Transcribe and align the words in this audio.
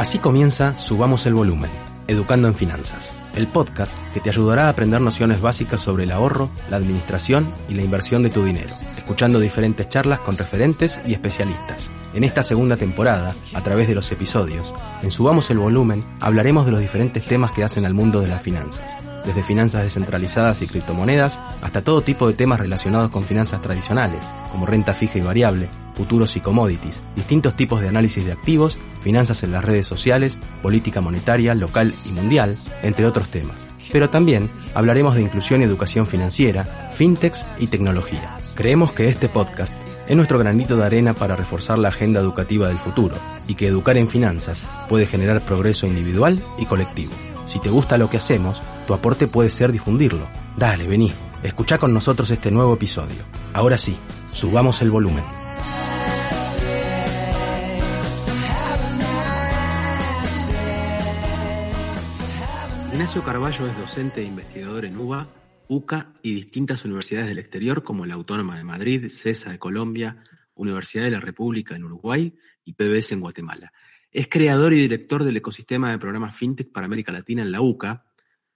Así 0.00 0.18
comienza 0.18 0.78
Subamos 0.78 1.26
el 1.26 1.34
Volumen, 1.34 1.70
Educando 2.08 2.48
en 2.48 2.54
Finanzas, 2.54 3.12
el 3.36 3.46
podcast 3.46 3.98
que 4.14 4.20
te 4.20 4.30
ayudará 4.30 4.64
a 4.64 4.68
aprender 4.70 4.98
nociones 4.98 5.42
básicas 5.42 5.82
sobre 5.82 6.04
el 6.04 6.10
ahorro, 6.10 6.48
la 6.70 6.78
administración 6.78 7.46
y 7.68 7.74
la 7.74 7.82
inversión 7.82 8.22
de 8.22 8.30
tu 8.30 8.42
dinero, 8.42 8.70
escuchando 8.96 9.38
diferentes 9.38 9.90
charlas 9.90 10.20
con 10.20 10.38
referentes 10.38 11.02
y 11.04 11.12
especialistas. 11.12 11.90
En 12.14 12.24
esta 12.24 12.42
segunda 12.42 12.78
temporada, 12.78 13.34
a 13.52 13.60
través 13.60 13.88
de 13.88 13.94
los 13.94 14.10
episodios, 14.10 14.72
en 15.02 15.10
Subamos 15.10 15.50
el 15.50 15.58
Volumen 15.58 16.02
hablaremos 16.18 16.64
de 16.64 16.72
los 16.72 16.80
diferentes 16.80 17.26
temas 17.26 17.52
que 17.52 17.62
hacen 17.62 17.84
al 17.84 17.92
mundo 17.92 18.22
de 18.22 18.28
las 18.28 18.40
finanzas 18.40 19.09
desde 19.24 19.42
finanzas 19.42 19.82
descentralizadas 19.82 20.62
y 20.62 20.66
criptomonedas 20.66 21.40
hasta 21.62 21.82
todo 21.82 22.02
tipo 22.02 22.28
de 22.28 22.34
temas 22.34 22.60
relacionados 22.60 23.10
con 23.10 23.24
finanzas 23.24 23.62
tradicionales, 23.62 24.20
como 24.52 24.66
renta 24.66 24.94
fija 24.94 25.18
y 25.18 25.22
variable, 25.22 25.68
futuros 25.94 26.36
y 26.36 26.40
commodities, 26.40 27.02
distintos 27.16 27.54
tipos 27.54 27.80
de 27.80 27.88
análisis 27.88 28.24
de 28.24 28.32
activos, 28.32 28.78
finanzas 29.00 29.42
en 29.42 29.52
las 29.52 29.64
redes 29.64 29.86
sociales, 29.86 30.38
política 30.62 31.00
monetaria, 31.00 31.54
local 31.54 31.94
y 32.06 32.10
mundial, 32.10 32.56
entre 32.82 33.06
otros 33.06 33.28
temas. 33.28 33.66
Pero 33.92 34.08
también 34.08 34.50
hablaremos 34.74 35.14
de 35.14 35.22
inclusión 35.22 35.60
y 35.60 35.64
educación 35.64 36.06
financiera, 36.06 36.90
fintechs 36.92 37.44
y 37.58 37.66
tecnología. 37.66 38.38
Creemos 38.54 38.92
que 38.92 39.08
este 39.08 39.28
podcast 39.28 39.74
es 40.08 40.16
nuestro 40.16 40.38
granito 40.38 40.76
de 40.76 40.84
arena 40.84 41.14
para 41.14 41.36
reforzar 41.36 41.78
la 41.78 41.88
agenda 41.88 42.20
educativa 42.20 42.68
del 42.68 42.78
futuro 42.78 43.16
y 43.46 43.54
que 43.54 43.66
educar 43.66 43.96
en 43.96 44.08
finanzas 44.08 44.62
puede 44.88 45.06
generar 45.06 45.40
progreso 45.40 45.86
individual 45.86 46.42
y 46.58 46.66
colectivo. 46.66 47.12
Si 47.46 47.58
te 47.58 47.70
gusta 47.70 47.98
lo 47.98 48.10
que 48.10 48.16
hacemos, 48.16 48.60
tu 48.90 48.94
aporte 48.94 49.28
puede 49.28 49.50
ser 49.50 49.70
difundirlo. 49.70 50.26
Dale, 50.56 50.84
vení, 50.88 51.12
escucha 51.44 51.78
con 51.78 51.94
nosotros 51.94 52.28
este 52.32 52.50
nuevo 52.50 52.74
episodio. 52.74 53.22
Ahora 53.52 53.78
sí, 53.78 53.96
subamos 54.32 54.82
el 54.82 54.90
volumen. 54.90 55.22
Ignacio 62.92 63.22
Carballo 63.22 63.68
es 63.68 63.78
docente 63.78 64.22
e 64.22 64.24
investigador 64.24 64.84
en 64.84 64.96
UBA, 64.96 65.28
UCA 65.68 66.12
y 66.20 66.34
distintas 66.34 66.84
universidades 66.84 67.28
del 67.28 67.38
exterior 67.38 67.84
como 67.84 68.06
la 68.06 68.14
Autónoma 68.14 68.56
de 68.56 68.64
Madrid, 68.64 69.08
CESA 69.08 69.52
de 69.52 69.60
Colombia, 69.60 70.24
Universidad 70.56 71.04
de 71.04 71.12
la 71.12 71.20
República 71.20 71.76
en 71.76 71.84
Uruguay 71.84 72.36
y 72.64 72.72
PBS 72.72 73.12
en 73.12 73.20
Guatemala. 73.20 73.72
Es 74.10 74.26
creador 74.26 74.72
y 74.72 74.78
director 74.80 75.22
del 75.22 75.36
ecosistema 75.36 75.92
de 75.92 75.98
programas 75.98 76.34
FinTech 76.34 76.72
para 76.72 76.86
América 76.86 77.12
Latina 77.12 77.42
en 77.42 77.52
la 77.52 77.60
UCA, 77.60 78.09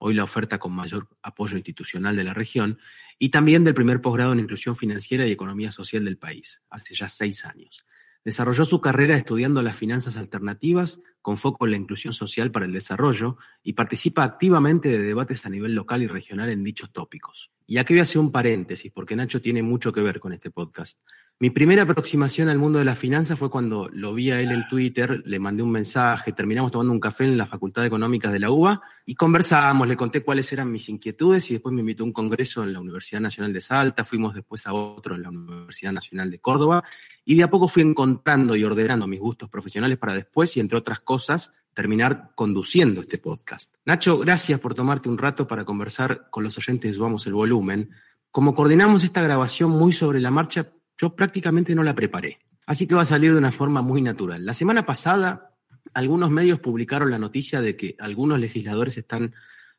hoy 0.07 0.13
la 0.13 0.25
oferta 0.25 0.59
con 0.59 0.73
mayor 0.73 1.09
apoyo 1.23 1.57
institucional 1.57 2.15
de 2.15 2.25
la 2.25 2.35
región, 2.35 2.79
y 3.19 3.31
también 3.31 3.65
del 3.65 3.73
primer 3.73 4.03
posgrado 4.03 4.35
en 4.35 4.41
Inclusión 4.41 4.77
Financiera 4.77 5.27
y 5.27 5.33
Economía 5.33 5.71
Social 5.71 6.05
del 6.05 6.19
país, 6.19 6.61
hace 6.69 6.95
ya 6.95 7.09
seis 7.09 7.47
años. 7.47 7.87
Desarrolló 8.23 8.67
su 8.67 8.83
carrera 8.83 9.17
estudiando 9.17 9.63
las 9.63 9.77
finanzas 9.77 10.19
alternativas 10.19 11.01
con 11.23 11.39
foco 11.39 11.65
en 11.65 11.71
la 11.71 11.79
inclusión 11.79 12.13
social 12.13 12.51
para 12.51 12.67
el 12.67 12.73
desarrollo 12.75 13.39
y 13.63 13.73
participa 13.73 14.25
activamente 14.25 14.91
de 14.91 14.99
debates 14.99 15.47
a 15.47 15.49
nivel 15.49 15.75
local 15.75 16.03
y 16.03 16.07
regional 16.07 16.51
en 16.51 16.65
dichos 16.65 16.93
tópicos. 16.93 17.51
Y 17.67 17.79
aquí 17.79 17.95
voy 17.95 18.01
a 18.01 18.03
hacer 18.03 18.19
un 18.19 18.31
paréntesis 18.31 18.93
porque 18.93 19.17
Nacho 19.17 19.41
tiene 19.41 19.63
mucho 19.63 19.91
que 19.91 20.03
ver 20.03 20.21
con 20.21 20.35
este 20.35 20.51
podcast. 20.51 20.99
Mi 21.41 21.51
primera 21.51 21.83
aproximación 21.83 22.49
al 22.49 22.59
mundo 22.59 22.79
de 22.79 22.85
la 22.85 22.95
finanzas 22.95 23.37
fue 23.37 23.51
cuando 23.51 23.89
lo 23.93 24.15
vi 24.15 24.31
a 24.31 24.41
él 24.41 24.53
en 24.53 24.69
Twitter, 24.69 25.21
le 25.27 25.41
mandé 25.41 25.65
un 25.65 25.73
mensaje, 25.73 26.33
terminamos 26.33 26.71
tomando 26.71 26.93
un 26.93 27.01
café 27.01 27.25
en 27.25 27.37
la 27.37 27.45
Facultad 27.45 27.83
de 27.83 27.89
Económicas 27.89 28.33
de 28.33 28.39
la 28.39 28.53
UBA 28.53 28.81
y 29.05 29.17
conversábamos, 29.17 29.89
le 29.89 29.97
conté 29.97 30.23
cuáles 30.23 30.53
eran 30.53 30.71
mis 30.71 30.89
inquietudes 30.89 31.51
y 31.51 31.55
después 31.55 31.75
me 31.75 31.81
invitó 31.81 32.05
a 32.05 32.07
un 32.07 32.13
congreso 32.13 32.63
en 32.63 32.73
la 32.73 32.79
Universidad 32.79 33.21
Nacional 33.21 33.53
de 33.53 33.61
Salta, 33.61 34.05
fuimos 34.05 34.33
después 34.33 34.65
a 34.69 34.75
otro 34.75 35.17
en 35.17 35.23
la 35.23 35.31
Universidad 35.31 35.91
Nacional 35.91 36.31
de 36.31 36.39
Córdoba 36.39 36.85
y 37.25 37.35
de 37.35 37.43
a 37.43 37.51
poco 37.51 37.67
fui 37.67 37.83
encontrando 37.83 38.55
y 38.55 38.63
ordenando 38.63 39.09
mis 39.09 39.19
gustos 39.19 39.51
profesionales 39.51 39.99
para 39.99 40.15
después 40.15 40.57
y 40.57 40.61
entre 40.61 40.79
otras 40.79 41.01
cosas 41.01 41.53
terminar 41.75 42.31
conduciendo 42.37 43.01
este 43.01 43.19
podcast. 43.19 43.75
Nacho, 43.85 44.19
gracias 44.21 44.61
por 44.61 44.75
tomarte 44.75 45.09
un 45.09 45.19
rato 45.19 45.49
para 45.49 45.65
conversar 45.65 46.31
con 46.31 46.45
los 46.45 46.57
oyentes 46.57 46.93
de 46.93 46.97
Subamos 46.97 47.27
el 47.27 47.35
Volumen. 47.35 47.91
Como 48.31 48.55
coordinamos 48.55 49.03
esta 49.03 49.21
grabación 49.21 49.73
muy 49.73 49.93
sobre 49.93 50.21
la 50.21 50.31
marcha, 50.31 50.71
yo 50.99 51.15
prácticamente 51.15 51.75
no 51.75 51.83
la 51.83 51.95
preparé. 51.95 52.39
Así 52.67 52.87
que 52.87 52.95
va 52.95 53.03
a 53.03 53.07
salir 53.07 53.33
de 53.33 53.39
una 53.39 53.53
forma 53.53 53.83
muy 53.83 54.01
natural. 54.01 54.45
La 54.45 54.55
semana 54.55 54.87
pasada, 54.87 55.55
algunos 55.93 56.31
medios 56.31 56.61
publicaron 56.61 57.11
la 57.11 57.19
noticia 57.19 57.61
de 57.61 57.77
que 57.77 57.97
algunos 57.99 58.39
legisladores 58.39 58.97
están 58.97 59.35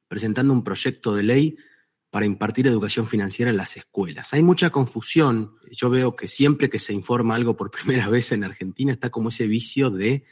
presentando 0.07 0.53
un 0.53 0.63
proyecto 0.63 1.15
de 1.15 1.23
ley 1.23 1.57
para 2.11 2.25
impartir 2.25 2.67
educación 2.67 3.07
financiera 3.07 3.51
en 3.51 3.57
las 3.57 3.75
escuelas. 3.75 4.33
Hay 4.33 4.43
mucha 4.43 4.69
confusión. 4.69 5.57
Yo 5.71 5.89
veo 5.89 6.15
que 6.15 6.27
siempre 6.27 6.69
que 6.69 6.79
se 6.79 6.93
informa 6.93 7.35
algo 7.35 7.57
por 7.57 7.71
primera 7.83 8.07
vez 8.09 8.31
en 8.31 8.43
Argentina 8.43 8.93
está 8.93 9.09
como 9.09 9.29
ese 9.29 9.47
vicio 9.47 9.89
de 9.89 10.23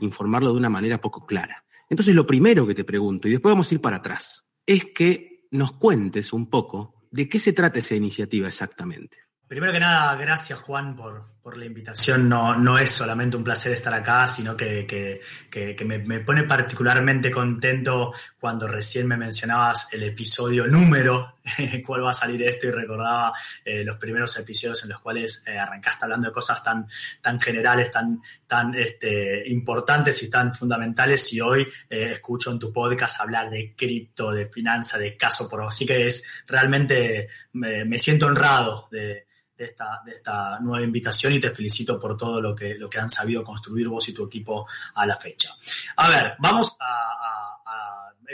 informarlo 0.00 0.52
de 0.52 0.58
una 0.58 0.70
manera 0.70 1.00
poco 1.00 1.26
clara. 1.26 1.64
Entonces, 1.88 2.14
lo 2.14 2.26
primero 2.26 2.66
que 2.66 2.74
te 2.74 2.84
pregunto, 2.84 3.28
y 3.28 3.32
después 3.32 3.52
vamos 3.52 3.70
a 3.70 3.74
ir 3.74 3.80
para 3.80 3.98
atrás, 3.98 4.46
es 4.66 4.86
que 4.86 5.46
nos 5.50 5.72
cuentes 5.72 6.32
un 6.32 6.48
poco 6.48 7.06
de 7.10 7.28
qué 7.28 7.38
se 7.38 7.52
trata 7.52 7.80
esa 7.80 7.94
iniciativa 7.94 8.48
exactamente. 8.48 9.18
Primero 9.52 9.74
que 9.74 9.80
nada, 9.80 10.16
gracias 10.16 10.58
Juan 10.60 10.96
por, 10.96 11.26
por 11.42 11.58
la 11.58 11.66
invitación. 11.66 12.26
No, 12.26 12.56
no 12.56 12.78
es 12.78 12.90
solamente 12.90 13.36
un 13.36 13.44
placer 13.44 13.72
estar 13.72 13.92
acá, 13.92 14.26
sino 14.26 14.56
que, 14.56 14.86
que, 14.86 15.84
me, 15.84 15.98
me, 15.98 16.20
pone 16.20 16.44
particularmente 16.44 17.30
contento 17.30 18.14
cuando 18.40 18.66
recién 18.66 19.06
me 19.06 19.18
mencionabas 19.18 19.92
el 19.92 20.04
episodio 20.04 20.66
número 20.66 21.36
en 21.58 21.68
el 21.68 21.82
cual 21.82 22.02
va 22.02 22.12
a 22.12 22.14
salir 22.14 22.42
esto 22.44 22.66
y 22.66 22.70
recordaba 22.70 23.34
eh, 23.62 23.84
los 23.84 23.98
primeros 23.98 24.38
episodios 24.38 24.84
en 24.84 24.88
los 24.88 25.00
cuales 25.00 25.44
eh, 25.46 25.58
arrancaste 25.58 26.06
hablando 26.06 26.28
de 26.28 26.32
cosas 26.32 26.64
tan, 26.64 26.86
tan 27.20 27.38
generales, 27.38 27.90
tan, 27.90 28.22
tan 28.46 28.74
este, 28.74 29.46
importantes 29.50 30.22
y 30.22 30.30
tan 30.30 30.54
fundamentales 30.54 31.30
y 31.34 31.42
hoy 31.42 31.68
eh, 31.90 32.12
escucho 32.12 32.50
en 32.50 32.58
tu 32.58 32.72
podcast 32.72 33.20
hablar 33.20 33.50
de 33.50 33.74
cripto, 33.76 34.32
de 34.32 34.46
finanza, 34.46 34.96
de 34.96 35.14
caso 35.14 35.46
por... 35.46 35.62
Así 35.62 35.84
que 35.84 36.06
es 36.06 36.24
realmente, 36.46 37.28
me, 37.52 37.84
me 37.84 37.98
siento 37.98 38.24
honrado 38.24 38.88
de 38.90 39.26
de 39.56 39.64
esta, 39.64 40.00
de 40.04 40.12
esta 40.12 40.58
nueva 40.60 40.84
invitación 40.84 41.32
y 41.32 41.40
te 41.40 41.50
felicito 41.50 41.98
por 41.98 42.16
todo 42.16 42.40
lo 42.40 42.54
que, 42.54 42.74
lo 42.74 42.88
que 42.88 42.98
han 42.98 43.10
sabido 43.10 43.42
construir 43.42 43.88
vos 43.88 44.08
y 44.08 44.14
tu 44.14 44.26
equipo 44.26 44.66
a 44.94 45.06
la 45.06 45.16
fecha. 45.16 45.50
A 45.96 46.08
ver, 46.08 46.34
vamos 46.38 46.76
a... 46.80 47.62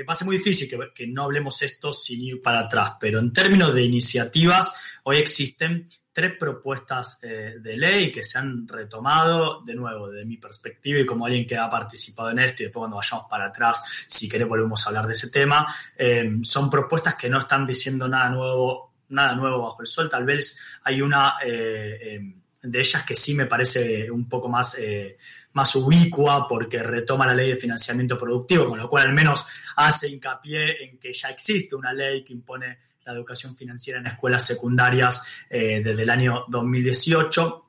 va 0.08 0.12
a 0.12 0.14
ser 0.14 0.26
muy 0.26 0.38
difícil 0.38 0.68
que, 0.68 0.78
que, 0.94 1.06
no 1.06 1.24
hablemos 1.24 1.60
esto 1.62 1.92
sin 1.92 2.20
ir 2.22 2.40
para 2.40 2.60
atrás, 2.60 2.94
pero 3.00 3.18
en 3.18 3.32
términos 3.32 3.74
de 3.74 3.82
iniciativas, 3.82 5.00
hoy 5.02 5.16
existen 5.16 5.88
tres 6.18 6.36
propuestas 6.36 7.20
eh, 7.22 7.58
de 7.60 7.76
ley 7.76 8.10
que 8.10 8.24
se 8.24 8.38
han 8.38 8.66
retomado, 8.66 9.62
de 9.62 9.76
nuevo, 9.76 10.08
desde 10.08 10.26
mi 10.26 10.36
perspectiva 10.36 10.98
y 10.98 11.06
como 11.06 11.26
alguien 11.26 11.46
que 11.46 11.56
ha 11.56 11.70
participado 11.70 12.30
en 12.30 12.40
esto, 12.40 12.62
y 12.62 12.66
después 12.66 12.80
cuando 12.80 12.96
vayamos 12.96 13.26
para 13.30 13.46
atrás, 13.46 13.84
si 14.08 14.28
querés 14.28 14.48
volvemos 14.48 14.84
a 14.84 14.88
hablar 14.88 15.06
de 15.06 15.12
ese 15.12 15.30
tema, 15.30 15.72
eh, 15.96 16.38
son 16.42 16.68
propuestas 16.68 17.14
que 17.14 17.30
no 17.30 17.38
están 17.38 17.64
diciendo 17.64 18.08
nada 18.08 18.30
nuevo 18.30 18.87
nada 19.10 19.34
nuevo 19.34 19.62
bajo 19.62 19.82
el 19.82 19.86
sol. 19.86 20.08
Tal 20.08 20.24
vez 20.24 20.60
hay 20.84 21.00
una 21.00 21.34
eh, 21.44 21.98
eh, 22.00 22.34
de 22.62 22.78
ellas 22.80 23.04
que 23.04 23.14
sí 23.14 23.34
me 23.34 23.46
parece 23.46 24.10
un 24.10 24.28
poco 24.28 24.48
más, 24.48 24.78
eh, 24.78 25.16
más 25.52 25.74
ubicua 25.76 26.46
porque 26.46 26.82
retoma 26.82 27.26
la 27.26 27.34
ley 27.34 27.50
de 27.50 27.56
financiamiento 27.56 28.18
productivo, 28.18 28.68
con 28.68 28.78
lo 28.78 28.88
cual 28.88 29.08
al 29.08 29.14
menos 29.14 29.46
hace 29.76 30.08
hincapié 30.08 30.84
en 30.84 30.98
que 30.98 31.12
ya 31.12 31.28
existe 31.28 31.74
una 31.74 31.92
ley 31.92 32.24
que 32.24 32.32
impone 32.32 32.78
la 33.04 33.12
educación 33.12 33.56
financiera 33.56 34.00
en 34.00 34.06
escuelas 34.06 34.44
secundarias 34.44 35.26
desde 35.48 36.02
el 36.02 36.10
año 36.10 36.44
2018 36.48 37.67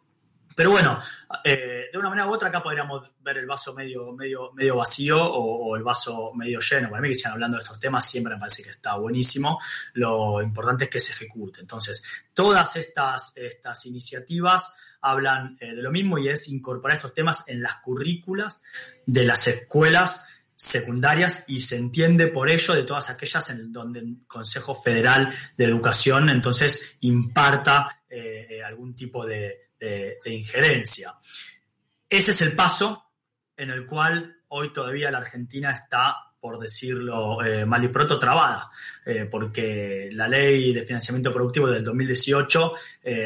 pero 0.60 0.72
bueno, 0.72 1.00
eh, 1.42 1.86
de 1.90 1.98
una 1.98 2.10
manera 2.10 2.28
u 2.28 2.34
otra 2.34 2.50
acá 2.50 2.62
podríamos 2.62 3.12
ver 3.22 3.38
el 3.38 3.46
vaso 3.46 3.74
medio, 3.74 4.12
medio, 4.12 4.52
medio 4.52 4.76
vacío 4.76 5.24
o, 5.24 5.74
el 5.78 5.84
vaso 5.84 6.34
medio 6.34 6.60
lleno. 6.60 6.90
Para 6.90 7.02
mí 7.02 7.08
que 7.08 7.16
sigan 7.16 7.32
hablando 7.32 7.56
de 7.56 7.64
estos 7.64 7.80
temas 7.80 8.06
siempre 8.06 8.34
me 8.34 8.42
parece 8.42 8.64
que 8.64 8.72
está 8.72 8.98
buenísimo. 8.98 9.58
Lo 9.94 10.42
importante 10.42 10.84
es 10.84 10.90
que 10.90 11.00
se 11.00 11.14
ejecute. 11.14 11.62
Entonces, 11.62 12.04
todas 12.34 12.76
estas, 12.76 13.38
estas 13.38 13.86
iniciativas 13.86 14.78
hablan 15.00 15.58
eh, 15.62 15.74
de 15.74 15.82
lo 15.82 15.92
mismo 15.92 16.18
y 16.18 16.28
es 16.28 16.50
incorporar 16.50 16.98
estos 16.98 17.14
temas 17.14 17.46
en 17.48 17.62
las 17.62 17.78
currículas 17.78 18.62
de 19.06 19.24
las 19.24 19.48
escuelas 19.48 20.28
secundarias 20.54 21.46
y 21.48 21.62
se 21.62 21.78
entiende 21.78 22.28
por 22.28 22.50
ello 22.50 22.74
de 22.74 22.84
todas 22.84 23.10
aquellas 23.10 23.50
en 23.50 23.72
donde 23.72 24.02
el 24.02 24.18
Consejo 24.28 24.76
Federal 24.76 25.34
de 25.56 25.64
Educación 25.64 26.30
entonces 26.30 26.98
imparta 27.00 28.02
eh, 28.10 28.62
algún 28.62 28.94
tipo 28.94 29.26
de, 29.26 29.69
injerencia. 30.26 31.14
Ese 32.10 32.32
es 32.32 32.42
el 32.42 32.56
paso 32.56 33.12
en 33.56 33.70
el 33.70 33.86
cual 33.86 34.38
hoy 34.50 34.74
todavía 34.74 35.12
la 35.12 35.20
Argentina 35.20 35.72
está, 35.72 36.16
por 36.40 36.60
decirlo 36.60 37.44
eh, 37.44 37.66
mal 37.66 37.84
y 37.84 37.90
pronto, 37.90 38.18
trabada, 38.18 38.70
porque 39.30 40.10
la 40.14 40.28
ley 40.28 40.74
de 40.74 40.86
financiamiento 40.86 41.32
productivo 41.32 41.68
del 41.70 41.84
2018 41.84 42.74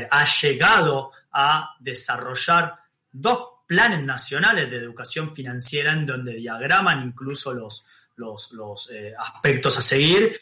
ha 0.09 0.25
llegado 0.25 1.11
a 1.31 1.75
desarrollar 1.79 2.75
dos 3.11 3.53
planes 3.65 4.03
nacionales 4.03 4.69
de 4.69 4.77
educación 4.77 5.33
financiera 5.33 5.93
en 5.93 6.05
donde 6.05 6.35
diagraman 6.35 7.07
incluso 7.07 7.53
los, 7.53 7.85
los, 8.15 8.91
eh, 8.91 9.13
aspectos 9.17 9.77
a 9.77 9.81
seguir. 9.81 10.39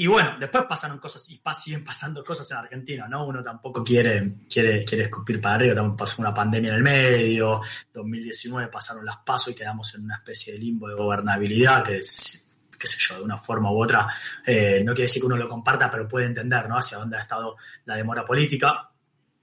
Y 0.00 0.06
bueno, 0.06 0.36
después 0.38 0.62
pasaron 0.68 0.98
cosas 0.98 1.28
y 1.28 1.40
siguen 1.54 1.82
pasando 1.82 2.24
cosas 2.24 2.48
en 2.52 2.58
Argentina, 2.58 3.08
¿no? 3.08 3.26
Uno 3.26 3.42
tampoco 3.42 3.82
quiere, 3.82 4.34
quiere, 4.48 4.84
quiere 4.84 5.02
escupir 5.02 5.40
para 5.40 5.56
arriba, 5.56 5.74
también 5.74 5.96
pasó 5.96 6.22
una 6.22 6.32
pandemia 6.32 6.70
en 6.70 6.76
el 6.76 6.82
medio, 6.84 7.60
2019 7.92 8.68
pasaron 8.68 9.04
las 9.04 9.16
pasos 9.26 9.52
y 9.52 9.56
quedamos 9.56 9.92
en 9.96 10.04
una 10.04 10.14
especie 10.14 10.52
de 10.52 10.60
limbo 10.60 10.86
de 10.86 10.94
gobernabilidad 10.94 11.82
que 11.82 11.96
es, 11.96 12.48
qué 12.78 12.86
sé 12.86 12.96
yo, 13.00 13.16
de 13.16 13.24
una 13.24 13.36
forma 13.36 13.72
u 13.72 13.82
otra, 13.82 14.06
eh, 14.46 14.82
no 14.84 14.92
quiere 14.92 15.06
decir 15.08 15.20
que 15.20 15.26
uno 15.26 15.36
lo 15.36 15.48
comparta, 15.48 15.90
pero 15.90 16.06
puede 16.06 16.26
entender, 16.26 16.68
¿no? 16.68 16.78
Hacia 16.78 16.98
dónde 16.98 17.16
ha 17.16 17.20
estado 17.20 17.56
la 17.84 17.96
demora 17.96 18.24
política. 18.24 18.88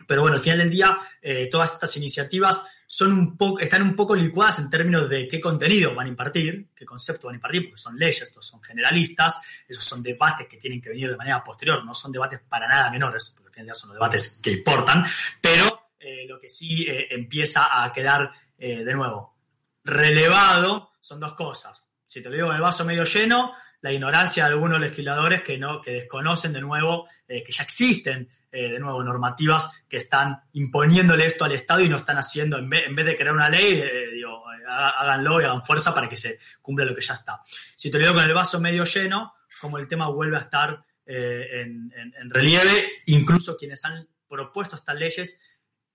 Pero 0.07 0.21
bueno, 0.21 0.37
al 0.37 0.41
final 0.41 0.59
del 0.59 0.69
día, 0.69 0.97
eh, 1.21 1.49
todas 1.51 1.73
estas 1.73 1.97
iniciativas 1.97 2.65
son 2.87 3.11
un 3.11 3.37
poco, 3.37 3.59
están 3.59 3.81
un 3.81 3.95
poco 3.95 4.15
licuadas 4.15 4.59
en 4.59 4.69
términos 4.69 5.09
de 5.09 5.27
qué 5.27 5.39
contenido 5.39 5.93
van 5.93 6.07
a 6.07 6.09
impartir, 6.09 6.69
qué 6.75 6.85
concepto 6.85 7.27
van 7.27 7.35
a 7.35 7.37
impartir, 7.37 7.63
porque 7.63 7.81
son 7.81 7.97
leyes, 7.97 8.21
estos 8.21 8.45
son 8.45 8.61
generalistas, 8.61 9.41
esos 9.67 9.83
son 9.83 10.03
debates 10.03 10.47
que 10.47 10.57
tienen 10.57 10.81
que 10.81 10.89
venir 10.89 11.09
de 11.09 11.17
manera 11.17 11.43
posterior, 11.43 11.83
no 11.83 11.93
son 11.93 12.11
debates 12.11 12.41
para 12.47 12.67
nada 12.67 12.89
menores, 12.91 13.35
porque 13.35 13.49
al 13.49 13.53
final 13.53 13.75
son 13.75 13.89
los 13.89 13.95
debates 13.95 14.39
que 14.41 14.51
importan, 14.51 15.05
pero 15.41 15.89
eh, 15.99 16.25
lo 16.27 16.39
que 16.39 16.49
sí 16.49 16.83
eh, 16.83 17.07
empieza 17.09 17.83
a 17.83 17.91
quedar 17.91 18.31
eh, 18.57 18.83
de 18.83 18.93
nuevo 18.93 19.35
relevado 19.83 20.91
son 20.99 21.19
dos 21.19 21.33
cosas. 21.33 21.87
Si 22.05 22.21
te 22.21 22.29
lo 22.29 22.35
digo 22.35 22.49
en 22.49 22.55
el 22.55 22.61
vaso 22.61 22.85
medio 22.85 23.03
lleno, 23.03 23.53
la 23.85 23.91
ignorancia 23.91 24.45
de 24.45 24.49
algunos 24.49 24.79
legisladores 24.79 25.43
que, 25.43 25.59
no, 25.59 25.79
que 25.79 25.91
desconocen 25.91 26.51
de 26.53 26.59
nuevo 26.59 27.07
que 27.27 27.51
ya 27.51 27.63
existen 27.63 28.27
eh, 28.51 28.71
de 28.71 28.79
nuevo, 28.79 29.03
normativas 29.03 29.83
que 29.87 29.97
están 29.97 30.41
imponiéndole 30.53 31.27
esto 31.27 31.45
al 31.45 31.51
Estado 31.51 31.81
y 31.81 31.89
no 31.89 31.97
están 31.97 32.17
haciendo, 32.17 32.57
en 32.57 32.67
vez, 32.67 32.87
en 32.87 32.95
vez 32.95 33.05
de 33.05 33.15
crear 33.15 33.35
una 33.35 33.47
ley, 33.47 33.79
eh, 33.79 34.23
háganlo 34.67 35.39
y 35.39 35.43
hagan 35.43 35.61
fuerza 35.61 35.93
para 35.93 36.09
que 36.09 36.17
se 36.17 36.39
cumpla 36.63 36.83
lo 36.83 36.95
que 36.95 37.01
ya 37.01 37.13
está. 37.13 37.41
Si 37.75 37.91
te 37.91 37.99
lo 37.99 38.05
digo 38.05 38.15
con 38.15 38.23
el 38.23 38.33
vaso 38.33 38.59
medio 38.59 38.85
lleno, 38.85 39.35
como 39.61 39.77
el 39.77 39.87
tema 39.87 40.07
vuelve 40.07 40.37
a 40.37 40.39
estar 40.39 40.83
eh, 41.05 41.61
en 41.61 42.29
relieve, 42.31 43.03
incluso 43.05 43.55
quienes 43.55 43.85
han 43.85 44.07
propuesto 44.27 44.77
estas 44.77 44.95
leyes 44.95 45.43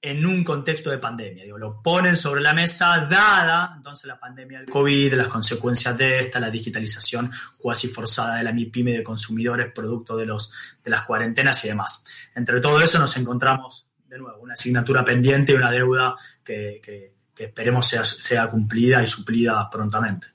en 0.03 0.25
un 0.25 0.43
contexto 0.43 0.91
de 0.91 0.99
pandemia. 0.99 1.45
Digo, 1.45 1.59
lo 1.59 1.83
ponen 1.83 2.17
sobre 2.17 2.41
la 2.41 2.55
mesa, 2.55 3.07
dada 3.11 3.75
entonces 3.77 4.07
la 4.07 4.19
pandemia 4.19 4.59
del 4.59 4.71
COVID, 4.71 5.15
las 5.15 5.29
consecuencias 5.29 5.97
de 5.99 6.21
esta, 6.21 6.41
la 6.41 6.51
digitalización 6.51 7.31
cuasi 7.59 7.89
forzada 7.89 8.37
de 8.37 8.45
la 8.45 8.53
MIPYME 8.53 8.93
de 8.93 9.03
consumidores 9.03 9.73
producto 9.73 10.17
de, 10.17 10.27
los, 10.27 10.53
de 10.83 10.91
las 10.91 11.03
cuarentenas 11.03 11.65
y 11.65 11.69
demás. 11.69 12.05
Entre 12.35 12.61
todo 12.61 12.81
eso 12.81 12.99
nos 12.99 13.15
encontramos, 13.19 13.87
de 14.09 14.19
nuevo, 14.19 14.39
una 14.41 14.55
asignatura 14.55 15.05
pendiente 15.05 15.53
y 15.53 15.57
una 15.57 15.71
deuda 15.71 16.17
que, 16.43 16.81
que, 16.83 17.13
esperemos 17.37 17.89
sea, 17.89 18.05
sea 18.05 18.49
cumplida 18.49 19.03
y 19.03 19.07
suplida 19.07 19.69
prontamente. 19.71 20.27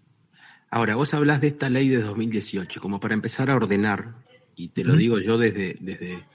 Ahora, 0.72 0.96
vos 0.96 1.14
hablas 1.14 1.40
de 1.40 1.50
esta 1.50 1.70
ley 1.70 1.88
de 1.88 2.02
2018, 2.02 2.82
como 2.82 3.00
para 3.00 3.14
empezar 3.14 3.52
a 3.52 3.56
ordenar, 3.56 4.16
y 4.56 4.70
te 4.70 4.84
lo 4.84 4.96
digo 4.96 5.20
yo 5.20 5.38
desde, 5.38 5.78
desde, 5.80 6.26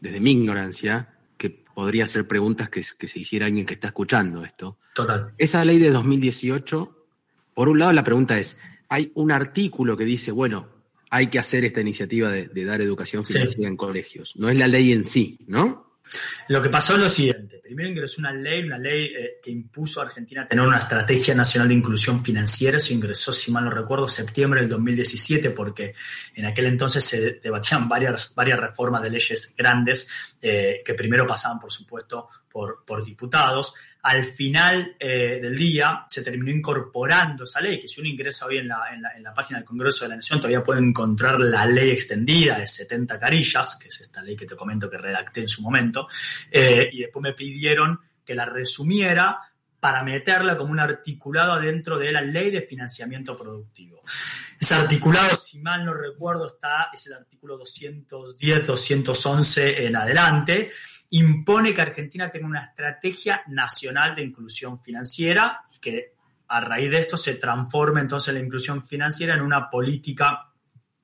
desde 0.00 0.20
mi 0.20 0.30
ignorancia, 0.30 1.08
podría 1.48 2.06
ser 2.06 2.28
preguntas 2.28 2.68
que, 2.68 2.82
se 2.82 3.18
hiciera 3.18 3.46
alguien 3.46 3.64
que 3.64 3.72
está 3.74 3.86
escuchando 3.86 4.44
esto. 4.44 4.76
Total. 4.94 5.32
Esa 5.38 5.64
ley 5.64 5.78
de 5.78 5.90
2018, 5.90 7.06
por 7.54 7.70
un 7.70 7.78
lado 7.78 7.92
la 7.92 8.04
pregunta 8.04 8.38
es, 8.38 8.58
hay 8.90 9.10
un 9.14 9.32
artículo 9.32 9.96
que 9.96 10.04
dice, 10.04 10.30
bueno, 10.32 10.68
hay 11.08 11.28
que 11.28 11.38
hacer 11.38 11.64
esta 11.64 11.80
iniciativa 11.80 12.30
de, 12.30 12.64
dar 12.64 12.82
educación 12.82 13.24
financiera 13.24 13.68
en 13.68 13.76
colegios. 13.76 14.36
No 14.36 14.50
es 14.50 14.56
la 14.56 14.68
ley 14.68 14.92
en 14.92 15.04
sí, 15.04 15.38
¿no? 15.46 15.89
Lo 16.48 16.60
que 16.60 16.68
pasó 16.68 16.94
es 16.94 17.00
lo 17.00 17.08
siguiente. 17.08 17.58
Primero 17.62 17.88
ingresó 17.88 18.20
una 18.20 18.32
ley, 18.32 18.64
una 18.64 18.78
ley 18.78 19.06
eh, 19.06 19.38
que 19.42 19.50
impuso 19.50 20.00
a 20.00 20.06
Argentina 20.06 20.42
a 20.42 20.48
tener 20.48 20.66
una 20.66 20.78
estrategia 20.78 21.34
nacional 21.34 21.68
de 21.68 21.74
inclusión 21.74 22.24
financiera. 22.24 22.78
Eso 22.78 22.92
ingresó, 22.92 23.32
si 23.32 23.52
mal 23.52 23.64
no 23.64 23.70
recuerdo, 23.70 24.08
septiembre 24.08 24.60
del 24.60 24.70
2017, 24.70 25.50
porque 25.50 25.94
en 26.34 26.46
aquel 26.46 26.66
entonces 26.66 27.04
se 27.04 27.34
debatían 27.34 27.88
varias, 27.88 28.34
varias 28.34 28.58
reformas 28.58 29.02
de 29.02 29.10
leyes 29.10 29.54
grandes 29.56 30.08
eh, 30.42 30.82
que 30.84 30.94
primero 30.94 31.26
pasaban, 31.26 31.60
por 31.60 31.72
supuesto, 31.72 32.28
por, 32.50 33.04
diputados. 33.04 33.74
Al 34.02 34.24
final 34.24 34.96
eh, 34.98 35.38
del 35.40 35.56
día 35.56 36.04
se 36.08 36.22
terminó 36.22 36.50
incorporando 36.50 37.44
esa 37.44 37.60
ley, 37.60 37.78
que 37.78 37.88
si 37.88 38.00
uno 38.00 38.08
ingresa 38.08 38.46
hoy 38.46 38.58
en 38.58 38.68
la, 38.68 38.80
en, 38.92 39.22
la, 39.22 39.32
página 39.32 39.58
del 39.58 39.66
Congreso 39.66 40.04
de 40.04 40.10
la 40.10 40.16
Nación 40.16 40.40
todavía 40.40 40.64
puede 40.64 40.80
encontrar 40.80 41.38
la 41.40 41.66
ley 41.66 41.90
extendida 41.90 42.58
de 42.58 42.66
70 42.66 43.18
carillas, 43.18 43.78
que 43.80 43.88
es 43.88 44.00
esta 44.00 44.22
ley 44.22 44.36
que 44.36 44.46
te 44.46 44.56
comento 44.56 44.90
que 44.90 44.98
redacté 44.98 45.42
en 45.42 45.48
su 45.48 45.62
momento, 45.62 46.08
eh, 46.50 46.88
y 46.92 47.00
después 47.00 47.22
me 47.22 47.34
pidieron 47.34 48.00
que 48.24 48.34
la 48.34 48.46
resumiera 48.46 49.38
para 49.78 50.02
meterla 50.02 50.56
como 50.56 50.72
un 50.72 50.80
articulado 50.80 51.54
adentro 51.54 51.98
de 51.98 52.12
la 52.12 52.20
ley 52.20 52.50
de 52.50 52.60
financiamiento 52.60 53.36
productivo. 53.36 54.02
Ese 54.60 54.74
articulado, 54.74 55.36
si 55.36 55.58
mal 55.58 55.84
no 55.86 55.94
recuerdo, 55.94 56.46
está, 56.46 56.90
es 56.92 57.06
el 57.06 57.14
artículo 57.14 57.56
210, 57.56 58.66
211 58.66 59.86
en 59.86 59.96
adelante, 59.96 60.70
impone 61.10 61.74
que 61.74 61.82
Argentina 61.82 62.30
tenga 62.30 62.46
una 62.46 62.62
estrategia 62.62 63.42
nacional 63.48 64.14
de 64.14 64.22
inclusión 64.22 64.78
financiera 64.78 65.60
y 65.74 65.78
que 65.78 66.14
a 66.48 66.60
raíz 66.60 66.90
de 66.90 66.98
esto 66.98 67.16
se 67.16 67.34
transforme 67.34 68.00
entonces 68.00 68.34
la 68.34 68.40
inclusión 68.40 68.86
financiera 68.86 69.34
en 69.34 69.42
una 69.42 69.70
política 69.70 70.50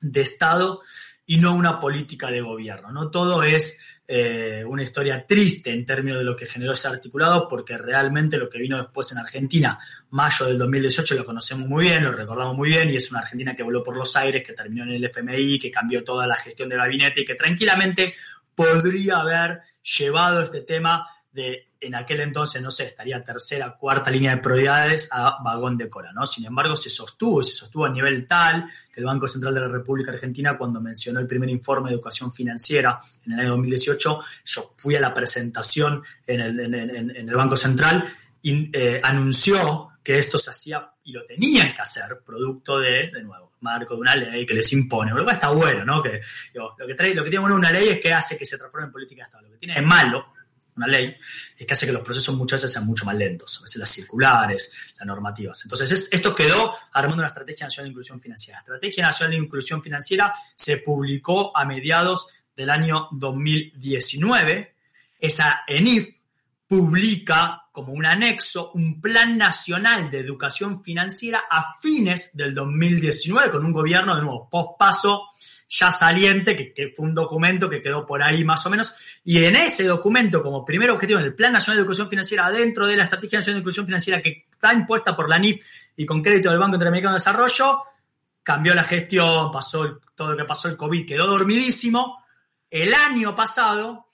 de 0.00 0.20
Estado 0.20 0.82
y 1.24 1.38
no 1.38 1.54
una 1.54 1.80
política 1.80 2.30
de 2.30 2.40
gobierno. 2.40 2.92
No 2.92 3.10
todo 3.10 3.42
es 3.42 3.84
eh, 4.08 4.64
una 4.64 4.84
historia 4.84 5.26
triste 5.26 5.72
en 5.72 5.84
términos 5.84 6.20
de 6.20 6.24
lo 6.24 6.36
que 6.36 6.46
generó 6.46 6.72
ese 6.72 6.86
articulado, 6.86 7.48
porque 7.48 7.76
realmente 7.76 8.38
lo 8.38 8.48
que 8.48 8.60
vino 8.60 8.76
después 8.76 9.10
en 9.10 9.18
Argentina, 9.18 9.78
mayo 10.10 10.46
del 10.46 10.58
2018, 10.58 11.16
lo 11.16 11.24
conocemos 11.24 11.68
muy 11.68 11.86
bien, 11.86 12.04
lo 12.04 12.12
recordamos 12.12 12.56
muy 12.56 12.68
bien, 12.68 12.90
y 12.90 12.96
es 12.96 13.10
una 13.10 13.20
Argentina 13.20 13.56
que 13.56 13.64
voló 13.64 13.82
por 13.82 13.96
los 13.96 14.14
aires, 14.14 14.44
que 14.46 14.52
terminó 14.52 14.84
en 14.84 14.90
el 14.90 15.04
FMI, 15.04 15.58
que 15.58 15.72
cambió 15.72 16.04
toda 16.04 16.26
la 16.26 16.36
gestión 16.36 16.68
del 16.68 16.78
gabinete 16.78 17.22
y 17.22 17.24
que 17.24 17.34
tranquilamente 17.34 18.14
podría 18.54 19.18
haber 19.18 19.60
llevado 19.98 20.42
este 20.42 20.62
tema 20.62 21.08
de, 21.32 21.68
en 21.80 21.94
aquel 21.94 22.20
entonces, 22.20 22.62
no 22.62 22.70
sé, 22.70 22.84
estaría 22.84 23.22
tercera, 23.22 23.76
cuarta 23.76 24.11
línea 24.11 24.34
de 24.34 24.42
prioridades 24.42 25.08
a 25.12 25.42
vagón 25.42 25.76
de 25.76 25.88
cola, 25.88 26.12
¿no? 26.12 26.26
Sin 26.26 26.46
embargo, 26.46 26.75
se 26.75 26.88
sostuvo, 26.88 27.42
se 27.42 27.52
sostuvo 27.52 27.84
a 27.84 27.90
nivel 27.90 28.26
tal 28.26 28.66
que 28.92 29.00
el 29.00 29.06
Banco 29.06 29.28
Central 29.28 29.54
de 29.54 29.61
la 29.61 29.68
República 29.68 30.11
Argentina, 30.11 30.56
cuando 30.56 30.80
mencionó 30.80 31.20
el 31.20 31.26
primer 31.26 31.50
informe 31.50 31.90
de 31.90 31.96
educación 31.96 32.32
financiera 32.32 33.00
en 33.25 33.32
el 33.32 33.40
año 33.40 33.50
2018, 33.50 34.20
yo 34.44 34.75
fui 34.76 34.96
a 34.96 35.00
la 35.00 35.12
presentación 35.12 36.02
en 36.26 36.40
el, 36.40 37.34
Banco 37.34 37.56
Central 37.56 38.06
y 38.40 38.70
eh, 38.72 39.00
anunció 39.02 39.90
que 40.02 40.18
esto 40.18 40.38
se 40.38 40.50
hacía 40.50 40.90
y 41.04 41.12
lo 41.12 41.26
tenían 41.26 41.75
que 41.75 41.82
hacer 41.82 42.22
producto 42.25 42.78
de, 42.78 43.11
de 43.12 43.22
nuevo, 43.22 43.45
marco 43.60 43.94
de 43.94 44.00
una 44.00 44.14
ley 44.14 44.44
que 44.44 44.54
les 44.54 44.72
impone. 44.72 45.12
Está 45.30 45.50
bueno, 45.50 45.84
¿no? 45.84 46.02
Que, 46.02 46.20
lo, 46.54 46.75
que 46.76 46.94
trae, 46.94 47.14
lo 47.14 47.25
que 47.25 47.30
tiene 47.30 47.40
bueno 47.40 47.56
una 47.56 47.70
ley 47.70 47.88
es 47.88 48.00
que 48.00 48.12
hace 48.12 48.36
que 48.36 48.44
se 48.44 48.58
transforme 48.58 48.86
en 48.86 48.92
política 48.92 49.22
de 49.22 49.26
Estado. 49.26 49.44
Lo 49.44 49.52
que 49.52 49.58
tiene 49.58 49.75
de 49.75 49.82
malo 49.82 50.32
una 50.76 50.86
ley 50.86 51.16
es 51.56 51.66
que 51.66 51.72
hace 51.72 51.86
que 51.86 51.92
los 51.92 52.02
procesos 52.02 52.34
muchas 52.36 52.60
veces 52.60 52.72
sean 52.72 52.86
mucho 52.86 53.04
más 53.06 53.14
lentos, 53.14 53.58
a 53.58 53.62
veces 53.62 53.76
las 53.76 53.90
circulares, 53.90 54.75
las 54.98 55.06
normativas. 55.06 55.62
Entonces, 55.64 56.08
esto 56.10 56.34
quedó 56.34 56.75
armando 56.92 57.22
una 57.22 57.28
estrategia 57.28 57.66
nacional 57.66 57.86
de 57.86 57.90
inclusión 57.92 58.20
financiera. 58.20 58.58
La 58.58 58.75
estrategia 58.75 59.06
nacional 59.06 59.30
de 59.30 59.44
inclusión 59.44 59.82
financiera 59.82 60.34
se 60.54 60.78
publicó 60.78 61.56
a 61.56 61.64
mediados 61.64 62.28
del 62.54 62.70
año 62.70 63.08
2019. 63.12 64.75
Esa 65.18 65.60
ENIF 65.66 66.15
publica 66.66 67.62
como 67.70 67.92
un 67.92 68.06
anexo 68.06 68.73
un 68.75 69.00
plan 69.00 69.37
nacional 69.38 70.11
de 70.11 70.18
educación 70.18 70.82
financiera 70.82 71.44
a 71.49 71.75
fines 71.80 72.37
del 72.37 72.54
2019 72.54 73.50
con 73.50 73.64
un 73.64 73.73
gobierno 73.73 74.16
de 74.16 74.23
nuevo 74.23 74.49
pospaso 74.49 75.30
ya 75.68 75.90
saliente, 75.90 76.54
que, 76.56 76.92
fue 76.94 77.06
un 77.06 77.14
documento 77.14 77.68
que 77.68 77.82
quedó 77.82 78.06
por 78.06 78.23
ahí 78.23 78.44
más 78.44 78.64
o 78.66 78.70
menos, 78.70 78.94
y 79.25 79.42
en 79.42 79.56
ese 79.56 79.85
documento 79.85 80.42
como 80.42 80.64
primer 80.64 80.90
objetivo 80.90 81.18
en 81.18 81.26
el 81.26 81.35
Plan 81.35 81.52
Nacional 81.52 81.78
de 81.78 81.82
Educación 81.82 82.08
Financiera 82.08 82.50
dentro 82.50 82.87
de 82.87 82.96
la 82.96 83.02
Estrategia 83.02 83.40
Nacional 83.40 83.61
de 83.61 83.62
Educación 83.62 83.87
Financiera 83.87 84.23
que 84.23 84.46
está 84.50 84.73
impuesta 84.73 85.16
por 85.16 85.28
la 85.28 85.38
NIF 85.38 85.64
y 85.96 86.06
con 86.06 86.23
crédito 86.23 86.50
del 86.50 86.61
Banco 86.61 86.76
Interamericano 86.76 87.14
de 87.14 87.18
Desarrollo, 87.18 87.82
cambió 88.42 88.75
la 88.75 88.85
gestión, 88.85 89.50
pasó 89.50 89.99
todo 90.14 90.30
lo 90.30 90.37
que 90.37 90.44
pasó 90.44 90.68
el 90.68 90.76
COVID, 90.76 91.06
quedó 91.06 91.26
dormidísimo. 91.26 92.25
El 92.70 92.94
año 92.94 93.35
pasado 93.35 94.05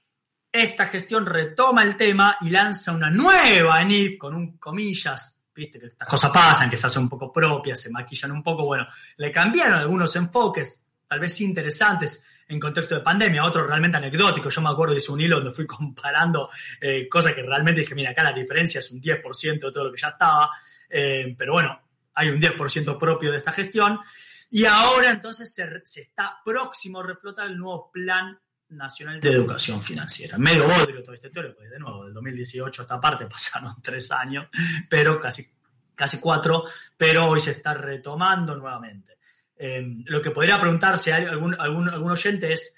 esta 0.52 0.86
gestión 0.86 1.24
retoma 1.24 1.82
el 1.82 1.96
tema 1.96 2.36
y 2.42 2.50
lanza 2.50 2.92
una 2.92 3.10
nueva 3.10 3.80
ENIF 3.80 4.18
con 4.18 4.34
un 4.34 4.58
comillas 4.58 5.38
viste 5.54 5.78
que 5.78 5.86
estas 5.86 6.08
cosas 6.08 6.30
pasan, 6.30 6.70
que 6.70 6.76
se 6.76 6.86
hacen 6.86 7.02
un 7.02 7.08
poco 7.08 7.32
propias, 7.32 7.80
se 7.80 7.90
maquillan 7.90 8.32
un 8.32 8.42
poco, 8.42 8.64
bueno, 8.64 8.86
le 9.16 9.30
cambiaron 9.30 9.74
algunos 9.74 10.14
enfoques, 10.16 10.86
tal 11.06 11.20
vez 11.20 11.40
interesantes 11.40 12.26
en 12.48 12.58
contexto 12.58 12.94
de 12.94 13.00
pandemia, 13.00 13.44
otros 13.44 13.66
realmente 13.66 13.96
anecdóticos. 13.96 14.54
Yo 14.54 14.60
me 14.60 14.70
acuerdo 14.70 14.94
ese 14.94 15.12
un 15.12 15.20
hilo 15.20 15.36
donde 15.36 15.50
fui 15.52 15.66
comparando 15.66 16.50
eh, 16.80 17.08
cosas 17.08 17.34
que 17.34 17.42
realmente 17.42 17.80
dije, 17.80 17.94
mira, 17.94 18.10
acá 18.10 18.22
la 18.22 18.32
diferencia 18.32 18.78
es 18.78 18.90
un 18.90 19.00
10% 19.00 19.60
de 19.60 19.72
todo 19.72 19.84
lo 19.84 19.92
que 19.92 20.00
ya 20.00 20.08
estaba, 20.08 20.50
eh, 20.88 21.34
pero 21.36 21.54
bueno, 21.54 21.80
hay 22.14 22.28
un 22.28 22.40
10% 22.40 22.98
propio 22.98 23.30
de 23.30 23.36
esta 23.38 23.52
gestión. 23.52 24.00
Y 24.50 24.66
ahora 24.66 25.10
entonces 25.10 25.54
se, 25.54 26.00
está 26.00 26.40
próximo 26.44 27.00
a 27.00 27.06
reflotar 27.06 27.46
el 27.46 27.56
nuevo 27.56 27.90
plan 27.90 28.38
nacional 28.72 29.20
de 29.20 29.30
educación 29.30 29.80
financiera. 29.80 30.38
Medio 30.38 30.66
bodrio 30.66 31.02
todo 31.02 31.14
este 31.14 31.30
porque 31.30 31.68
de 31.68 31.78
nuevo, 31.78 32.04
del 32.04 32.14
2018 32.14 32.82
a 32.82 32.84
esta 32.84 33.00
parte 33.00 33.26
pasaron 33.30 33.74
tres 33.82 34.10
años, 34.12 34.46
pero 34.88 35.18
casi, 35.20 35.46
casi 35.94 36.18
cuatro, 36.18 36.64
pero 36.96 37.28
hoy 37.28 37.40
se 37.40 37.52
está 37.52 37.74
retomando 37.74 38.56
nuevamente. 38.56 39.18
Em, 39.56 40.02
lo 40.06 40.20
que 40.20 40.30
podría 40.30 40.58
preguntarse 40.58 41.12
a 41.12 41.16
algún, 41.16 41.54
algún, 41.58 41.88
algún 41.88 42.10
oyente 42.10 42.52
es, 42.52 42.74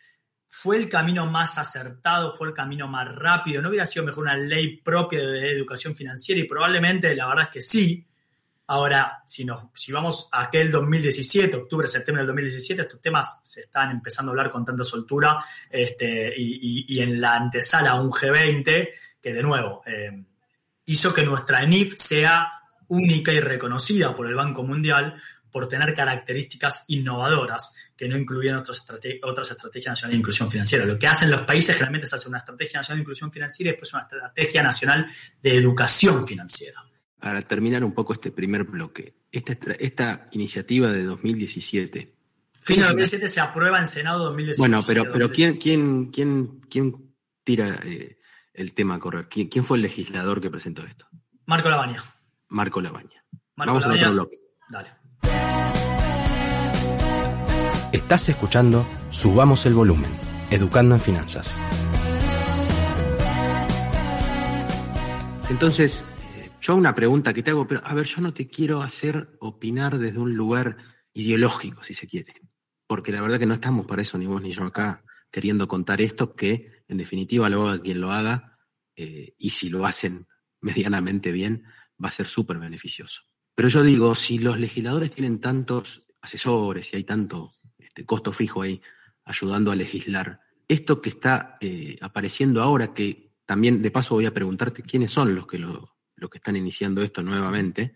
¿fue 0.47 0.77
el 0.77 0.89
camino 0.89 1.27
más 1.27 1.57
acertado? 1.59 2.31
¿Fue 2.33 2.49
el 2.49 2.55
camino 2.55 2.87
más 2.89 3.15
rápido? 3.15 3.63
¿No 3.63 3.71
hubiera 3.71 3.87
sido 3.87 4.05
mejor 4.05 4.25
una 4.25 4.37
ley 4.37 4.77
propia 4.79 5.21
de 5.21 5.53
educación 5.53 5.95
financiera? 5.95 6.41
Y 6.41 6.49
probablemente 6.49 7.15
la 7.15 7.27
verdad 7.27 7.45
es 7.45 7.51
que 7.51 7.61
sí, 7.61 8.07
Ahora, 8.67 9.23
si, 9.27 9.45
nos, 9.45 9.65
si 9.75 9.93
vamos 9.93 10.31
a 10.33 10.45
aquel 10.45 10.71
2017, 10.71 11.55
octubre, 11.55 11.87
septiembre 11.87 12.23
del 12.23 12.29
2017, 12.29 12.83
estos 12.83 13.01
temas 13.01 13.41
se 13.43 13.61
están 13.61 13.91
empezando 13.91 14.31
a 14.31 14.33
hablar 14.33 14.51
con 14.51 14.65
tanta 14.65 14.83
soltura 14.85 15.45
este, 15.69 16.33
y, 16.35 16.99
en 16.99 17.21
la 17.21 17.37
antesala 17.37 17.91
a 17.91 18.01
un 18.01 18.11
G20 18.11 18.89
que, 19.21 19.33
de 19.35 19.43
nuevo, 19.43 19.83
eh, 19.85 20.11
hizo 20.87 21.13
que 21.13 21.25
nuestra 21.25 21.63
ENIF 21.63 21.95
sea 21.97 22.53
única 22.89 23.33
y 23.33 23.41
reconocida 23.41 24.15
por 24.15 24.27
el 24.27 24.35
Banco 24.35 24.63
Mundial 24.63 25.21
por 25.51 25.69
tener 25.69 25.93
características 25.93 26.87
innovadoras 26.89 27.75
que 27.95 28.09
no 28.09 28.17
incluían 28.17 28.57
otras, 28.57 28.83
otras 29.23 29.51
estrategias 29.51 29.93
nacionales 29.93 30.15
de 30.15 30.19
inclusión 30.19 30.51
financiera. 30.51 30.87
Lo 30.87 30.99
que 30.99 31.07
hacen 31.07 31.31
los 31.31 31.43
países 31.43 31.75
generalmente 31.75 32.07
es 32.07 32.15
hacer 32.15 32.29
una 32.29 32.39
estrategia 32.39 32.81
nacional 32.81 32.99
de 32.99 33.03
inclusión 33.03 33.31
financiera 33.31 33.69
y 33.69 33.73
después 33.73 33.93
una 33.93 34.03
estrategia 34.03 34.63
nacional 34.63 35.07
de 35.43 35.55
educación 35.55 36.27
financiera 36.27 36.83
para 37.25 37.41
terminar 37.41 37.83
un 37.85 37.95
poco 37.95 38.13
este 38.13 38.31
primer 38.31 38.65
bloque, 38.65 39.15
esta, 39.33 39.57
esta 39.79 40.29
iniciativa 40.33 40.93
de 40.93 41.05
2017. 41.05 42.15
Fin 42.61 42.77
de 42.77 42.83
2017 42.83 43.29
se 43.29 43.41
aprueba 43.41 43.79
en 43.79 43.87
Senado 43.87 44.25
2018. 44.25 44.61
Bueno, 44.61 44.81
pero, 44.87 45.11
pero 45.11 45.33
¿quién, 45.33 45.57
quién, 45.57 46.11
quién, 46.11 46.61
quién 46.69 47.15
tira 47.43 47.81
eh, 47.83 48.19
el 48.53 48.75
tema 48.75 48.97
a 48.97 48.99
correr? 48.99 49.27
¿Quién, 49.31 49.49
¿Quién, 49.49 49.65
fue 49.65 49.79
el 49.79 49.85
legislador 49.85 50.43
que 50.43 50.51
presentó 50.51 50.85
esto? 50.85 51.07
Marco 51.47 51.71
Labaña. 51.71 52.05
Marco 52.49 52.83
Labaña. 52.83 53.25
Vamos 53.57 53.87
a 53.87 53.95
otro 53.95 54.13
bloque. 54.13 54.37
Dale. 54.69 54.91
Estás 57.91 58.29
escuchando 58.29 58.85
Subamos 59.09 59.65
el 59.65 59.73
Volumen, 59.73 60.11
Educando 60.51 60.95
en 60.95 61.01
Finanzas. 61.01 61.57
Entonces, 65.49 66.05
yo 66.65 66.75
una 66.75 66.95
pregunta 66.95 67.35
que 67.35 67.43
te 67.43 67.51
hago, 67.51 67.69
pero 67.69 67.83
a 67.85 67.93
ver, 67.93 68.07
yo 68.07 68.23
no 68.23 68.33
te 68.33 68.49
quiero 68.49 68.81
hacer 68.81 69.37
opinar 69.41 69.99
desde 69.99 70.19
un 70.19 70.35
lugar 70.35 70.79
ideológico, 71.13 71.85
si 71.85 71.93
se 71.93 72.07
quiere, 72.07 72.41
porque 72.87 73.13
la 73.13 73.21
verdad 73.21 73.39
que 73.39 73.45
no 73.45 73.53
estamos 73.53 73.85
para 73.85 74.01
eso, 74.01 74.17
ni 74.17 74.25
vos 74.25 74.41
ni 74.41 74.51
yo 74.51 74.65
acá, 74.65 75.05
queriendo 75.31 75.69
contar 75.69 76.01
esto, 76.01 76.35
que 76.35 76.83
en 76.89 76.97
definitiva 76.97 77.51
lo 77.51 77.69
haga 77.69 77.83
quien 77.83 78.01
lo 78.01 78.13
haga, 78.13 78.57
eh, 78.97 79.35
y 79.37 79.51
si 79.51 79.69
lo 79.69 79.85
hacen 79.85 80.27
medianamente 80.63 81.33
bien, 81.33 81.65
va 82.03 82.09
a 82.09 82.13
ser 82.13 82.29
súper 82.29 82.59
beneficioso. 82.59 83.25
Pero 83.55 83.69
yo 83.69 83.83
digo, 83.83 84.15
si 84.15 84.39
los 84.39 84.59
legisladores 84.59 85.13
tienen 85.13 85.41
tantos 85.41 86.03
asesores 86.23 86.91
y 86.93 86.97
hay 86.97 87.05
tanto 87.05 87.53
este, 87.77 88.07
costo 88.07 88.33
fijo 88.33 88.63
ahí 88.63 88.81
ayudando 89.27 89.71
a 89.71 89.77
legislar, 89.77 90.41
esto 90.67 91.03
que 91.03 91.11
está 91.11 91.59
eh, 91.61 91.99
apareciendo 92.01 92.63
ahora, 92.63 92.95
que 92.95 93.35
también 93.45 93.83
de 93.83 93.91
paso 93.91 94.15
voy 94.15 94.25
a 94.25 94.33
preguntarte 94.33 94.83
quiénes 94.83 95.13
son 95.13 95.35
los 95.35 95.47
que 95.47 95.59
lo 95.59 95.94
los 96.25 96.31
que 96.31 96.39
están 96.39 96.57
iniciando 96.57 97.03
esto 97.03 97.23
nuevamente, 97.23 97.95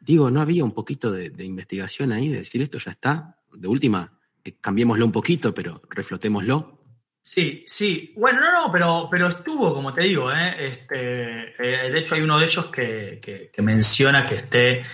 digo, 0.00 0.30
¿no 0.30 0.40
había 0.40 0.64
un 0.64 0.72
poquito 0.72 1.12
de, 1.12 1.32
investigación 1.44 2.12
ahí, 2.12 2.28
de 2.28 2.38
decir 2.38 2.60
esto 2.60 2.78
ya 2.78 2.90
está? 2.90 3.38
De 3.52 3.68
última, 3.68 4.12
eh, 4.44 4.56
cambiémoslo 4.60 5.06
un 5.06 5.12
poquito, 5.12 5.54
pero 5.54 5.80
reflotémoslo. 5.88 6.80
Sí, 7.20 7.62
sí. 7.66 8.12
Bueno, 8.16 8.40
no, 8.40 8.52
no, 8.52 8.72
pero, 8.72 9.06
pero 9.08 9.28
estuvo, 9.28 9.72
como 9.72 9.94
te 9.94 10.02
digo, 10.02 10.32
¿eh? 10.32 10.56
este, 10.58 11.54
eh, 11.56 11.90
de 11.90 11.98
hecho 12.00 12.16
hay 12.16 12.22
uno 12.22 12.40
de 12.40 12.46
ellos 12.46 12.66
que, 12.66 13.52
menciona 13.58 14.26
que 14.26 14.34
esté 14.34 14.84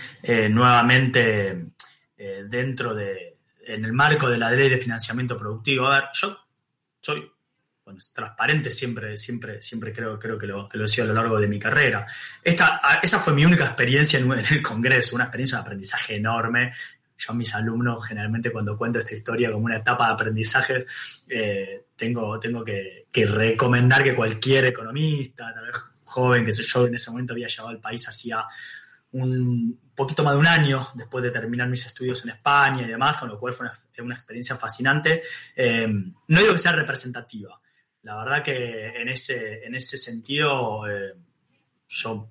nuevamente 0.49 1.71
dentro 2.47 2.93
de, 2.93 3.39
en 3.65 3.83
el 3.83 3.93
marco 3.93 4.29
de 4.29 4.37
la 4.37 4.51
ley 4.51 4.69
de 4.69 4.77
financiamiento 4.77 5.35
productivo. 5.35 5.87
A 5.87 6.01
ver, 6.01 6.09
yo 6.13 6.37
soy 6.99 7.31
transparente 8.13 8.71
siempre, 8.71 9.17
siempre, 9.17 9.61
siempre 9.61 9.91
creo, 9.91 10.17
creo 10.17 10.37
que 10.37 10.47
lo, 10.47 10.67
que 10.67 10.77
lo 10.77 10.85
he 10.85 10.87
sido 10.87 11.05
a 11.05 11.07
lo 11.07 11.13
largo 11.13 11.39
de 11.39 11.47
mi 11.47 11.59
carrera. 11.59 12.05
Esta, 12.43 12.79
esa 13.01 13.19
fue 13.19 13.33
mi 13.33 13.45
única 13.45 13.65
experiencia 13.65 14.19
en, 14.19 14.31
el 14.31 14.61
Congreso, 14.61 15.15
una 15.15 15.25
experiencia 15.25 15.57
de 15.57 15.61
aprendizaje 15.61 16.15
enorme. 16.15 16.73
Yo 17.17 17.33
a 17.33 17.35
mis 17.35 17.53
alumnos, 17.53 18.05
generalmente 18.07 18.51
cuando 18.51 18.77
cuento 18.77 18.99
esta 18.99 19.13
historia 19.13 19.51
como 19.51 19.65
una 19.65 19.77
etapa 19.77 20.07
de 20.07 20.13
aprendizaje, 20.13 20.85
eh, 21.27 21.83
tengo, 21.95 22.39
tengo 22.39 22.63
que, 22.63 23.07
recomendar 23.13 24.03
que 24.03 24.15
cualquier 24.15 24.65
economista, 24.65 25.53
tal 25.53 25.65
vez 25.65 25.75
joven, 26.05 26.45
que 26.45 26.53
sé 26.53 26.63
yo, 26.63 26.87
en 26.87 26.95
ese 26.95 27.11
momento 27.11 27.33
había 27.33 27.47
llevado 27.47 27.69
al 27.69 27.79
país 27.79 28.07
hacía 28.07 28.45
un 29.11 29.79
poquito 29.95 30.23
más 30.23 30.33
de 30.33 30.39
un 30.39 30.47
año 30.47 30.87
después 30.93 31.23
de 31.23 31.31
terminar 31.31 31.67
mis 31.67 31.85
estudios 31.85 32.23
en 32.23 32.31
España 32.31 32.83
y 32.83 32.87
demás, 32.87 33.17
con 33.17 33.29
lo 33.29 33.39
cual 33.39 33.53
fue 33.53 33.69
una, 33.99 34.15
experiencia 34.15 34.55
fascinante. 34.55 35.21
Eh, 35.55 35.87
no 36.27 36.39
digo 36.39 36.53
que 36.53 36.59
sea 36.59 36.71
representativa, 36.73 37.59
la 38.03 38.17
verdad 38.17 38.43
que 38.43 38.87
en 38.87 39.09
ese, 39.09 39.63
en 39.65 39.75
ese 39.75 39.97
sentido 39.97 40.87
eh, 40.89 41.13
yo 41.87 42.29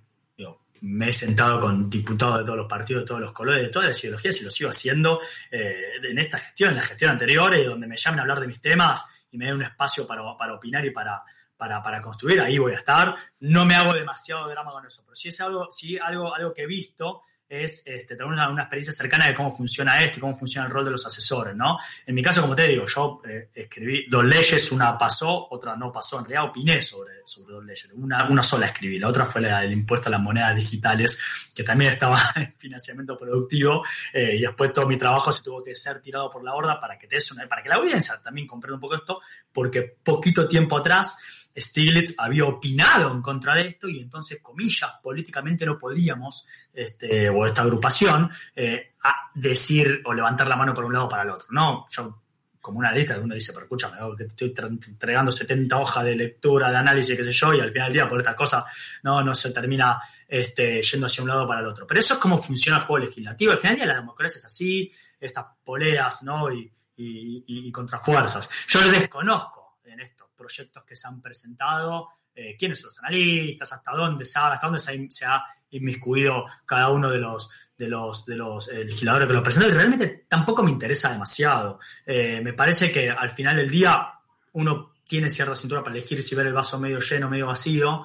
me 0.80 1.10
he 1.10 1.12
sentado 1.12 1.60
con 1.60 1.90
diputados 1.90 2.38
de 2.38 2.44
todos 2.44 2.58
los 2.58 2.68
partidos, 2.68 3.02
de 3.02 3.06
todos 3.06 3.20
los 3.20 3.32
colores, 3.32 3.62
de 3.62 3.68
todas 3.68 3.88
las 3.88 4.02
ideologías 4.02 4.40
y 4.40 4.44
lo 4.44 4.50
sigo 4.50 4.70
haciendo 4.70 5.20
eh, 5.50 5.94
en 6.02 6.18
esta 6.18 6.38
gestión, 6.38 6.70
en 6.70 6.76
la 6.76 6.82
gestión 6.82 7.10
anterior, 7.10 7.54
y 7.56 7.64
donde 7.64 7.86
me 7.86 7.96
llamen 7.96 8.20
a 8.20 8.22
hablar 8.22 8.40
de 8.40 8.46
mis 8.46 8.60
temas 8.60 9.04
y 9.30 9.38
me 9.38 9.46
den 9.46 9.56
un 9.56 9.62
espacio 9.62 10.06
para, 10.06 10.22
opinar 10.52 10.84
y 10.84 10.90
para, 10.90 11.22
para, 11.56 12.00
construir, 12.00 12.40
ahí 12.40 12.58
voy 12.58 12.72
a 12.72 12.76
estar. 12.76 13.14
No 13.40 13.64
me 13.64 13.74
hago 13.74 13.92
demasiado 13.92 14.48
drama 14.48 14.72
con 14.72 14.86
eso, 14.86 15.02
pero 15.04 15.14
sí 15.14 15.28
es 15.28 15.40
algo, 15.40 15.70
sí 15.70 15.98
algo, 15.98 16.34
algo 16.34 16.54
que 16.54 16.62
he 16.62 16.66
visto 16.66 17.22
es 17.48 17.82
este, 17.86 18.14
tener 18.14 18.24
una, 18.24 18.52
experiencia 18.52 18.92
cercana 18.92 19.26
de 19.26 19.34
cómo 19.34 19.50
funciona 19.50 20.02
esto 20.02 20.18
y 20.18 20.20
cómo 20.20 20.34
funciona 20.34 20.66
el 20.66 20.72
rol 20.72 20.84
de 20.84 20.90
los 20.90 21.06
asesores, 21.06 21.54
¿no? 21.54 21.78
En 22.06 22.14
mi 22.14 22.22
caso, 22.22 22.42
como 22.42 22.54
te 22.54 22.68
digo, 22.68 22.86
yo 22.86 23.22
eh, 23.26 23.48
escribí 23.54 24.06
dos 24.08 24.24
leyes, 24.24 24.70
una 24.70 24.98
pasó, 24.98 25.48
otra 25.50 25.74
no 25.76 25.90
pasó. 25.90 26.18
En 26.18 26.26
realidad 26.26 26.50
opiné 26.50 26.82
sobre, 26.82 27.14
sobre 27.24 27.54
dos 27.54 27.64
leyes. 27.64 27.88
Una, 27.94 28.28
una 28.28 28.42
sola 28.42 28.66
escribí, 28.66 28.98
la 28.98 29.08
otra 29.08 29.24
fue 29.24 29.40
la 29.40 29.60
del 29.60 29.72
impuesto 29.72 30.08
a 30.08 30.12
las 30.12 30.20
monedas 30.20 30.54
digitales, 30.56 31.18
que 31.54 31.62
también 31.62 31.92
estaba 31.92 32.20
en 32.36 32.52
financiamiento 32.52 33.16
productivo, 33.16 33.84
eh, 34.12 34.36
y 34.36 34.40
después 34.40 34.72
todo 34.72 34.86
mi 34.86 34.96
trabajo 34.96 35.32
se 35.32 35.42
tuvo 35.42 35.64
que 35.64 35.74
ser 35.74 36.00
tirado 36.00 36.30
por 36.30 36.44
la 36.44 36.52
borda 36.52 36.80
para 36.80 36.98
que 36.98 37.06
te 37.06 37.16
des 37.16 37.30
una, 37.32 37.46
para 37.48 37.62
que 37.62 37.68
la 37.68 37.76
audiencia 37.76 38.20
también 38.22 38.46
comprenda 38.46 38.74
un 38.74 38.80
poco 38.80 38.94
esto, 38.94 39.20
porque 39.52 39.96
poquito 40.02 40.46
tiempo 40.46 40.76
atrás 40.76 41.18
Stiglitz 41.60 42.14
había 42.18 42.44
opinado 42.44 43.12
en 43.12 43.22
contra 43.22 43.54
de 43.54 43.68
esto 43.68 43.88
y 43.88 44.00
entonces, 44.00 44.40
comillas, 44.42 44.92
políticamente 45.02 45.66
no 45.66 45.78
podíamos, 45.78 46.46
este, 46.72 47.28
o 47.28 47.44
esta 47.46 47.62
agrupación, 47.62 48.30
eh, 48.54 48.94
decir 49.34 50.02
o 50.04 50.12
levantar 50.12 50.48
la 50.48 50.56
mano 50.56 50.74
por 50.74 50.84
un 50.84 50.92
lado 50.92 51.06
o 51.06 51.08
para 51.08 51.22
el 51.22 51.30
otro. 51.30 51.48
No, 51.50 51.86
yo 51.88 52.22
como 52.60 52.80
una 52.80 52.92
lista, 52.92 53.18
uno 53.18 53.34
dice, 53.34 53.52
pero 53.52 53.64
escúchame, 53.64 53.96
que 54.16 54.24
te 54.24 54.28
estoy 54.28 54.54
entregando 54.88 55.30
70 55.30 55.76
hojas 55.78 56.04
de 56.04 56.14
lectura, 56.14 56.70
de 56.70 56.76
análisis, 56.76 57.16
qué 57.16 57.24
sé 57.24 57.32
yo, 57.32 57.54
y 57.54 57.60
al 57.60 57.72
final 57.72 57.88
del 57.88 57.94
día 57.94 58.08
por 58.08 58.18
esta 58.18 58.36
cosa 58.36 58.64
no, 59.04 59.22
no 59.22 59.34
se 59.34 59.52
termina 59.52 59.98
este, 60.26 60.82
yendo 60.82 61.06
hacia 61.06 61.22
un 61.22 61.28
lado 61.28 61.46
para 61.48 61.60
el 61.60 61.66
otro. 61.66 61.86
Pero 61.86 62.00
eso 62.00 62.14
es 62.14 62.20
cómo 62.20 62.36
funciona 62.36 62.78
el 62.78 62.84
juego 62.84 63.06
legislativo. 63.06 63.52
Al 63.52 63.58
final 63.58 63.72
del 63.74 63.86
día 63.86 63.94
la 63.94 64.00
democracia 64.00 64.36
es 64.36 64.44
así, 64.44 64.92
estas 65.18 65.46
poleas, 65.64 66.22
¿no? 66.24 66.52
Y, 66.52 66.70
y, 66.96 67.44
y 67.46 67.72
contrafuerzas. 67.72 68.50
Yo 68.68 68.86
desconozco 68.90 69.78
en 69.84 70.00
esto 70.00 70.27
proyectos 70.38 70.84
que 70.84 70.96
se 70.96 71.08
han 71.08 71.20
presentado, 71.20 72.08
eh, 72.34 72.56
quiénes 72.56 72.78
son 72.78 72.86
los 72.86 72.98
analistas, 73.00 73.72
hasta 73.72 73.92
dónde 73.92 74.24
se 74.24 74.38
ha, 74.38 74.52
hasta 74.52 74.66
dónde 74.68 74.78
se 74.78 75.24
ha, 75.26 75.44
inmiscuido 75.70 76.46
cada 76.64 76.88
uno 76.88 77.10
de 77.10 77.18
los 77.18 77.50
de 77.76 77.88
los, 77.88 78.24
de 78.24 78.36
los 78.36 78.68
eh, 78.68 78.84
legisladores 78.84 79.28
que 79.28 79.34
lo 79.34 79.42
presentaron 79.42 79.74
y 79.74 79.78
realmente 79.78 80.24
tampoco 80.26 80.62
me 80.62 80.70
interesa 80.70 81.12
demasiado. 81.12 81.78
Eh, 82.06 82.40
me 82.42 82.54
parece 82.54 82.90
que 82.90 83.10
al 83.10 83.30
final 83.30 83.56
del 83.56 83.68
día 83.68 84.14
uno 84.52 84.94
tiene 85.06 85.28
cierta 85.28 85.54
cintura 85.54 85.82
para 85.82 85.94
elegir 85.94 86.22
si 86.22 86.34
ver 86.34 86.46
el 86.46 86.54
vaso 86.54 86.78
medio 86.78 87.00
lleno 87.00 87.28
medio 87.28 87.48
vacío. 87.48 88.04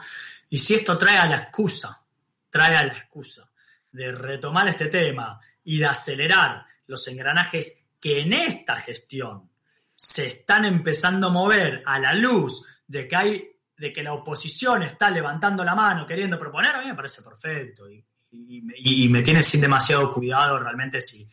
Y 0.49 0.59
si 0.59 0.75
esto 0.75 0.97
trae 0.97 1.29
la 1.29 1.37
excusa, 1.37 2.03
trae 2.49 2.75
a 2.75 2.83
la 2.83 2.93
excusa 2.93 3.49
de 3.91 4.11
retomar 4.11 4.67
este 4.67 4.87
tema 4.87 5.39
y 5.63 5.79
de 5.79 5.85
acelerar 5.85 6.65
los 6.87 7.07
engranajes 7.07 7.83
que 7.99 8.19
en 8.19 8.33
esta 8.33 8.75
gestión 8.75 9.49
se 9.95 10.27
están 10.27 10.65
empezando 10.65 11.27
a 11.27 11.31
mover 11.31 11.83
a 11.85 11.99
la 11.99 12.13
luz 12.13 12.65
de 12.87 13.07
que 13.07 13.15
hay 13.15 13.49
de 13.77 13.91
que 13.91 14.03
la 14.03 14.13
oposición 14.13 14.83
está 14.83 15.09
levantando 15.09 15.63
la 15.63 15.75
mano 15.75 16.05
queriendo 16.05 16.39
proponer, 16.39 16.75
a 16.75 16.81
mí 16.81 16.87
me 16.87 16.95
parece 16.95 17.21
perfecto. 17.21 17.89
Y, 17.89 18.05
me 19.09 19.21
tiene 19.21 19.43
sin 19.43 19.61
demasiado 19.61 20.11
cuidado 20.11 20.57
realmente 20.57 20.99
si, 21.01 21.27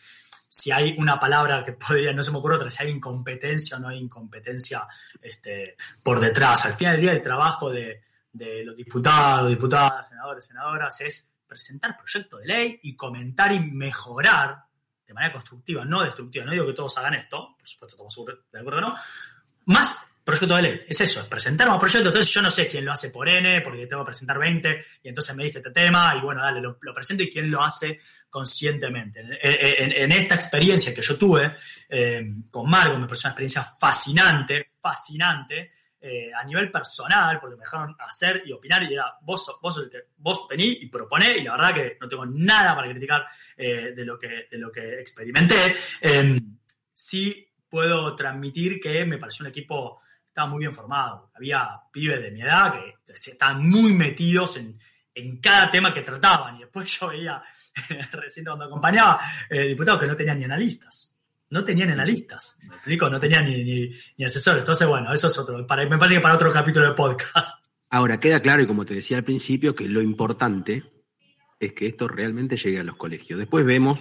si 0.47 0.71
hay 0.71 0.95
una 0.99 1.19
palabra 1.19 1.65
que 1.65 1.73
podría, 1.73 2.13
no 2.13 2.23
se 2.23 2.31
me 2.31 2.39
ocurre 2.39 2.57
otra, 2.57 2.71
si 2.71 2.83
hay 2.83 2.91
incompetencia 2.91 3.77
o 3.77 3.81
no 3.81 3.89
hay 3.89 3.99
incompetencia 3.99 4.87
este, 5.23 5.77
por 6.03 6.21
detrás. 6.21 6.67
Al 6.67 6.75
final 6.75 6.95
del 6.95 7.03
día 7.03 7.13
el 7.13 7.23
trabajo 7.23 7.71
de, 7.71 8.03
de 8.33 8.65
los 8.65 8.77
diputados, 8.77 9.49
diputadas, 9.49 10.09
senadores, 10.09 10.45
senadoras 10.45 11.01
es 11.01 11.35
presentar 11.47 11.97
proyectos 11.97 12.41
de 12.41 12.47
ley 12.47 12.81
y 12.83 12.95
comentar 12.95 13.53
y 13.53 13.61
mejorar 13.61 14.65
de 15.11 15.15
manera 15.15 15.33
constructiva, 15.33 15.85
no 15.85 16.05
destructiva. 16.05 16.45
No 16.45 16.53
digo 16.53 16.67
que 16.67 16.73
todos 16.73 16.97
hagan 16.99 17.15
esto, 17.15 17.57
por 17.59 17.69
supuesto 17.69 17.97
estamos 17.97 18.43
de 18.53 18.61
acuerdo, 18.61 18.81
¿no? 18.81 18.95
Más 19.65 20.07
proyecto 20.23 20.55
de 20.55 20.63
ley, 20.63 20.81
es 20.87 21.01
eso, 21.01 21.21
es 21.21 21.27
presentar 21.27 21.69
un 21.69 21.81
proyecto. 21.81 22.09
Entonces 22.09 22.33
yo 22.33 22.41
no 22.41 22.51
sé 22.51 22.69
quién 22.69 22.85
lo 22.85 22.93
hace 22.93 23.11
por 23.11 23.29
N, 23.29 23.61
porque 23.63 23.89
tengo 23.89 24.05
que 24.05 24.11
presentar 24.11 24.39
20, 24.39 24.85
y 25.03 25.09
entonces 25.09 25.35
me 25.35 25.43
diste 25.43 25.59
este 25.59 25.73
tema, 25.73 26.15
y 26.17 26.21
bueno, 26.21 26.43
dale, 26.43 26.61
lo, 26.61 26.79
presento, 26.95 27.25
y 27.25 27.31
quién 27.31 27.51
lo 27.51 27.61
hace 27.61 27.99
conscientemente. 28.29 29.21
En, 29.43 30.13
esta 30.13 30.37
experiencia 30.37 30.95
que 30.95 31.03
yo 31.03 31.19
tuve 31.19 31.57
eh, 31.89 32.33
con 32.49 32.71
Margo, 32.71 32.97
me 32.97 33.09
pareció 33.09 33.27
una 33.27 33.33
experiencia 33.33 33.65
fascinante, 33.65 34.75
fascinante, 34.81 35.73
eh, 36.01 36.31
a 36.35 36.45
nivel 36.45 36.71
personal, 36.71 37.39
porque 37.41 37.57
me 37.57 37.63
dejaron 37.63 37.95
hacer 37.99 38.43
y 38.47 38.53
opinar 38.53 38.83
y 38.85 38.95
era 38.95 39.15
vos, 39.23 39.59
vos, 39.61 39.79
el 39.79 39.91
que, 39.91 39.99
vos 40.17 40.47
vení 40.49 40.79
y 40.81 40.87
proponé 40.87 41.39
y 41.39 41.45
la 41.45 41.53
verdad 41.53 41.75
que 41.75 41.99
no 42.01 42.09
tengo 42.09 42.27
nada 42.27 42.75
para 42.75 42.91
criticar 42.91 43.27
eh, 43.57 43.93
de, 43.95 44.05
lo 44.05 44.19
que, 44.19 44.47
de 44.51 44.59
lo 44.59 44.73
que 44.73 45.01
experimenté. 45.01 45.77
Em, 46.01 46.59
sí 46.93 47.47
puedo 47.69 48.17
transmitir 48.17 48.81
que 48.81 49.05
me 49.05 49.19
pareció 49.19 49.45
un 49.45 49.51
equipo 49.51 50.01
estaba 50.25 50.47
muy 50.47 50.61
bien 50.61 50.75
formado. 50.75 51.31
Había 51.35 51.69
pibes 51.93 52.23
de 52.23 52.31
mi 52.31 52.41
edad 52.41 52.73
que 52.73 53.31
estaban 53.31 53.69
muy 53.69 53.93
metidos 53.93 54.57
en, 54.59 54.79
en 55.15 55.41
cada 55.41 55.71
tema 55.71 55.93
que 55.93 56.03
trataban 56.03 56.57
y 56.57 56.61
después 56.61 56.89
yo 57.01 57.09
veía 57.09 57.43
recién 58.13 58.47
cuando 58.47 58.65
acompañaba 58.65 59.21
eh, 59.49 59.65
diputados 59.65 60.01
que 60.01 60.07
no 60.07 60.17
tenían 60.17 60.39
ni 60.39 60.45
analistas 60.45 61.11
no 61.51 61.65
tenían 61.65 61.91
analistas, 61.91 62.59
¿me 62.63 62.77
explico? 62.77 63.11
No 63.11 63.19
tenían 63.19 63.45
ni, 63.45 63.91
ni, 64.17 64.25
asesores. 64.25 64.61
Entonces, 64.61 64.87
bueno, 64.89 65.13
eso 65.13 65.27
es 65.27 65.39
otro, 65.39 65.67
para, 65.67 65.85
me 65.89 65.99
parece 65.99 66.15
que 66.17 66.21
para 66.21 66.37
otro 66.37 66.53
capítulo 66.53 66.89
de 66.89 66.95
podcast. 66.95 67.65
Ahora, 67.91 68.21
queda 68.21 68.41
claro, 68.41 68.63
y 68.63 68.67
como 68.67 68.87
te 68.87 68.95
decía 68.95 69.17
al 69.17 69.25
principio, 69.25 69.75
que 69.75 69.89
lo 69.89 70.01
importante 70.01 70.85
es 71.59 71.73
que 71.73 71.89
esto 71.89 72.07
realmente 72.07 72.57
llegue 72.57 72.79
a 72.79 72.85
los 72.85 72.97
colegios. 72.97 73.39
Después 73.39 73.67
vemos 73.67 73.99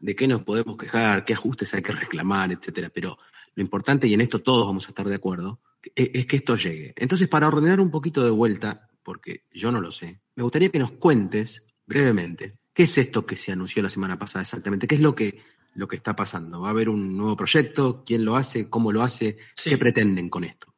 de 0.00 0.14
qué 0.14 0.28
nos 0.28 0.42
podemos 0.42 0.76
quejar, 0.76 1.24
qué 1.24 1.34
ajustes 1.34 1.74
hay 1.74 1.82
que 1.82 1.92
reclamar, 1.92 2.52
etcétera. 2.52 2.88
Pero 2.88 3.18
lo 3.56 3.62
importante, 3.62 4.06
y 4.06 4.14
en 4.14 4.20
esto 4.20 4.40
todos 4.40 4.64
vamos 4.64 4.86
a 4.86 4.90
estar 4.90 5.08
de 5.08 5.16
acuerdo, 5.16 5.60
es 5.94 6.26
que 6.26 6.36
esto 6.36 6.56
llegue. 6.56 6.94
Entonces, 6.96 7.28
para 7.28 7.48
ordenar 7.48 7.80
un 7.80 7.90
poquito 7.90 8.22
de 8.22 8.30
vuelta, 8.30 8.88
porque 9.02 9.44
yo 9.52 9.72
no 9.72 9.80
lo 9.80 9.90
sé, 9.90 10.20
me 10.36 10.44
gustaría 10.44 10.70
que 10.70 10.78
nos 10.78 10.92
cuentes 10.92 11.64
brevemente 11.84 12.58
qué 12.72 12.84
es 12.84 12.98
esto 12.98 13.24
que 13.24 13.36
se 13.36 13.52
anunció 13.52 13.82
la 13.82 13.88
semana 13.88 14.18
pasada 14.18 14.42
exactamente, 14.42 14.86
qué 14.86 14.96
es 14.96 15.00
lo 15.00 15.14
que 15.14 15.40
lo 15.74 15.88
que 15.88 15.96
está 15.96 16.14
pasando? 16.14 16.60
¿Va 16.60 16.68
a 16.68 16.70
haber 16.70 16.88
un 16.88 17.16
nuevo 17.16 17.36
proyecto? 17.36 18.02
¿Quién 18.04 18.24
lo 18.24 18.36
hace? 18.36 18.68
¿Cómo 18.68 18.92
lo 18.92 19.02
hace? 19.02 19.38
¿Qué 19.62 19.78
pretenden 19.78 20.28
con 20.28 20.44
esto? 20.44 20.72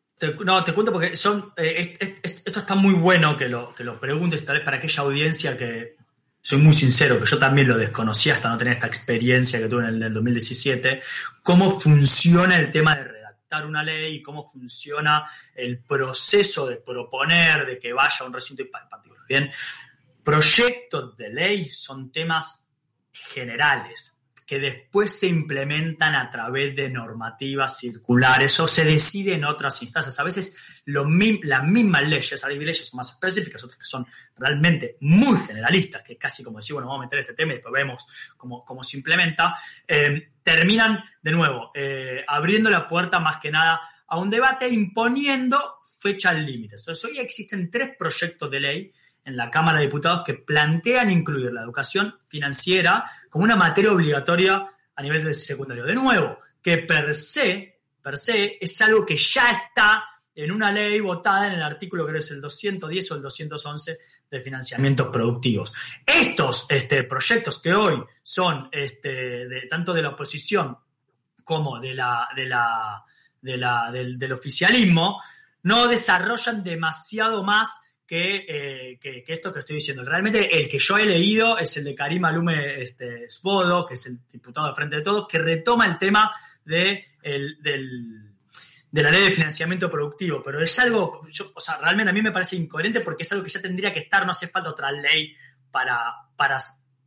no, 0.45 0.65
te 0.65 0.73
cuento 0.73 0.93
porque 0.93 1.15
son, 1.15 1.53
eh, 1.59 2.21
esto 2.23 2.61
está 2.61 2.75
muy 2.75 2.95
bueno 2.95 3.37
que 3.37 3.49
lo, 3.49 3.75
que 3.75 3.85
lo 3.85 4.01
preguntes, 4.01 4.47
tal 4.47 4.57
vez 4.57 4.65
para 4.65 4.79
aquella 4.79 5.03
audiencia 5.03 5.59
que, 5.59 5.97
soy 6.47 6.59
muy 6.59 6.75
sincero, 6.75 7.19
que 7.19 7.27
yo 7.27 7.39
también 7.41 7.67
lo 7.67 7.77
desconocía 7.77 8.35
hasta 8.35 8.49
no 8.49 8.57
tener 8.57 8.75
esta 8.75 8.87
experiencia 8.87 9.59
que 9.59 9.67
tuve 9.67 9.89
en 9.89 10.01
el, 10.01 10.15
2017, 10.15 11.03
cómo 11.43 11.81
funciona 11.81 12.57
el 12.57 12.71
tema 12.71 12.95
de 12.95 13.03
redactar 13.03 13.67
una 13.67 13.83
ley 13.83 14.15
y 14.15 14.23
cómo 14.23 14.49
funciona 14.49 15.29
el 15.57 15.81
proceso 15.81 16.69
de 16.69 16.77
proponer, 16.77 17.67
de 17.67 17.81
que 17.81 17.93
vaya 17.93 18.19
a 18.21 18.25
un 18.27 18.33
recinto 18.33 18.63
particular. 18.71 19.27
Bien, 19.29 19.51
proyectos 20.23 21.17
de 21.17 21.31
ley 21.31 21.69
son 21.69 22.13
temas 22.13 22.71
generales, 23.11 24.16
que 24.47 24.61
después 24.61 25.11
se 25.11 25.27
implementan 25.27 26.15
a 26.15 26.31
través 26.31 26.75
de 26.77 26.89
normativas 26.89 27.79
circulares 27.79 28.59
o 28.61 28.69
se 28.69 28.85
decide 28.85 29.35
en 29.35 29.45
otras 29.45 29.83
instancias. 29.83 30.21
A 30.21 30.25
veces 30.25 30.57
lo, 30.85 31.05
las 31.43 31.65
mismas 31.65 32.05
leyes, 32.05 32.45
hay 32.45 32.57
leyes 32.57 32.95
más 32.95 33.11
específicas, 33.11 33.65
otras 33.65 33.79
que 33.79 33.85
son 33.85 34.07
realmente 34.37 34.99
muy 35.01 35.37
generalistas, 35.41 36.05
que 36.05 36.17
casi 36.17 36.45
como 36.45 36.59
decir, 36.59 36.75
bueno, 36.75 36.87
vamos 36.87 37.03
a 37.03 37.07
meter 37.07 37.19
este 37.19 37.35
tema 37.35 37.53
y 37.53 37.57
después 37.57 37.73
vemos 37.73 38.07
cómo, 38.37 38.65
cómo 38.65 38.85
se 38.85 38.97
implementa, 38.97 39.57
eh, 39.89 40.31
terminan 40.45 41.03
de 41.21 41.33
nuevo 41.33 41.73
eh, 41.75 42.25
abriendo 42.29 42.71
la 42.71 42.87
puerta 42.87 43.19
más 43.19 43.39
que 43.39 43.51
nada 43.51 43.81
a 44.07 44.19
un 44.19 44.31
debate 44.31 44.69
imponiendo 44.69 45.81
fechas 45.99 46.37
límites. 46.37 46.81
Entonces, 46.81 47.05
hoy 47.05 47.19
existen 47.19 47.69
tres 47.69 47.97
proyectos 47.99 48.49
de 48.49 48.61
ley 48.61 48.93
en 49.27 49.37
la 49.37 49.51
Cámara 49.51 49.79
de 49.79 49.87
Diputados 49.87 50.23
que 50.25 50.35
plantean 50.35 51.11
incluir 51.11 51.53
la 51.53 51.63
educación 51.63 52.15
financiera 52.29 53.11
como 53.29 53.45
una 53.45 53.57
materia 53.57 53.93
obligatoria 53.93 54.65
a 54.95 55.03
nivel 55.03 55.25
de 55.25 55.35
secundario. 55.35 55.85
De 55.85 55.97
nuevo, 55.97 56.39
que 56.63 56.79
per 56.79 57.13
se, 57.15 57.77
es 58.61 58.81
algo 58.81 59.05
que 59.05 59.17
ya 59.17 59.51
está 59.51 60.05
en 60.33 60.53
una 60.53 60.71
ley 60.71 61.01
votada 61.01 61.49
en 61.49 61.55
el 61.55 61.63
artículo 61.63 62.07
que 62.07 62.19
es 62.19 62.31
el 62.31 62.41
210 62.41 63.11
o 63.11 63.15
el 63.17 63.23
211 63.23 63.99
de 64.31 64.41
financiamientos 64.41 65.09
productivos. 65.09 65.73
Estos 66.07 66.67
este, 66.69 67.03
proyectos 67.03 67.59
que 67.59 67.75
hoy 67.75 68.01
son 68.23 68.69
este, 68.71 69.67
tanto 69.69 69.93
de 69.93 70.03
la 70.03 70.11
oposición 70.11 70.79
como 71.43 71.81
de 71.81 71.95
la, 71.95 72.29
de 72.37 72.47
la, 72.47 73.05
de 73.41 73.57
la, 73.57 73.91
del 73.91 74.33
oficialismo 74.33 75.21
no 75.65 75.89
desarrollan 75.89 76.63
demasiado 76.63 77.43
más 77.43 77.86
eh, 78.09 78.99
que, 79.01 79.25
esto 79.27 79.53
que 79.53 79.61
estoy 79.61 79.77
diciendo. 79.77 80.05
Realmente 80.05 80.57
el 80.59 80.69
que 80.69 80.79
yo 80.79 80.97
he 80.97 81.07
leído 81.07 81.59
es 81.59 81.77
el 81.77 81.85
de 81.85 81.95
Karim 81.95 82.25
Alume 82.25 82.81
este, 82.81 83.29
Svodo, 83.29 83.85
que 83.85 83.95
es 83.95 84.07
el 84.07 84.19
diputado 84.31 84.69
de 84.69 84.75
Frente 84.75 84.97
de 84.97 85.03
Todos, 85.03 85.27
que 85.27 85.39
retoma 85.39 85.87
el 85.87 85.99
tema 85.99 86.33
de, 86.65 87.07
de 88.97 89.03
la 89.03 89.11
ley 89.11 89.25
de 89.25 89.31
financiamiento 89.33 89.91
productivo, 89.91 90.43
pero 90.43 90.61
es 90.61 90.79
algo, 90.79 91.23
o 91.55 91.61
sea, 91.61 91.79
realmente 91.79 92.11
a 92.11 92.15
mí 92.15 92.23
me 92.23 92.33
parece 92.33 92.57
incoherente 92.57 93.01
porque 93.01 93.25
es 93.25 93.33
algo 93.33 93.45
que 93.45 93.51
ya 93.51 93.61
tendría 93.61 93.93
que 93.93 94.01
estar, 94.01 94.25
no 94.25 94.31
hace 94.31 94.49
falta 94.49 94.71
otra 94.71 94.91
ley 94.93 95.35
para, 95.71 96.15
para, 96.37 96.57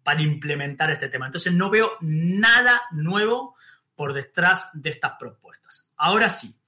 para 0.04 0.22
implementar 0.22 0.92
este 0.92 1.10
tema. 1.10 1.26
Entonces 1.26 1.54
no 1.54 1.70
veo 1.70 1.94
nada 2.02 2.82
nuevo 2.92 3.56
por 3.96 4.14
detrás 4.14 4.70
de 4.74 4.92
estas 4.92 5.14
propuestas. 5.18 5.92
Ahora 5.98 6.30
sí, 6.30 6.59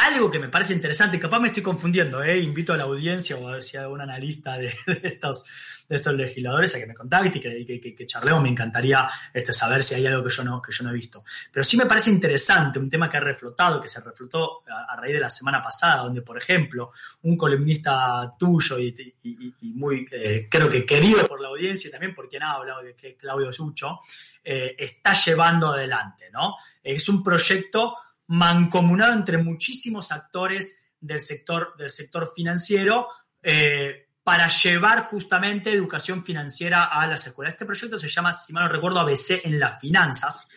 algo 0.00 0.30
que 0.30 0.38
me 0.38 0.48
parece 0.48 0.72
interesante, 0.72 1.18
capaz 1.18 1.40
me 1.40 1.48
estoy 1.48 1.62
confundiendo, 1.62 2.22
¿eh? 2.22 2.38
invito 2.38 2.72
a 2.72 2.76
la 2.76 2.84
audiencia 2.84 3.36
o 3.36 3.48
a 3.48 3.52
ver 3.52 3.62
si 3.62 3.76
hay 3.76 3.84
algún 3.84 4.00
analista 4.00 4.56
de, 4.56 4.74
estos, 5.02 5.44
de 5.88 5.96
estos 5.96 6.14
legisladores 6.14 6.74
a 6.74 6.78
que 6.78 6.86
me 6.86 6.94
contacte 6.94 7.38
y 7.38 7.94
que, 7.94 8.06
charlemos, 8.06 8.42
me 8.42 8.48
encantaría 8.48 9.08
este, 9.32 9.52
saber 9.52 9.84
si 9.84 9.94
hay 9.94 10.06
algo 10.06 10.24
que 10.24 10.30
yo, 10.30 10.42
no, 10.42 10.62
que 10.62 10.72
yo 10.72 10.84
no 10.84 10.90
he 10.90 10.94
visto. 10.94 11.22
Pero 11.52 11.64
sí 11.64 11.76
me 11.76 11.86
parece 11.86 12.10
interesante 12.10 12.78
un 12.78 12.88
tema 12.88 13.10
que 13.10 13.18
ha 13.18 13.20
reflotado, 13.20 13.80
que 13.80 13.88
se 13.88 14.00
reflotó 14.00 14.62
a, 14.66 14.96
raíz 14.96 15.14
de 15.14 15.20
la 15.20 15.30
semana 15.30 15.60
pasada, 15.60 16.04
donde, 16.04 16.22
por 16.22 16.38
ejemplo, 16.38 16.92
un 17.22 17.36
columnista 17.36 18.34
tuyo 18.38 18.78
y, 18.78 19.14
muy, 19.60 20.06
eh, 20.10 20.48
creo 20.50 20.68
que 20.68 20.84
querido 20.86 21.26
por 21.26 21.40
la 21.40 21.48
audiencia 21.48 21.88
y 21.88 21.90
también 21.90 22.14
por 22.14 22.28
quien 22.28 22.42
ha 22.42 22.52
hablado, 22.52 22.80
que 22.96 23.16
Claudio 23.16 23.52
Sucho, 23.52 24.00
eh, 24.42 24.74
está 24.78 25.12
llevando 25.12 25.72
adelante, 25.72 26.30
¿no? 26.32 26.56
Es 26.82 27.08
un 27.10 27.22
proyecto 27.22 27.94
mancomunado 28.30 29.12
entre 29.12 29.38
muchísimos 29.38 30.12
actores 30.12 30.84
del 31.00 31.18
sector, 31.18 31.74
del 31.76 31.90
sector 31.90 32.32
financiero 32.34 33.08
eh, 33.42 34.08
para 34.22 34.46
llevar 34.46 35.04
justamente 35.04 35.72
educación 35.72 36.24
financiera 36.24 36.84
a 36.84 37.06
las 37.08 37.26
escuelas. 37.26 37.54
Este 37.54 37.66
proyecto 37.66 37.98
se 37.98 38.08
llama, 38.08 38.32
si 38.32 38.52
mal 38.52 38.64
no 38.64 38.70
recuerdo, 38.70 39.00
ABC 39.00 39.44
en 39.44 39.58
las 39.58 39.80
finanzas 39.80 40.48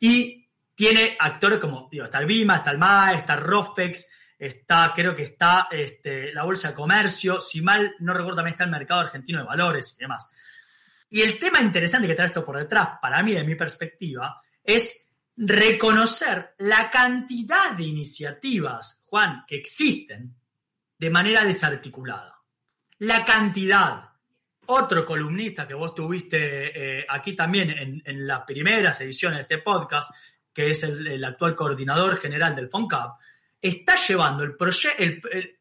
y 0.00 0.48
tiene 0.74 1.16
actores 1.20 1.60
como, 1.60 1.88
digo, 1.88 2.04
está 2.04 2.18
el 2.18 2.26
BIMA, 2.26 2.56
está 2.56 2.72
el 2.72 2.78
MAE, 2.78 3.14
está 3.14 3.36
Rofex, 3.36 4.10
está, 4.36 4.92
creo 4.92 5.14
que 5.14 5.22
está 5.22 5.68
este, 5.70 6.32
la 6.32 6.42
Bolsa 6.42 6.70
de 6.70 6.74
Comercio, 6.74 7.38
si 7.38 7.60
mal 7.60 7.94
no 8.00 8.12
recuerdo 8.12 8.38
también 8.38 8.54
está 8.54 8.64
el 8.64 8.70
Mercado 8.70 9.02
Argentino 9.02 9.38
de 9.38 9.46
Valores 9.46 9.94
y 9.96 10.02
demás. 10.02 10.30
Y 11.10 11.22
el 11.22 11.38
tema 11.38 11.60
interesante 11.60 12.08
que 12.08 12.14
trae 12.16 12.26
esto 12.26 12.44
por 12.44 12.58
detrás, 12.58 12.98
para 13.00 13.22
mí, 13.22 13.34
de 13.34 13.44
mi 13.44 13.54
perspectiva, 13.54 14.42
es 14.64 15.13
reconocer 15.36 16.54
la 16.58 16.90
cantidad 16.90 17.72
de 17.76 17.84
iniciativas, 17.84 19.04
Juan, 19.06 19.44
que 19.46 19.56
existen 19.56 20.34
de 20.98 21.10
manera 21.10 21.44
desarticulada. 21.44 22.40
La 22.98 23.24
cantidad. 23.24 24.10
Otro 24.66 25.04
columnista 25.04 25.68
que 25.68 25.74
vos 25.74 25.94
tuviste 25.94 27.00
eh, 27.00 27.06
aquí 27.06 27.36
también 27.36 28.02
en, 28.04 28.26
las 28.26 28.44
primeras 28.44 28.98
ediciones 29.02 29.38
de 29.38 29.42
este 29.42 29.58
podcast, 29.58 30.10
que 30.54 30.70
es 30.70 30.82
el, 30.84 31.22
actual 31.22 31.54
coordinador 31.54 32.16
general 32.16 32.54
del 32.54 32.70
FONCAP, 32.70 33.18
está 33.60 33.96
llevando 33.96 34.42
el, 34.42 34.56
el, 34.98 35.20
el 35.30 35.58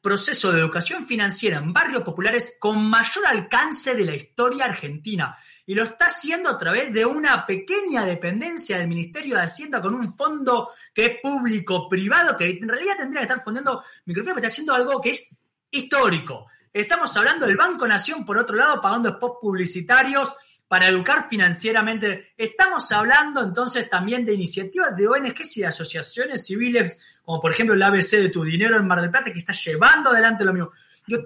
proceso 0.00 0.52
de 0.52 0.60
educación 0.60 1.06
financiera 1.06 1.58
en 1.58 1.72
barrios 1.72 2.02
populares 2.02 2.56
con 2.60 2.84
mayor 2.84 3.26
alcance 3.26 3.94
de 3.94 4.04
la 4.04 4.14
historia 4.14 4.66
argentina 4.66 5.36
y 5.64 5.74
lo 5.74 5.84
está 5.84 6.06
haciendo 6.06 6.50
a 6.50 6.58
través 6.58 6.92
de 6.92 7.06
una 7.06 7.46
pequeña 7.46 8.04
dependencia 8.04 8.78
del 8.78 8.88
Ministerio 8.88 9.36
de 9.36 9.42
Hacienda 9.42 9.80
con 9.80 9.94
un 9.94 10.16
fondo 10.16 10.70
que 10.92 11.06
es 11.06 11.12
público-privado, 11.22 12.36
que 12.36 12.50
en 12.50 12.68
realidad 12.68 12.96
tendría 12.98 13.20
que 13.20 13.26
estar 13.26 13.42
fondeando 13.42 13.82
microfinancia, 14.04 14.34
pero 14.34 14.46
está 14.46 14.52
haciendo 14.52 14.74
algo 14.74 15.00
que 15.00 15.10
es 15.10 15.36
histórico. 15.70 16.46
Estamos 16.72 17.16
hablando 17.16 17.46
del 17.46 17.56
Banco 17.56 17.86
Nación, 17.86 18.24
por 18.24 18.38
otro 18.38 18.56
lado, 18.56 18.80
pagando 18.80 19.10
spots 19.10 19.38
publicitarios 19.40 20.34
para 20.72 20.88
educar 20.88 21.26
financieramente. 21.28 22.32
Estamos 22.34 22.90
hablando 22.92 23.42
entonces 23.42 23.90
también 23.90 24.24
de 24.24 24.32
iniciativas 24.32 24.96
de 24.96 25.06
ONGs 25.06 25.58
y 25.58 25.60
de 25.60 25.66
asociaciones 25.66 26.46
civiles, 26.46 26.98
como 27.22 27.42
por 27.42 27.50
ejemplo 27.50 27.74
el 27.74 27.82
ABC 27.82 28.12
de 28.12 28.30
Tu 28.30 28.42
Dinero 28.42 28.78
en 28.78 28.86
Mar 28.86 29.02
del 29.02 29.10
Plata, 29.10 29.30
que 29.30 29.38
está 29.38 29.52
llevando 29.52 30.08
adelante 30.08 30.46
lo 30.46 30.54
mismo. 30.54 30.70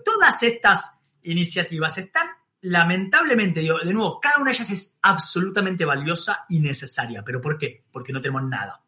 Todas 0.05 0.43
estas 0.43 0.99
iniciativas 1.23 1.97
están 1.97 2.27
lamentablemente, 2.63 3.61
digo, 3.61 3.79
de 3.79 3.95
nuevo, 3.95 4.19
cada 4.21 4.39
una 4.39 4.51
de 4.51 4.57
ellas 4.57 4.71
es 4.71 4.99
absolutamente 5.03 5.85
valiosa 5.85 6.45
y 6.49 6.59
necesaria. 6.59 7.23
¿Pero 7.25 7.41
por 7.41 7.57
qué? 7.57 7.85
Porque 7.93 8.13
no 8.13 8.21
tenemos 8.21 8.43
nada. 8.43 8.81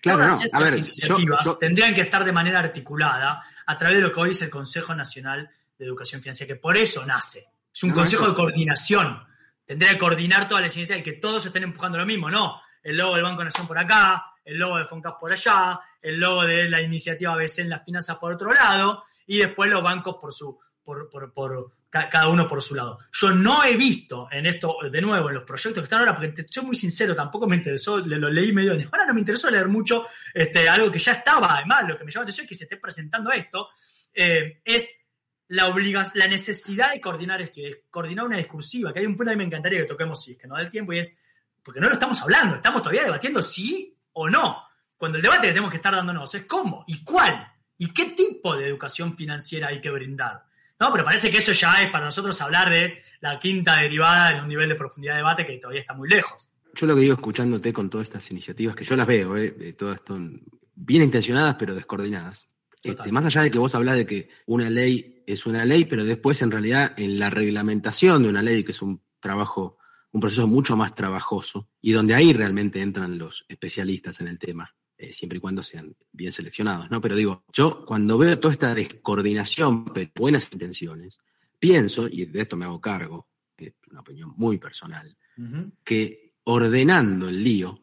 Claro, 0.00 0.20
Todas 0.20 0.38
no. 0.40 0.44
estas 0.46 0.70
ver, 0.70 0.78
iniciativas 0.78 1.44
yo- 1.44 1.52
yo- 1.52 1.58
tendrían 1.58 1.94
que 1.94 2.00
estar 2.00 2.24
de 2.24 2.32
manera 2.32 2.60
articulada 2.60 3.42
a 3.66 3.78
través 3.78 3.98
de 3.98 4.02
lo 4.04 4.10
que 4.10 4.20
hoy 4.20 4.30
es 4.30 4.40
el 4.40 4.48
Consejo 4.48 4.94
Nacional 4.94 5.50
de 5.78 5.84
Educación 5.84 6.22
Financiera, 6.22 6.54
que 6.54 6.58
por 6.58 6.78
eso 6.78 7.04
nace. 7.04 7.44
Es 7.74 7.82
un 7.82 7.90
No, 7.90 7.96
consejo 7.96 8.22
eso- 8.22 8.30
de 8.30 8.36
coordinación. 8.36 9.35
Tendría 9.66 9.90
que 9.92 9.98
coordinar 9.98 10.48
todas 10.48 10.62
las 10.62 10.76
iniciativas 10.76 11.00
y 11.00 11.10
que 11.10 11.18
todos 11.18 11.44
estén 11.44 11.64
empujando 11.64 11.98
lo 11.98 12.06
mismo, 12.06 12.30
¿no? 12.30 12.60
El 12.82 12.96
logo 12.96 13.14
del 13.14 13.24
Banco 13.24 13.42
Nación 13.44 13.66
por 13.66 13.76
acá, 13.78 14.24
el 14.44 14.58
logo 14.58 14.78
de 14.78 14.84
FONCAP 14.84 15.18
por 15.18 15.32
allá, 15.32 15.80
el 16.00 16.20
logo 16.20 16.44
de 16.44 16.68
la 16.70 16.80
iniciativa 16.80 17.32
ABC 17.32 17.58
en 17.58 17.70
las 17.70 17.84
finanzas 17.84 18.16
por 18.18 18.32
otro 18.32 18.52
lado, 18.52 19.02
y 19.26 19.38
después 19.38 19.68
los 19.68 19.82
bancos 19.82 20.16
por 20.20 20.32
su, 20.32 20.56
por, 20.84 21.10
por, 21.10 21.32
por- 21.32 21.72
ca- 21.90 22.08
cada 22.08 22.28
uno 22.28 22.46
por 22.46 22.62
su 22.62 22.76
lado. 22.76 22.98
Yo 23.12 23.32
no 23.32 23.64
he 23.64 23.76
visto 23.76 24.28
en 24.30 24.46
esto, 24.46 24.76
de 24.88 25.00
nuevo, 25.02 25.28
en 25.30 25.34
los 25.34 25.42
proyectos 25.44 25.80
que 25.80 25.84
están 25.84 25.98
ahora, 25.98 26.14
porque 26.14 26.32
soy 26.48 26.64
muy 26.64 26.76
sincero, 26.76 27.16
tampoco 27.16 27.48
me 27.48 27.56
interesó, 27.56 27.98
lo 27.98 28.28
leí 28.30 28.52
medio, 28.52 28.70
ahora 28.92 29.04
no 29.06 29.14
me 29.14 29.20
interesó 29.20 29.50
leer 29.50 29.66
mucho, 29.66 30.06
este, 30.32 30.68
algo 30.68 30.92
que 30.92 31.00
ya 31.00 31.12
estaba, 31.14 31.56
además, 31.56 31.88
lo 31.88 31.98
que 31.98 32.04
me 32.04 32.12
llama 32.12 32.20
la 32.22 32.26
atención 32.26 32.44
es 32.44 32.48
que 32.48 32.54
se 32.54 32.64
esté 32.64 32.76
presentando 32.76 33.32
esto, 33.32 33.68
eh, 34.14 34.60
es 34.64 35.05
la 35.48 35.68
obligación, 35.68 36.18
la 36.18 36.28
necesidad 36.28 36.92
de 36.92 37.00
coordinar 37.00 37.40
esto 37.40 37.60
de 37.60 37.84
coordinar 37.90 38.24
una 38.24 38.36
discursiva, 38.36 38.92
que 38.92 39.00
hay 39.00 39.06
un 39.06 39.16
punto 39.16 39.30
que 39.30 39.36
me 39.36 39.44
encantaría 39.44 39.80
que 39.80 39.86
toquemos 39.86 40.22
si 40.22 40.32
es 40.32 40.38
que 40.38 40.46
no 40.46 40.54
da 40.54 40.62
el 40.62 40.70
tiempo 40.70 40.92
y 40.92 40.98
es, 40.98 41.20
porque 41.62 41.80
no 41.80 41.88
lo 41.88 41.94
estamos 41.94 42.20
hablando, 42.22 42.56
estamos 42.56 42.82
todavía 42.82 43.04
debatiendo 43.04 43.42
sí 43.42 43.96
o 44.12 44.28
no, 44.28 44.62
cuando 44.96 45.18
el 45.18 45.22
debate 45.22 45.42
que 45.42 45.52
tenemos 45.52 45.70
que 45.70 45.76
estar 45.76 45.94
dándonos 45.94 46.34
es 46.34 46.44
cómo 46.44 46.84
y 46.86 47.04
cuál 47.04 47.46
y 47.78 47.92
qué 47.92 48.06
tipo 48.06 48.56
de 48.56 48.66
educación 48.66 49.16
financiera 49.16 49.68
hay 49.68 49.80
que 49.80 49.90
brindar. 49.90 50.44
No, 50.78 50.92
pero 50.92 51.04
parece 51.04 51.30
que 51.30 51.38
eso 51.38 51.52
ya 51.52 51.82
es 51.82 51.90
para 51.90 52.04
nosotros 52.04 52.40
hablar 52.40 52.70
de 52.70 53.02
la 53.20 53.38
quinta 53.38 53.76
derivada 53.76 54.30
en 54.30 54.42
un 54.42 54.48
nivel 54.48 54.68
de 54.68 54.74
profundidad 54.74 55.14
de 55.14 55.18
debate 55.18 55.46
que 55.46 55.58
todavía 55.58 55.80
está 55.80 55.94
muy 55.94 56.08
lejos. 56.08 56.48
Yo 56.74 56.86
lo 56.86 56.94
que 56.94 57.00
digo 57.02 57.14
escuchándote 57.14 57.72
con 57.72 57.88
todas 57.88 58.06
estas 58.06 58.30
iniciativas, 58.30 58.76
que 58.76 58.84
yo 58.84 58.96
las 58.96 59.06
veo, 59.06 59.36
eh, 59.36 59.74
todas 59.78 59.96
están 59.96 60.42
bien 60.74 61.02
intencionadas 61.02 61.56
pero 61.58 61.74
descoordinadas. 61.74 62.48
Este, 62.90 63.12
más 63.12 63.24
allá 63.24 63.42
de 63.42 63.50
que 63.50 63.58
vos 63.58 63.74
hablás 63.74 63.96
de 63.96 64.06
que 64.06 64.28
una 64.46 64.70
ley 64.70 65.22
es 65.26 65.46
una 65.46 65.64
ley, 65.64 65.84
pero 65.84 66.04
después 66.04 66.40
en 66.42 66.50
realidad 66.50 66.94
en 66.96 67.18
la 67.18 67.30
reglamentación 67.30 68.22
de 68.22 68.28
una 68.28 68.42
ley, 68.42 68.64
que 68.64 68.72
es 68.72 68.82
un 68.82 69.02
trabajo, 69.20 69.78
un 70.12 70.20
proceso 70.20 70.46
mucho 70.46 70.76
más 70.76 70.94
trabajoso, 70.94 71.68
y 71.80 71.92
donde 71.92 72.14
ahí 72.14 72.32
realmente 72.32 72.80
entran 72.80 73.18
los 73.18 73.44
especialistas 73.48 74.20
en 74.20 74.28
el 74.28 74.38
tema, 74.38 74.74
eh, 74.96 75.12
siempre 75.12 75.38
y 75.38 75.40
cuando 75.40 75.62
sean 75.62 75.94
bien 76.12 76.32
seleccionados, 76.32 76.90
¿no? 76.90 77.00
Pero 77.00 77.16
digo, 77.16 77.44
yo 77.52 77.84
cuando 77.84 78.16
veo 78.16 78.38
toda 78.38 78.52
esta 78.52 78.74
descoordinación, 78.74 79.86
pero 79.86 80.10
buenas 80.14 80.50
intenciones, 80.52 81.18
pienso, 81.58 82.06
y 82.08 82.24
de 82.26 82.42
esto 82.42 82.56
me 82.56 82.64
hago 82.64 82.80
cargo, 82.80 83.28
es 83.56 83.74
una 83.90 84.00
opinión 84.00 84.32
muy 84.36 84.58
personal, 84.58 85.16
que 85.84 86.34
ordenando 86.44 87.28
el 87.28 87.42
lío, 87.42 87.82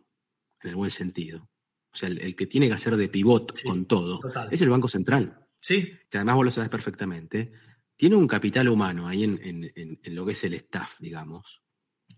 en 0.62 0.70
el 0.70 0.76
buen 0.76 0.92
sentido, 0.92 1.50
o 1.94 1.98
sea, 1.98 2.10
el, 2.10 2.20
el 2.20 2.36
que 2.36 2.48
tiene 2.48 2.68
que 2.68 2.74
hacer 2.74 2.96
de 2.98 3.08
pivot 3.10 3.56
Sí, 3.56 3.68
con 3.68 3.86
todo, 3.86 4.20
total. 4.20 4.48
es 4.52 4.62
el 4.62 4.70
Banco 4.70 4.88
Central, 4.88 5.38
Sí, 5.60 5.94
que 6.10 6.18
además 6.18 6.36
vos 6.36 6.46
lo 6.46 6.52
sabes 6.52 6.70
perfectamente, 6.70 7.52
tiene 7.96 8.16
un 8.16 8.28
capital 8.28 8.68
humano 8.70 9.08
ahí 9.08 9.24
en, 9.24 9.40
en- 9.44 9.72
en- 9.76 10.00
en 10.04 10.16
lo 10.16 10.26
que 10.26 10.32
es 10.34 10.44
el 10.44 10.56
staff, 10.56 10.96
digamos. 11.00 11.62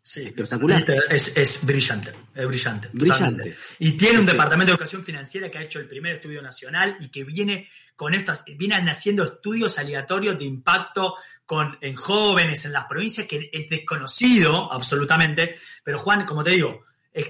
sí. 0.02 0.22
Espectacular. 0.22 0.84
Es, 1.10 1.36
es 1.38 1.66
brillante, 1.66 2.12
es 2.34 2.48
brillante. 2.48 2.90
Brillante. 2.94 3.24
totalmente. 3.26 3.56
Y 3.80 3.92
tiene 3.98 4.20
un 4.20 4.26
Sí. 4.26 4.32
departamento 4.32 4.72
de 4.72 4.76
educación 4.76 5.04
financiera 5.04 5.50
que 5.52 5.58
ha 5.58 5.64
hecho 5.64 5.80
el 5.80 5.88
primer 5.88 6.14
estudio 6.14 6.42
nacional 6.42 6.96
y 7.00 7.10
que 7.10 7.24
viene 7.24 7.68
con 7.96 8.14
estas, 8.14 8.44
vienen 8.58 8.88
haciendo 8.90 9.24
estudios 9.24 9.78
aleatorios 9.80 10.38
de 10.38 10.44
impacto 10.46 11.16
con, 11.46 11.78
en 11.82 11.96
jóvenes, 11.96 12.66
en 12.66 12.74
las 12.74 12.86
provincias, 12.86 13.26
que 13.28 13.50
es 13.54 13.70
desconocido 13.70 14.72
absolutamente. 14.72 15.56
Pero 15.84 16.00
Juan, 16.00 16.26
como 16.26 16.44
te 16.44 16.52
digo, 16.52 16.84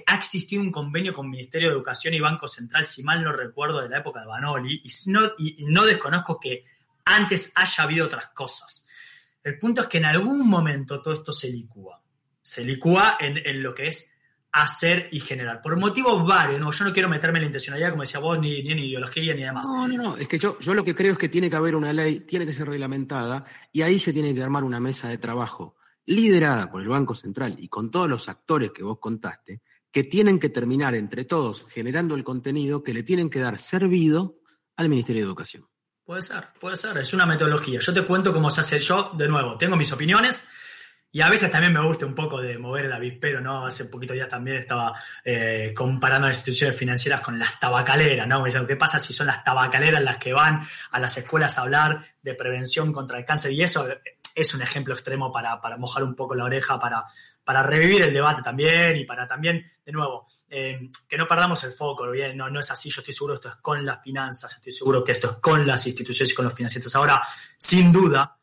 ha 0.05 0.15
existido 0.15 0.61
un 0.61 0.71
convenio 0.71 1.13
con 1.13 1.29
Ministerio 1.29 1.69
de 1.69 1.75
Educación 1.75 2.13
y 2.13 2.19
Banco 2.19 2.47
Central, 2.47 2.85
si 2.85 3.03
mal 3.03 3.23
no 3.23 3.31
recuerdo, 3.31 3.81
de 3.81 3.89
la 3.89 3.99
época 3.99 4.21
de 4.21 4.27
Banoli, 4.27 4.81
y 4.83 4.91
no, 5.67 5.85
desconozco 5.85 6.39
que 6.39 6.65
antes 7.05 7.51
haya 7.55 7.83
habido 7.83 8.05
otras 8.05 8.27
cosas. 8.27 8.87
El 9.43 9.59
punto 9.59 9.81
es 9.81 9.87
que 9.87 9.99
en 9.99 10.05
algún 10.05 10.47
momento 10.47 11.01
todo 11.01 11.13
esto 11.13 11.31
se 11.31 11.49
licúa. 11.49 12.01
Se 12.41 12.63
licúa 12.63 13.17
en, 13.19 13.37
en 13.37 13.61
lo 13.61 13.75
que 13.75 13.87
es 13.87 14.15
hacer 14.51 15.09
y 15.11 15.19
generar. 15.19 15.61
Por 15.61 15.77
motivos 15.77 16.25
varios, 16.25 16.59
¿no? 16.59 16.71
yo 16.71 16.85
no 16.85 16.93
quiero 16.93 17.09
meterme 17.09 17.39
en 17.39 17.43
la 17.43 17.47
intencionalidad, 17.47 17.91
como 17.91 18.03
decía 18.03 18.21
vos, 18.21 18.39
ni, 18.39 18.63
ni 18.63 18.71
en 18.71 18.79
ideología 18.79 19.35
ni 19.35 19.43
demás. 19.43 19.67
No, 19.67 19.87
no, 19.87 19.97
no, 19.97 20.17
es 20.17 20.27
que 20.27 20.39
yo, 20.39 20.57
yo 20.59 20.73
lo 20.73 20.83
que 20.83 20.95
creo 20.95 21.13
es 21.13 21.19
que 21.19 21.29
tiene 21.29 21.49
que 21.49 21.57
haber 21.57 21.75
una 21.75 21.91
ley, 21.91 22.21
tiene 22.21 22.45
que 22.45 22.53
ser 22.53 22.67
reglamentada, 22.67 23.45
y 23.71 23.81
ahí 23.81 23.99
se 23.99 24.13
tiene 24.13 24.33
que 24.33 24.41
armar 24.41 24.63
una 24.63 24.79
mesa 24.79 25.09
de 25.09 25.17
trabajo 25.17 25.75
liderada 26.05 26.69
por 26.69 26.81
el 26.81 26.87
Banco 26.87 27.15
Central 27.15 27.55
y 27.59 27.67
con 27.67 27.91
todos 27.91 28.09
los 28.09 28.29
actores 28.29 28.71
que 28.71 28.83
vos 28.83 28.99
contaste, 28.99 29.61
que 29.95 30.03
tienen 30.03 30.41
que 30.41 30.49
terminar 30.49 30.93
entre 30.93 31.23
todos 31.23 31.65
generando 31.69 32.15
el 32.15 32.25
contenido 32.25 32.83
que 32.83 32.93
le 32.93 33.01
tienen 33.01 33.29
que 33.29 33.39
dar 33.39 33.57
servido 33.57 34.35
al 34.75 34.89
Ministerio 34.89 35.21
de 35.21 35.27
Educación. 35.27 35.69
Puede 36.03 36.21
ser, 36.21 36.49
puede 36.59 36.75
ser, 36.75 36.97
es 36.97 37.13
una 37.13 37.25
metodología. 37.25 37.79
Yo 37.79 37.93
te 37.93 38.03
cuento 38.03 38.33
cómo 38.33 38.49
se 38.49 38.59
hace 38.59 38.81
yo, 38.81 39.13
de 39.17 39.29
nuevo, 39.29 39.57
tengo 39.57 39.77
mis 39.77 39.93
opiniones 39.93 40.49
y 41.13 41.21
a 41.21 41.29
veces 41.29 41.49
también 41.49 41.71
me 41.71 41.81
gusta 41.81 42.05
un 42.05 42.13
poco 42.13 42.41
de 42.41 42.57
mover 42.57 42.87
el 42.87 42.91
avispero, 42.91 43.39
¿no? 43.39 43.65
Hace 43.65 43.85
poquito 43.85 44.13
ya 44.13 44.27
también 44.27 44.57
estaba 44.57 45.01
eh, 45.23 45.71
comparando 45.73 46.27
las 46.27 46.39
instituciones 46.39 46.77
financieras 46.77 47.21
con 47.21 47.39
las 47.39 47.57
tabacaleras, 47.57 48.27
¿no? 48.27 48.43
¿Qué 48.67 48.75
pasa 48.75 48.99
si 48.99 49.13
son 49.13 49.27
las 49.27 49.45
tabacaleras 49.45 50.03
las 50.03 50.17
que 50.17 50.33
van 50.33 50.59
a 50.91 50.99
las 50.99 51.17
escuelas 51.17 51.57
a 51.57 51.61
hablar 51.61 52.05
de 52.21 52.33
prevención 52.33 52.91
contra 52.91 53.17
el 53.17 53.23
cáncer? 53.23 53.53
Y 53.53 53.63
eso 53.63 53.87
es 54.35 54.53
un 54.53 54.61
ejemplo 54.61 54.93
extremo 54.93 55.31
para, 55.31 55.61
para 55.61 55.77
mojar 55.77 56.03
un 56.03 56.15
poco 56.15 56.35
la 56.35 56.43
oreja, 56.43 56.77
para, 56.77 57.05
para 57.45 57.63
revivir 57.63 58.01
el 58.01 58.13
debate 58.13 58.41
también 58.41 58.97
y 58.97 59.05
para 59.05 59.27
también, 59.27 59.71
de 59.85 59.91
nuevo, 59.91 60.27
eh, 60.49 60.89
que 61.07 61.17
no 61.17 61.27
perdamos 61.27 61.63
el 61.63 61.71
foco, 61.71 62.09
bien, 62.09 62.35
no, 62.35 62.49
no 62.49 62.59
es 62.59 62.71
así, 62.71 62.89
yo 62.89 63.01
estoy 63.01 63.13
seguro 63.13 63.35
esto 63.35 63.49
es 63.49 63.55
con 63.57 63.85
las 63.85 64.01
finanzas, 64.03 64.53
estoy 64.53 64.71
seguro 64.71 65.03
que 65.03 65.11
esto 65.11 65.31
es 65.31 65.37
con 65.37 65.65
las 65.65 65.85
instituciones 65.85 66.31
y 66.31 66.35
con 66.35 66.45
los 66.45 66.53
financieros. 66.53 66.95
Ahora, 66.95 67.21
sin 67.57 67.91
duda, 67.93 68.37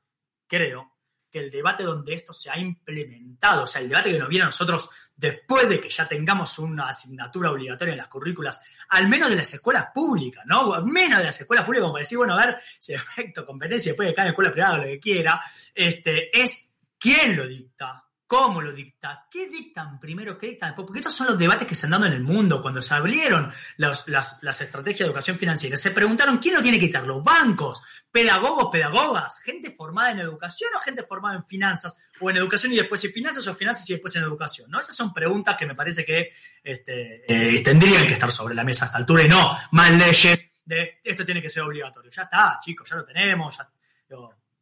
creo 0.47 0.93
que 1.33 1.41
el 1.41 1.51
debate 1.51 1.83
donde 1.83 2.15
esto 2.15 2.33
se 2.33 2.51
ha 2.51 2.59
implementado, 2.59 3.63
o 3.65 3.67
sea, 3.67 3.81
el 3.81 3.89
debate 3.89 4.13
que 4.13 4.19
nos 4.19 4.29
viene 4.29 4.45
a 4.45 4.47
nosotros 4.47 4.91
después 5.17 5.69
de 5.69 5.81
que 5.81 5.89
ya 5.89 6.07
tengamos 6.07 6.59
una 6.59 6.89
asignatura 6.89 7.51
obligatoria 7.51 7.93
en 7.93 7.99
las 7.99 8.09
currículas, 8.09 8.61
al 8.91 9.09
menos 9.09 9.31
de 9.31 9.37
las 9.37 9.53
escuelas 9.55 9.87
públicas, 9.95 10.45
¿no? 10.47 10.75
Al 10.75 10.85
menos 10.85 11.19
de 11.19 11.25
las 11.25 11.41
escuelas 11.41 11.65
públicas, 11.65 11.87
como 11.87 11.99
decir, 11.99 12.19
bueno, 12.19 12.35
a 12.35 12.47
ver, 12.47 12.59
si 12.79 12.93
efecto 12.93 13.47
competencia 13.47 13.91
después 13.91 14.09
de 14.09 14.15
cada 14.15 14.29
escuela 14.29 14.53
privada 14.53 14.79
lo 14.79 14.85
que 14.85 15.01
quiera, 15.01 15.41
este, 15.75 16.39
es 16.39 16.77
quién 16.99 17.35
lo 17.35 17.49
dicta, 17.49 18.05
cómo 18.33 18.63
lo 18.63 18.73
dicta, 18.73 19.27
qué 19.31 19.47
dictan 19.47 20.01
primero, 20.01 20.39
qué 20.39 20.47
dictan 20.47 20.71
después, 20.71 20.87
porque 20.87 21.01
estos 21.01 21.15
son 21.15 21.27
los 21.27 21.39
debates 21.39 21.69
que 21.69 21.75
se 21.75 21.85
han 21.85 21.91
dado 21.91 22.07
en 22.07 22.15
el 22.15 22.23
mundo. 22.23 22.63
Cuando 22.63 22.81
se 22.81 22.95
abrieron 22.95 23.53
las, 23.77 24.09
estrategias 24.43 25.01
de 25.01 25.05
educación 25.05 25.37
financiera, 25.37 25.77
se 25.77 25.91
preguntaron 25.91 26.39
quién 26.39 26.55
lo 26.55 26.63
tiene 26.63 26.79
que 26.79 26.87
dictar, 26.87 27.07
los 27.07 27.23
bancos, 27.23 27.83
pedagogos, 28.11 28.71
pedagogas, 28.73 29.39
gente 29.41 29.73
formada 29.73 30.13
en 30.13 30.21
educación 30.21 30.71
o 30.75 30.79
gente 30.79 31.03
formada 31.03 31.37
en 31.37 31.45
finanzas, 31.45 31.95
o 32.21 32.31
en 32.31 32.39
educación 32.39 32.73
y 32.73 32.77
después 32.77 33.05
en 33.05 33.13
finanzas, 33.13 33.47
o 33.49 33.55
finanzas 33.55 33.91
y 33.91 33.93
después 33.93 34.17
en 34.17 34.23
educación, 34.23 34.71
¿no? 34.71 34.81
Esas 34.81 34.97
son 34.97 35.13
preguntas 35.13 35.55
que 35.59 35.67
me 35.67 35.75
parece 35.75 36.03
que 36.03 36.31
este, 36.65 37.25
eh, 37.29 37.63
tendrían 37.63 38.07
que 38.07 38.15
estar 38.15 38.33
sobre 38.33 38.55
la 38.55 38.65
mesa 38.65 38.87
a 38.87 38.87
esta 38.87 38.97
altura 38.97 39.25
y 39.25 39.29
no 39.29 39.55
más 39.73 39.91
leyes 39.91 40.55
de 40.65 41.01
esto 41.05 41.23
tiene 41.27 41.43
que 41.43 41.51
ser 41.51 41.65
obligatorio. 41.65 42.11
Ya 42.11 42.23
está, 42.23 42.59
chicos, 42.63 42.89
ya 42.89 42.97
lo 42.97 43.05
tenemos, 43.05 43.59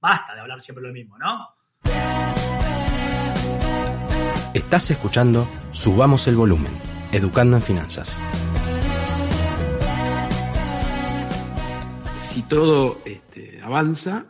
basta 0.00 0.34
de 0.34 0.40
hablar 0.40 0.60
siempre 0.60 0.84
lo 0.84 0.92
mismo, 0.92 1.16
¿no? 1.16 1.54
Estás 4.54 4.90
escuchando 4.90 5.46
Subamos 5.72 6.26
el 6.26 6.34
Volumen, 6.34 6.72
Educando 7.12 7.56
en 7.56 7.62
Finanzas. 7.62 8.18
Si 12.28 12.42
todo 12.42 13.00
este, 13.04 13.60
avanza, 13.62 14.26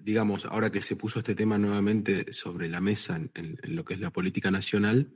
digamos, 0.00 0.46
ahora 0.46 0.70
que 0.70 0.80
se 0.80 0.96
puso 0.96 1.18
este 1.18 1.34
tema 1.34 1.58
nuevamente 1.58 2.32
sobre 2.32 2.68
la 2.68 2.80
mesa 2.80 3.16
en, 3.16 3.30
en- 3.34 3.58
lo 3.74 3.84
que 3.84 3.94
es 3.94 4.00
la 4.00 4.10
política 4.10 4.50
nacional, 4.50 5.10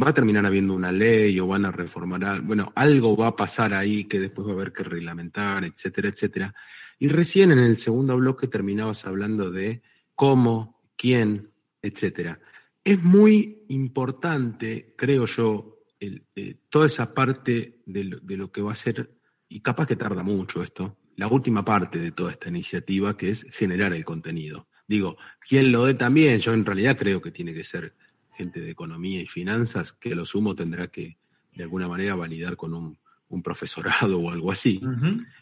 va 0.00 0.10
a 0.10 0.14
terminar 0.14 0.46
habiendo 0.46 0.74
una 0.74 0.92
ley 0.92 1.38
o 1.40 1.46
van 1.46 1.66
a 1.66 1.70
reformar, 1.72 2.24
al- 2.24 2.40
bueno, 2.42 2.72
algo 2.74 3.16
va 3.16 3.28
a 3.28 3.36
pasar 3.36 3.74
ahí 3.74 4.04
que 4.04 4.20
después 4.20 4.46
va 4.48 4.52
a 4.52 4.54
haber 4.54 4.72
que 4.72 4.82
reglamentar, 4.84 5.64
etcétera, 5.64 6.08
etcétera. 6.08 6.54
Y 6.98 7.08
recién 7.08 7.52
en 7.52 7.58
el 7.58 7.76
segundo 7.76 8.16
bloque 8.16 8.46
terminabas 8.48 9.04
hablando 9.04 9.50
de 9.50 9.82
cómo, 10.14 10.80
quién, 10.96 11.50
etcétera. 11.82 12.40
Es 12.88 13.02
muy 13.02 13.64
importante, 13.68 14.94
creo 14.96 15.26
yo, 15.26 15.76
el- 16.00 16.24
eh, 16.34 16.56
toda 16.70 16.86
esa 16.86 17.12
parte 17.12 17.82
de 17.84 18.04
lo, 18.04 18.18
de 18.20 18.36
lo 18.36 18.50
que 18.50 18.62
va 18.62 18.72
a 18.72 18.76
ser, 18.76 19.10
y 19.48 19.60
capaz 19.60 19.86
que 19.86 19.96
tarda 19.96 20.22
mucho 20.22 20.62
esto, 20.62 20.96
la 21.16 21.26
última 21.26 21.64
parte 21.64 21.98
de 21.98 22.12
toda 22.12 22.30
esta 22.30 22.48
iniciativa, 22.48 23.16
que 23.16 23.30
es 23.30 23.44
generar 23.50 23.92
el 23.92 24.04
contenido. 24.04 24.68
Digo, 24.86 25.18
quien 25.46 25.70
lo 25.70 25.84
dé 25.84 25.94
también, 25.94 26.40
yo 26.40 26.54
en 26.54 26.64
realidad 26.64 26.96
creo 26.96 27.20
que 27.20 27.30
tiene 27.30 27.52
que 27.52 27.64
ser 27.64 27.94
gente 28.32 28.60
de 28.60 28.70
economía 28.70 29.20
y 29.20 29.26
finanzas, 29.26 29.92
que 29.92 30.14
lo 30.14 30.24
sumo 30.24 30.54
tendrá 30.54 30.88
que 30.88 31.18
de 31.54 31.64
alguna 31.64 31.88
manera 31.88 32.14
validar 32.14 32.56
con 32.56 32.72
un, 32.72 32.98
profesorado 33.42 34.18
o 34.18 34.30
algo 34.30 34.50
así. 34.50 34.80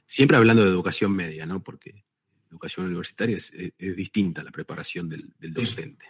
Siempre 0.07 0.37
hablando 0.37 0.65
de 0.65 0.71
educación 0.71 1.13
media, 1.15 1.47
¿no? 1.47 1.63
Porque 1.63 2.05
educación 2.51 2.87
universitaria 2.87 3.37
es, 3.37 3.53
distinta 3.79 4.41
a 4.41 4.45
la 4.45 4.51
preparación 4.51 5.09
del, 5.09 5.33
docente. 5.53 6.07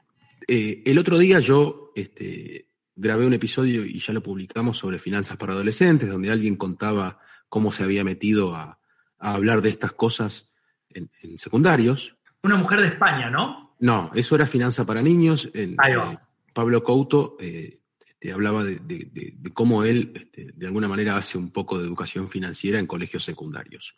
Eh, 0.46 0.82
el 0.84 0.98
otro 0.98 1.18
día 1.18 1.40
yo 1.40 1.92
este, 1.94 2.68
grabé 2.94 3.26
un 3.26 3.34
episodio 3.34 3.84
y 3.84 3.98
ya 3.98 4.12
lo 4.12 4.22
publicamos 4.22 4.78
sobre 4.78 4.98
finanzas 4.98 5.36
para 5.36 5.52
adolescentes, 5.52 6.08
donde 6.08 6.30
alguien 6.30 6.56
contaba 6.56 7.20
cómo 7.48 7.72
se 7.72 7.84
había 7.84 8.04
metido 8.04 8.54
a, 8.54 8.78
hablar 9.18 9.62
de 9.62 9.70
estas 9.70 9.92
cosas 9.92 10.50
en, 10.90 11.10
secundarios. 11.36 12.16
Una 12.42 12.56
mujer 12.56 12.80
de 12.80 12.86
España, 12.86 13.30
¿no? 13.30 13.74
No, 13.80 14.10
eso 14.14 14.34
era 14.34 14.46
finanza 14.46 14.84
para 14.84 15.02
niños. 15.02 15.50
En, 15.54 15.72
eh, 15.72 16.18
Pablo 16.52 16.82
Couto 16.82 17.36
eh, 17.40 17.80
este, 18.06 18.32
hablaba 18.32 18.64
de, 18.64 19.36
cómo 19.52 19.84
él, 19.84 20.12
este, 20.14 20.52
de 20.54 20.66
alguna 20.66 20.88
manera, 20.88 21.16
hace 21.16 21.38
un 21.38 21.50
poco 21.50 21.78
de 21.78 21.84
educación 21.84 22.28
financiera 22.28 22.78
en 22.78 22.86
colegios 22.86 23.24
secundarios. 23.24 23.94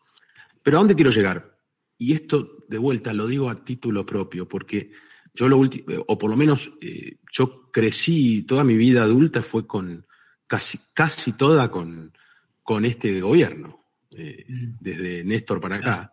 Pero 0.63 0.77
¿a 0.77 0.81
dónde 0.81 0.95
quiero 0.95 1.11
llegar? 1.11 1.57
Y 1.97 2.13
esto, 2.13 2.65
de 2.69 2.79
vuelta, 2.79 3.13
lo 3.13 3.27
digo 3.27 3.49
a 3.51 3.65
título 3.65 4.05
propio, 4.05 4.49
porque 4.49 4.93
yo 5.39 5.49
lo 5.49 5.57
último, 5.57 6.05
o 6.09 6.19
por 6.19 6.31
lo 6.31 6.37
menos 6.37 6.73
eh, 6.81 7.19
yo 7.31 7.71
crecí, 7.71 8.43
toda 8.43 8.65
mi 8.65 8.77
vida 8.77 9.05
adulta 9.05 9.41
fue 9.45 9.69
con, 9.69 10.05
casi, 10.49 10.81
casi 10.93 11.35
toda 11.35 11.71
con, 11.71 12.13
con 12.65 12.85
este 12.85 13.21
gobierno, 13.21 13.85
eh, 14.11 14.45
mm. 14.49 14.71
desde 14.81 15.23
Néstor 15.23 15.61
para 15.61 15.77
acá. 15.77 16.13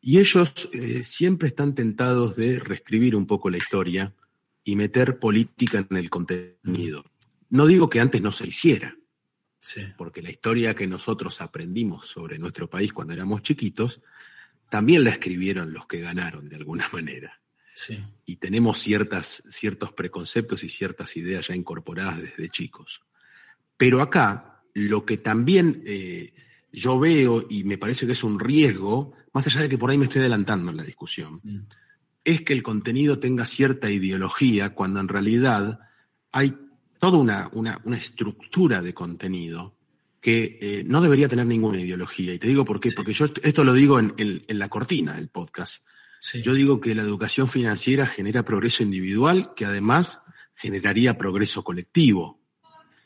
Y 0.00 0.20
ellos 0.20 0.68
eh, 0.72 1.02
siempre 1.02 1.48
están 1.48 1.74
tentados 1.74 2.36
de 2.36 2.60
reescribir 2.60 3.16
un 3.16 3.26
poco 3.26 3.50
la 3.50 3.56
historia 3.56 4.14
y 4.62 4.76
meter 4.76 5.18
política 5.18 5.84
en 5.90 5.96
el 5.96 6.08
contenido. 6.08 7.04
No 7.48 7.66
digo 7.66 7.90
que 7.90 7.98
antes 7.98 8.22
no 8.22 8.30
se 8.30 8.46
hiciera, 8.46 8.96
porque 9.98 10.22
la 10.22 10.30
historia 10.30 10.76
que 10.76 10.86
nosotros 10.86 11.40
aprendimos 11.40 12.06
sobre 12.06 12.38
nuestro 12.38 12.70
país 12.70 12.92
cuando 12.92 13.14
éramos 13.14 13.42
chiquitos, 13.42 14.00
también 14.68 15.02
la 15.02 15.10
escribieron 15.10 15.72
los 15.72 15.88
que 15.88 15.98
ganaron 15.98 16.48
de 16.48 16.54
alguna 16.54 16.88
manera. 16.92 17.39
Y 18.26 18.36
tenemos 18.36 18.78
ciertas, 18.78 19.42
ciertos 19.50 19.92
preconceptos 19.92 20.62
y 20.64 20.68
ciertas 20.68 21.16
ideas 21.16 21.48
ya 21.48 21.54
incorporadas 21.54 22.22
desde 22.22 22.48
chicos. 22.48 23.02
Pero 23.76 24.00
acá, 24.02 24.62
lo 24.74 25.04
que 25.04 25.18
también 25.18 25.82
eh, 25.86 26.32
yo 26.72 26.98
veo, 26.98 27.46
y 27.48 27.64
me 27.64 27.78
parece 27.78 28.06
que 28.06 28.12
es 28.12 28.24
un 28.24 28.38
riesgo, 28.38 29.12
más 29.32 29.46
allá 29.46 29.62
de 29.62 29.68
que 29.68 29.78
por 29.78 29.90
ahí 29.90 29.98
me 29.98 30.04
estoy 30.04 30.20
adelantando 30.20 30.70
en 30.70 30.76
la 30.76 30.84
discusión, 30.84 31.40
mm. 31.42 31.60
es 32.24 32.42
que 32.42 32.52
el 32.52 32.62
contenido 32.62 33.18
tenga 33.18 33.46
cierta 33.46 33.90
ideología 33.90 34.70
cuando 34.70 35.00
en 35.00 35.08
realidad 35.08 35.80
hay 36.32 36.54
toda 36.98 37.18
una, 37.18 37.48
una, 37.52 37.80
una 37.84 37.96
estructura 37.96 38.82
de 38.82 38.94
contenido 38.94 39.74
que 40.20 40.58
eh, 40.60 40.84
no 40.84 41.00
debería 41.00 41.28
tener 41.28 41.46
ninguna 41.46 41.80
ideología. 41.80 42.34
Y 42.34 42.38
te 42.38 42.48
digo 42.48 42.64
por 42.64 42.78
qué, 42.78 42.90
porque 42.94 43.14
yo 43.14 43.26
esto 43.42 43.64
lo 43.64 43.72
digo 43.72 43.98
en, 43.98 44.42
la 44.46 44.68
cortina 44.68 45.14
del 45.14 45.28
podcast. 45.28 45.82
Yo 46.20 46.54
digo 46.54 46.80
que 46.80 46.94
la 46.94 47.02
educación 47.02 47.48
financiera 47.48 48.06
genera 48.06 48.44
progreso 48.44 48.82
individual 48.82 49.54
que 49.54 49.64
además 49.64 50.20
generaría 50.54 51.16
progreso 51.16 51.64
colectivo. 51.64 52.40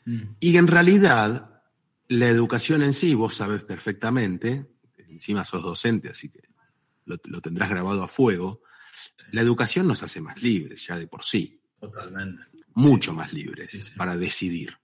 Mm. 0.05 0.21
Y 0.39 0.57
en 0.57 0.67
realidad, 0.67 1.61
la 2.09 2.27
educación 2.27 2.81
en 2.81 2.93
sí, 2.93 3.13
vos 3.13 3.35
sabes 3.35 3.63
perfectamente, 3.63 4.65
encima 4.97 5.45
sos 5.45 5.63
docente, 5.63 6.09
así 6.09 6.29
que 6.29 6.41
lo, 7.05 7.17
tendrás 7.41 7.69
grabado 7.69 8.03
a 8.03 8.07
fuego, 8.07 8.61
la 9.31 9.41
educación 9.41 9.87
nos 9.87 10.03
hace 10.03 10.19
más 10.19 10.41
libres 10.41 10.85
ya 10.85 10.97
de 10.97 11.07
por 11.07 11.23
sí. 11.23 11.61
Totalmente. 11.79 12.43
Mucho 12.73 13.13
más 13.13 13.31
libres 13.31 13.93
para 13.95 14.17
decidir. 14.17 14.77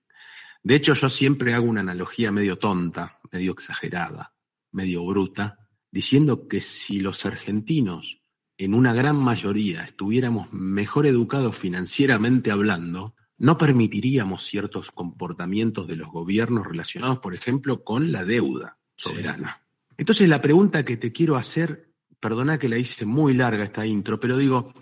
De 0.64 0.76
hecho, 0.76 0.94
yo 0.94 1.10
siempre 1.10 1.54
hago 1.54 1.66
una 1.66 1.82
analogía 1.82 2.32
medio 2.32 2.58
tonta, 2.58 3.20
medio 3.32 3.52
exagerada, 3.52 4.34
medio 4.72 5.04
bruta, 5.04 5.68
diciendo 5.92 6.48
que 6.48 6.62
si 6.62 7.02
los 7.02 7.26
argentinos 7.26 8.21
en 8.66 8.74
una 8.74 8.94
gran 8.94 9.16
mayoría 9.16 9.84
estuviéramos 9.84 10.54
mejor 10.54 11.08
educados 11.08 11.58
financieramente 11.58 12.52
hablando, 12.52 13.16
no 13.38 13.58
permitiríamos 13.58 14.46
ciertos 14.46 14.92
comportamientos 14.92 15.88
de 15.88 15.96
los 15.96 16.10
gobiernos 16.10 16.68
relacionados, 16.68 17.20
por 17.20 17.34
ejemplo, 17.34 17.84
con 17.84 18.12
la 18.12 18.24
deuda 18.24 18.78
soberana. 18.96 19.64
Entonces, 19.98 20.30
la 20.30 20.42
pregunta 20.42 20.86
que 20.86 20.98
te 20.98 21.12
quiero 21.12 21.38
hacer, 21.38 21.92
perdona 22.20 22.60
que 22.60 22.70
la 22.70 22.78
hice 22.78 23.06
muy 23.06 23.34
larga 23.34 23.64
esta 23.64 23.86
intro, 23.86 24.20
pero 24.20 24.38
digo, 24.38 24.74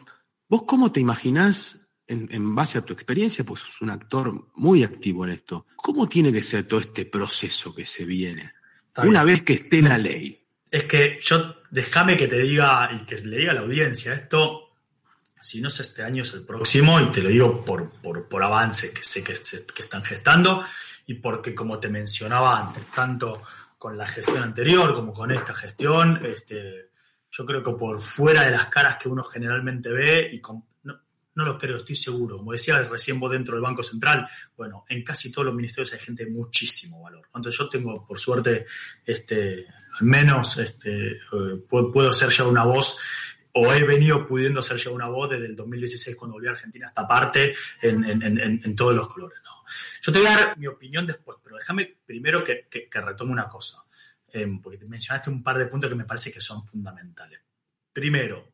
¿vos 0.49 0.63
cómo 0.63 0.91
te 0.91 0.99
imaginás 0.99 1.79
en, 2.09 2.55
base 2.55 2.79
a 2.79 2.81
tu 2.81 2.91
experiencia, 2.91 3.45
pues 3.45 3.61
sos 3.61 3.81
un 3.81 3.91
actor 3.91 4.49
muy 4.55 4.83
activo 4.83 5.25
en 5.25 5.31
esto. 5.31 5.67
¿Cómo 5.75 6.09
tiene 6.09 6.33
que 6.33 6.41
ser 6.41 6.63
todo 6.63 6.79
este 6.79 7.05
proceso 7.05 7.73
que 7.73 7.85
se 7.85 8.03
viene? 8.03 8.51
Una 9.03 9.23
vez 9.23 9.43
que 9.43 9.53
esté 9.53 9.81
la 9.81 9.97
ley. 9.97 10.38
Es 10.71 10.83
que 10.83 11.19
yo, 11.21 11.55
déjame 11.69 12.15
que 12.15 12.27
te 12.27 12.39
diga 12.39 12.89
y 12.93 13.05
que 13.05 13.15
le 13.17 13.37
diga 13.37 13.51
a 13.51 13.55
la 13.55 13.61
audiencia, 13.61 14.13
esto, 14.13 14.71
si 15.41 15.61
no 15.61 15.67
es 15.67 15.79
este 15.79 16.03
año, 16.03 16.23
es 16.23 16.33
el 16.33 16.45
próximo, 16.45 16.99
y 16.99 17.11
te 17.11 17.21
lo 17.21 17.29
digo 17.29 17.65
por, 17.65 17.89
por, 17.91 18.43
avance 18.43 18.93
que 18.93 19.03
sé 19.03 19.23
que, 19.23 19.33
están 19.33 20.03
gestando, 20.03 20.63
y 21.07 21.15
porque, 21.15 21.55
como 21.55 21.79
te 21.79 21.89
mencionaba 21.89 22.59
antes, 22.59 22.85
tanto 22.87 23.41
con 23.77 23.97
la 23.97 24.05
gestión 24.05 24.43
anterior 24.43 24.93
como 24.93 25.13
con 25.13 25.31
esta 25.31 25.53
gestión, 25.55 26.23
este, 26.25 26.91
yo 27.31 27.45
creo 27.45 27.63
que 27.63 27.71
por 27.71 27.99
fuera 27.99 28.43
de 28.43 28.51
las 28.51 28.67
caras 28.67 28.97
que 29.01 29.09
uno 29.09 29.23
generalmente 29.23 29.89
ve 29.89 30.29
y 30.33 30.39
con, 30.39 30.63
no 31.39 31.45
lo 31.45 31.57
creo, 31.57 31.77
estoy 31.77 31.95
seguro. 31.95 32.37
Como 32.37 32.51
decía 32.51 32.83
recién 32.83 33.17
vos 33.17 33.31
dentro 33.31 33.55
del 33.55 33.63
Banco 33.63 33.81
Central, 33.81 34.27
bueno, 34.57 34.83
en 34.89 35.03
casi 35.03 35.31
todos 35.31 35.45
los 35.45 35.55
ministerios 35.55 35.93
hay 35.93 35.99
gente 35.99 36.25
de 36.25 36.31
muchísimo 36.31 37.01
valor. 37.01 37.27
Entonces 37.27 37.57
yo 37.57 37.69
tengo, 37.69 38.05
por 38.05 38.19
suerte, 38.19 38.65
este, 39.05 39.65
al 39.99 40.05
menos 40.05 40.57
este, 40.57 41.11
eh, 41.11 41.19
puedo, 41.67 42.13
ser 42.13 42.29
ya 42.29 42.45
una 42.45 42.63
voz 42.63 42.99
o 43.53 43.73
he 43.73 43.83
venido 43.83 44.27
pudiendo 44.27 44.61
ser 44.61 44.77
ya 44.77 44.91
una 44.91 45.07
voz 45.07 45.29
desde 45.31 45.47
el 45.47 45.55
2016 45.55 46.15
cuando 46.15 46.35
volví 46.35 46.47
a 46.47 46.51
Argentina 46.51 46.87
esta 46.87 47.07
parte 47.07 47.53
en, 47.81 48.75
todos 48.75 48.95
los 48.95 49.07
colores. 49.07 49.39
Yo 50.01 50.11
te 50.11 50.19
voy 50.19 50.27
a 50.27 50.35
dar 50.35 50.57
mi 50.57 50.67
opinión 50.67 51.05
después, 51.05 51.37
pero 51.43 51.57
déjame 51.57 51.97
primero 52.05 52.43
que, 52.43 52.67
retome 52.91 53.31
una 53.31 53.47
cosa, 53.47 53.83
em, 54.31 54.61
porque 54.61 54.77
te 54.77 54.85
mencionaste 54.85 55.29
un 55.29 55.43
par 55.43 55.57
de 55.57 55.67
puntos 55.67 55.89
que 55.89 55.95
me 55.95 56.05
parece 56.05 56.31
que 56.31 56.41
son 56.41 56.63
fundamentales. 56.63 57.39
Primero, 57.91 58.51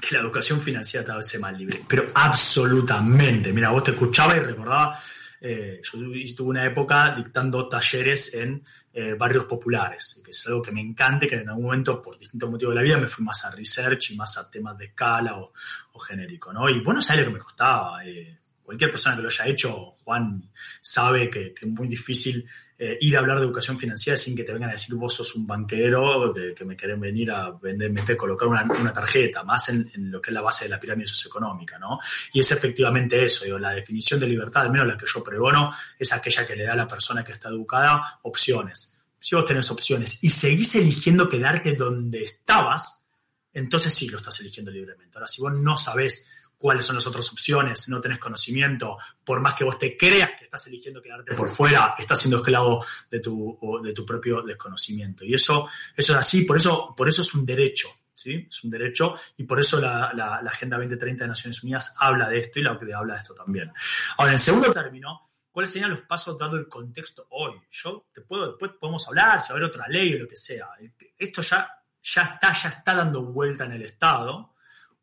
que 0.00 0.14
la 0.14 0.20
educación 0.22 0.60
financiera 0.60 1.04
te 1.04 1.12
hace 1.12 1.38
más 1.38 1.56
libre, 1.56 1.84
pero 1.86 2.10
absolutamente. 2.14 3.52
Mira, 3.52 3.70
vos 3.70 3.84
te 3.84 3.90
escuchaba 3.90 4.36
y 4.36 4.40
recordaba, 4.40 4.98
eh, 5.40 5.80
yo 5.82 5.98
tuve 6.36 6.50
una 6.50 6.66
época 6.66 7.14
dictando 7.16 7.68
talleres 7.68 8.34
en 8.34 8.62
eh, 8.92 9.14
barrios 9.14 9.44
populares, 9.44 10.20
que 10.24 10.30
es 10.30 10.46
algo 10.46 10.60
que 10.60 10.72
me 10.72 10.80
encanta 10.80 11.26
que 11.26 11.36
en 11.36 11.48
algún 11.48 11.64
momento, 11.64 12.02
por 12.02 12.18
distintos 12.18 12.50
motivos 12.50 12.74
de 12.74 12.80
la 12.80 12.84
vida, 12.84 12.98
me 12.98 13.08
fui 13.08 13.24
más 13.24 13.44
a 13.44 13.50
research 13.50 14.10
y 14.10 14.16
más 14.16 14.36
a 14.36 14.50
temas 14.50 14.76
de 14.76 14.86
escala 14.86 15.38
o, 15.38 15.52
genérico, 16.00 16.52
¿no? 16.52 16.68
Y 16.68 16.80
bueno, 16.80 17.02
sabes 17.02 17.24
lo 17.24 17.30
que 17.30 17.38
me 17.38 17.44
costaba. 17.44 18.04
Eh, 18.06 18.38
cualquier 18.62 18.90
persona 18.90 19.16
que 19.16 19.22
lo 19.22 19.28
haya 19.28 19.46
hecho, 19.46 19.94
Juan, 20.02 20.42
sabe 20.80 21.28
que, 21.28 21.52
que 21.52 21.66
es 21.66 21.72
muy 21.72 21.88
difícil 21.88 22.46
eh, 22.82 22.96
ir 23.02 23.14
a 23.14 23.20
hablar 23.20 23.38
de 23.38 23.44
educación 23.44 23.78
financiera 23.78 24.16
sin 24.16 24.34
que 24.34 24.42
te 24.42 24.54
vengan 24.54 24.70
a 24.70 24.72
decir 24.72 24.94
vos 24.94 25.14
sos 25.14 25.34
un 25.34 25.46
banquero 25.46 26.32
que, 26.32 26.64
me 26.64 26.74
quieren 26.74 26.98
venir 26.98 27.30
a 27.30 27.50
venderme, 27.50 28.16
colocar 28.16 28.48
una, 28.48 28.62
una 28.62 28.90
tarjeta, 28.90 29.42
más 29.44 29.68
en, 29.68 29.90
lo 30.10 30.18
que 30.18 30.30
es 30.30 30.34
la 30.34 30.40
base 30.40 30.64
de 30.64 30.70
la 30.70 30.80
pirámide 30.80 31.06
socioeconómica, 31.06 31.78
¿no? 31.78 31.98
Y 32.32 32.40
es 32.40 32.50
efectivamente 32.52 33.22
eso, 33.22 33.44
digo, 33.44 33.58
la 33.58 33.72
definición 33.72 34.18
de 34.18 34.28
libertad, 34.28 34.62
al 34.62 34.70
menos 34.70 34.86
la 34.86 34.96
que 34.96 35.04
yo 35.04 35.22
pregono, 35.22 35.70
es 35.98 36.10
aquella 36.14 36.46
que 36.46 36.56
le 36.56 36.64
da 36.64 36.72
a 36.72 36.76
la 36.76 36.88
persona 36.88 37.22
que 37.22 37.32
está 37.32 37.50
educada 37.50 38.18
opciones. 38.22 38.98
Si 39.18 39.34
vos 39.36 39.44
tenés 39.44 39.70
opciones 39.70 40.24
y 40.24 40.30
seguís 40.30 40.74
eligiendo 40.76 41.28
quedarte 41.28 41.74
donde 41.74 42.24
estabas, 42.24 43.10
entonces 43.52 43.92
sí 43.92 44.08
lo 44.08 44.16
estás 44.16 44.40
eligiendo 44.40 44.70
libremente. 44.70 45.18
Ahora, 45.18 45.28
si 45.28 45.42
vos 45.42 45.52
no 45.52 45.76
sabés 45.76 46.30
cuáles 46.60 46.84
son 46.84 46.96
las 46.96 47.06
otras 47.06 47.32
opciones, 47.32 47.88
no 47.88 48.02
tenés 48.02 48.18
conocimiento, 48.18 48.98
por 49.24 49.40
más 49.40 49.54
que 49.54 49.64
vos 49.64 49.78
te 49.78 49.96
creas 49.96 50.32
que 50.32 50.44
estás 50.44 50.66
eligiendo 50.66 51.00
quedarte 51.00 51.34
por 51.34 51.48
fuera, 51.48 51.94
estás 51.98 52.20
siendo 52.20 52.36
esclavo 52.36 52.84
de 53.10 53.18
tu, 53.18 53.80
de 53.82 53.94
tu 53.94 54.04
propio 54.04 54.42
desconocimiento. 54.42 55.24
Y 55.24 55.32
eso, 55.32 55.66
eso 55.96 56.12
es 56.12 56.18
así, 56.18 56.44
por 56.44 56.58
eso, 56.58 56.94
por 56.94 57.08
eso 57.08 57.22
es 57.22 57.34
un 57.34 57.46
derecho, 57.46 57.88
¿sí? 58.12 58.46
Es 58.46 58.62
un 58.62 58.70
derecho 58.70 59.14
y 59.38 59.44
por 59.44 59.58
eso 59.58 59.80
la, 59.80 60.42
Agenda 60.46 60.76
2030 60.76 61.24
de 61.24 61.28
Naciones 61.28 61.64
Unidas 61.64 61.96
habla 61.98 62.28
de 62.28 62.40
esto 62.40 62.58
y 62.58 62.62
la 62.62 62.72
OCDE 62.72 62.92
habla 62.92 63.14
de 63.14 63.20
esto 63.20 63.32
también. 63.32 63.72
Ahora, 64.18 64.32
en 64.32 64.38
segundo 64.38 64.70
término, 64.70 65.30
¿cuáles 65.50 65.70
serían 65.70 65.88
los 65.88 66.02
pasos 66.02 66.36
dado 66.36 66.56
el 66.56 66.68
contexto 66.68 67.26
hoy? 67.30 67.54
Yo 67.70 68.08
te 68.12 68.20
puedo, 68.20 68.48
después 68.48 68.72
podemos 68.78 69.08
hablar, 69.08 69.40
si 69.40 69.48
va 69.48 69.54
a 69.54 69.56
haber 69.56 69.70
otra 69.70 69.88
ley 69.88 70.12
o 70.12 70.18
lo 70.18 70.28
que 70.28 70.36
sea. 70.36 70.68
Esto 71.16 71.40
ya, 71.40 71.70
ya 72.02 72.22
está, 72.22 72.52
ya 72.52 72.68
está 72.68 72.94
dando 72.94 73.22
vuelta 73.22 73.64
en 73.64 73.72
el 73.72 73.82
Estado 73.82 74.52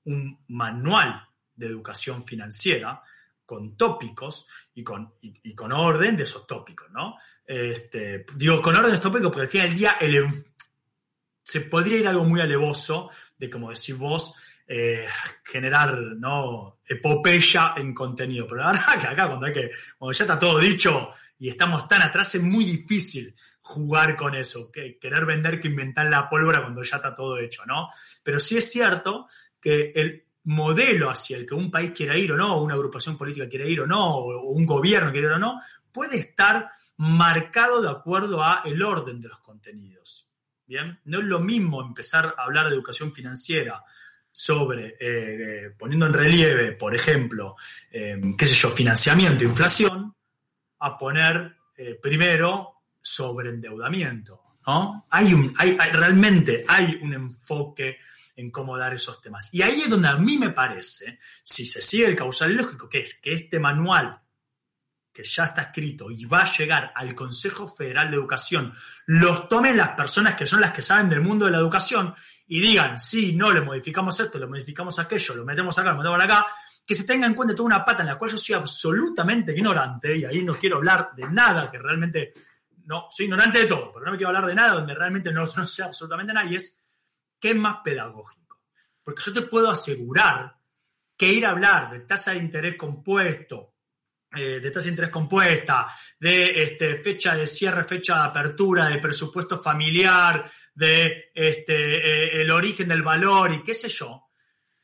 un 0.04 0.46
manual 0.50 1.27
de 1.58 1.68
educación 1.68 2.24
financiera 2.24 3.02
con 3.46 3.76
tópicos 3.76 4.48
y 4.74 4.84
con, 4.84 5.14
y, 5.22 5.56
con 5.56 5.72
orden 5.72 6.16
de 6.18 6.24
esos 6.24 6.46
tópicos, 6.46 6.90
¿no? 6.92 7.16
Este, 7.46 8.26
digo, 8.36 8.62
con 8.62 8.76
orden 8.76 8.92
de 8.92 8.98
esos 8.98 9.12
tópicos 9.12 9.32
porque 9.32 9.42
al 9.42 9.48
final 9.48 9.70
del 9.70 9.78
día 9.78 9.98
el, 10.00 10.46
se 11.44 11.62
podría 11.62 11.98
ir 11.98 12.08
algo 12.08 12.26
muy 12.26 12.42
alevoso 12.42 13.10
de, 13.38 13.50
como 13.50 13.70
decís 13.70 13.98
vos, 13.98 14.36
eh, 14.68 15.08
generar 15.46 15.98
¿no? 15.98 16.80
epopeya 16.86 17.74
en 17.78 17.94
contenido. 17.94 18.46
Pero 18.48 18.62
la 18.62 18.72
verdad 18.74 19.00
que 19.00 19.08
acá, 19.08 19.28
cuando, 19.28 19.46
hay 19.46 19.54
que, 19.54 19.72
cuando 19.98 20.12
ya 20.12 20.24
está 20.26 20.38
todo 20.38 20.60
dicho 20.60 21.12
y 21.40 21.48
estamos 21.48 21.88
tan 21.88 22.02
atrás, 22.02 22.36
es 22.36 22.44
muy 22.44 22.66
difícil 22.66 23.34
jugar 23.62 24.18
con 24.18 24.36
eso, 24.36 24.70
que 24.72 24.98
querer 25.00 25.26
vender 25.26 25.62
que 25.62 25.70
inventar 25.70 26.08
la 26.08 26.30
pólvora 26.30 26.62
cuando 26.62 26.84
ya 26.84 26.98
está 26.98 27.16
todo 27.16 27.38
hecho, 27.38 27.66
¿no? 27.66 27.90
Pero 28.24 28.42
sí 28.42 28.58
es 28.58 28.70
cierto 28.70 29.28
que 29.60 29.92
el 29.96 30.27
modelo 30.48 31.10
hacia 31.10 31.38
el 31.38 31.46
que 31.46 31.56
un 31.56 31.70
país 31.70 31.92
quiera 31.92 32.18
ir 32.18 32.32
o 32.32 32.38
no, 32.38 32.56
o 32.56 32.64
una 32.64 32.74
agrupación 32.74 33.18
política 33.18 33.50
quiere 33.50 33.70
ir 33.70 33.82
o 33.82 33.88
no, 33.88 34.18
o 34.18 34.50
un 34.50 34.66
gobierno 34.66 35.12
quiere 35.12 35.28
ir 35.28 35.34
o 35.34 35.40
no, 35.40 35.62
puede 35.92 36.18
estar 36.18 36.72
marcado 36.98 37.82
de 37.82 37.90
acuerdo 37.90 38.44
a 38.44 38.62
el 38.66 38.82
orden 38.82 39.22
de 39.22 39.28
los 39.28 39.40
contenidos. 39.40 40.30
Bien, 40.66 41.00
no 41.06 41.20
es 41.20 41.26
lo 41.26 41.40
mismo 41.40 41.82
empezar 41.82 42.34
a 42.38 42.44
hablar 42.44 42.68
de 42.68 42.76
educación 42.76 43.14
financiera 43.14 43.84
sobre, 44.32 44.90
eh, 44.90 44.96
eh, 45.00 45.70
poniendo 45.78 46.06
en 46.06 46.14
relieve, 46.14 46.74
por 46.74 46.94
ejemplo, 46.94 47.56
eh, 47.92 48.20
qué 48.38 48.46
sé 48.46 48.56
yo, 48.56 48.70
financiamiento 48.70 49.44
inflación, 49.44 50.14
a 50.80 50.98
poner 50.98 51.56
primero 52.02 52.84
sobre 53.02 53.50
endeudamiento. 53.50 54.58
¿no? 54.66 55.08
Hay 55.10 55.34
un, 55.34 55.54
hay, 55.58 55.76
realmente 55.76 56.66
hay 56.68 57.00
un 57.02 57.14
enfoque 57.14 57.98
en 58.38 58.52
cómo 58.52 58.78
dar 58.78 58.94
esos 58.94 59.20
temas. 59.20 59.54
Y 59.54 59.62
ahí 59.62 59.82
es 59.82 59.90
donde 59.90 60.08
a 60.08 60.16
mí 60.16 60.38
me 60.38 60.52
parece, 60.52 61.20
si 61.44 61.66
se 61.66 61.82
sigue 61.82 62.06
el 62.06 62.16
causal 62.16 62.54
lógico, 62.54 62.88
que 62.88 63.00
es 63.00 63.16
que 63.16 63.34
este 63.34 63.60
manual 63.60 64.22
que 65.12 65.24
ya 65.24 65.46
está 65.46 65.64
escrito 65.64 66.12
y 66.12 66.26
va 66.26 66.42
a 66.42 66.58
llegar 66.58 66.94
al 66.96 67.16
Consejo 67.16 67.68
Federal 67.68 68.12
de 68.12 68.18
Educación, 68.18 68.72
los 69.08 69.50
tomen 69.50 69.76
las 69.76 69.90
personas 69.90 70.36
que 70.36 70.46
son 70.46 70.62
las 70.62 70.72
que 70.72 70.84
saben 70.84 71.10
del 71.10 71.22
mundo 71.22 71.46
de 71.46 71.52
la 71.52 71.58
educación 71.58 72.14
y 72.46 72.60
digan, 72.60 73.00
sí, 73.00 73.34
no, 73.34 73.52
le 73.52 73.62
modificamos 73.62 74.20
esto, 74.20 74.38
le 74.38 74.46
modificamos 74.46 75.00
aquello, 75.00 75.34
lo 75.34 75.44
metemos 75.44 75.78
acá, 75.80 75.90
lo 75.90 75.98
metemos 75.98 76.24
acá, 76.24 76.46
que 76.86 76.94
se 76.94 77.04
tenga 77.04 77.26
en 77.26 77.34
cuenta 77.34 77.56
toda 77.56 77.66
una 77.66 77.84
pata 77.84 78.04
en 78.04 78.10
la 78.10 78.18
cual 78.20 78.30
yo 78.30 78.38
soy 78.38 78.54
absolutamente 78.54 79.54
ignorante 79.54 80.16
y 80.16 80.24
ahí 80.24 80.44
no 80.44 80.54
quiero 80.54 80.78
hablar 80.78 81.10
de 81.16 81.28
nada 81.32 81.72
que 81.72 81.80
realmente, 81.80 82.34
no, 82.86 83.08
soy 83.10 83.26
ignorante 83.26 83.58
de 83.58 83.66
todo, 83.66 83.92
pero 83.92 84.06
no 84.06 84.12
me 84.12 84.18
quiero 84.18 84.30
hablar 84.30 84.46
de 84.46 84.54
nada 84.54 84.74
donde 84.74 84.94
realmente 84.94 85.34
no, 85.34 85.48
no 85.58 85.66
sé 85.66 85.82
absolutamente 85.82 86.32
nada 86.32 86.48
y 86.48 86.58
es, 86.58 86.80
¿qué 87.40 87.52
es 87.52 87.56
más 87.56 87.78
pedagógico? 87.84 88.62
Porque 89.04 89.24
yo 89.24 89.34
te 89.34 89.42
puedo 89.42 89.70
asegurar 89.70 90.58
que 91.16 91.32
ir 91.32 91.46
a 91.46 91.52
hablar 91.52 91.92
de 91.92 92.02
tasa 92.02 92.32
de 92.32 92.38
interés 92.38 92.76
compuesto, 92.76 93.74
eh, 94.36 94.60
de 94.60 94.72
tasa 94.72 94.86
de 94.86 94.92
interés 94.92 95.10
compuesta, 95.10 95.88
de 96.20 96.64
este, 96.64 96.98
fecha 96.98 97.36
de 97.36 97.48
cierre, 97.48 97.86
fecha 97.86 98.16
de 98.16 98.26
apertura, 98.26 98.88
de 98.88 99.00
presupuesto 99.00 99.62
familiar, 99.62 100.50
de 100.74 101.32
este, 101.34 101.96
eh, 101.96 102.42
el 102.42 102.52
origen 102.52 102.90
del 102.90 103.02
valor 103.02 103.54
y 103.54 103.64
qué 103.64 103.74
sé 103.74 103.88
yo, 103.88 104.28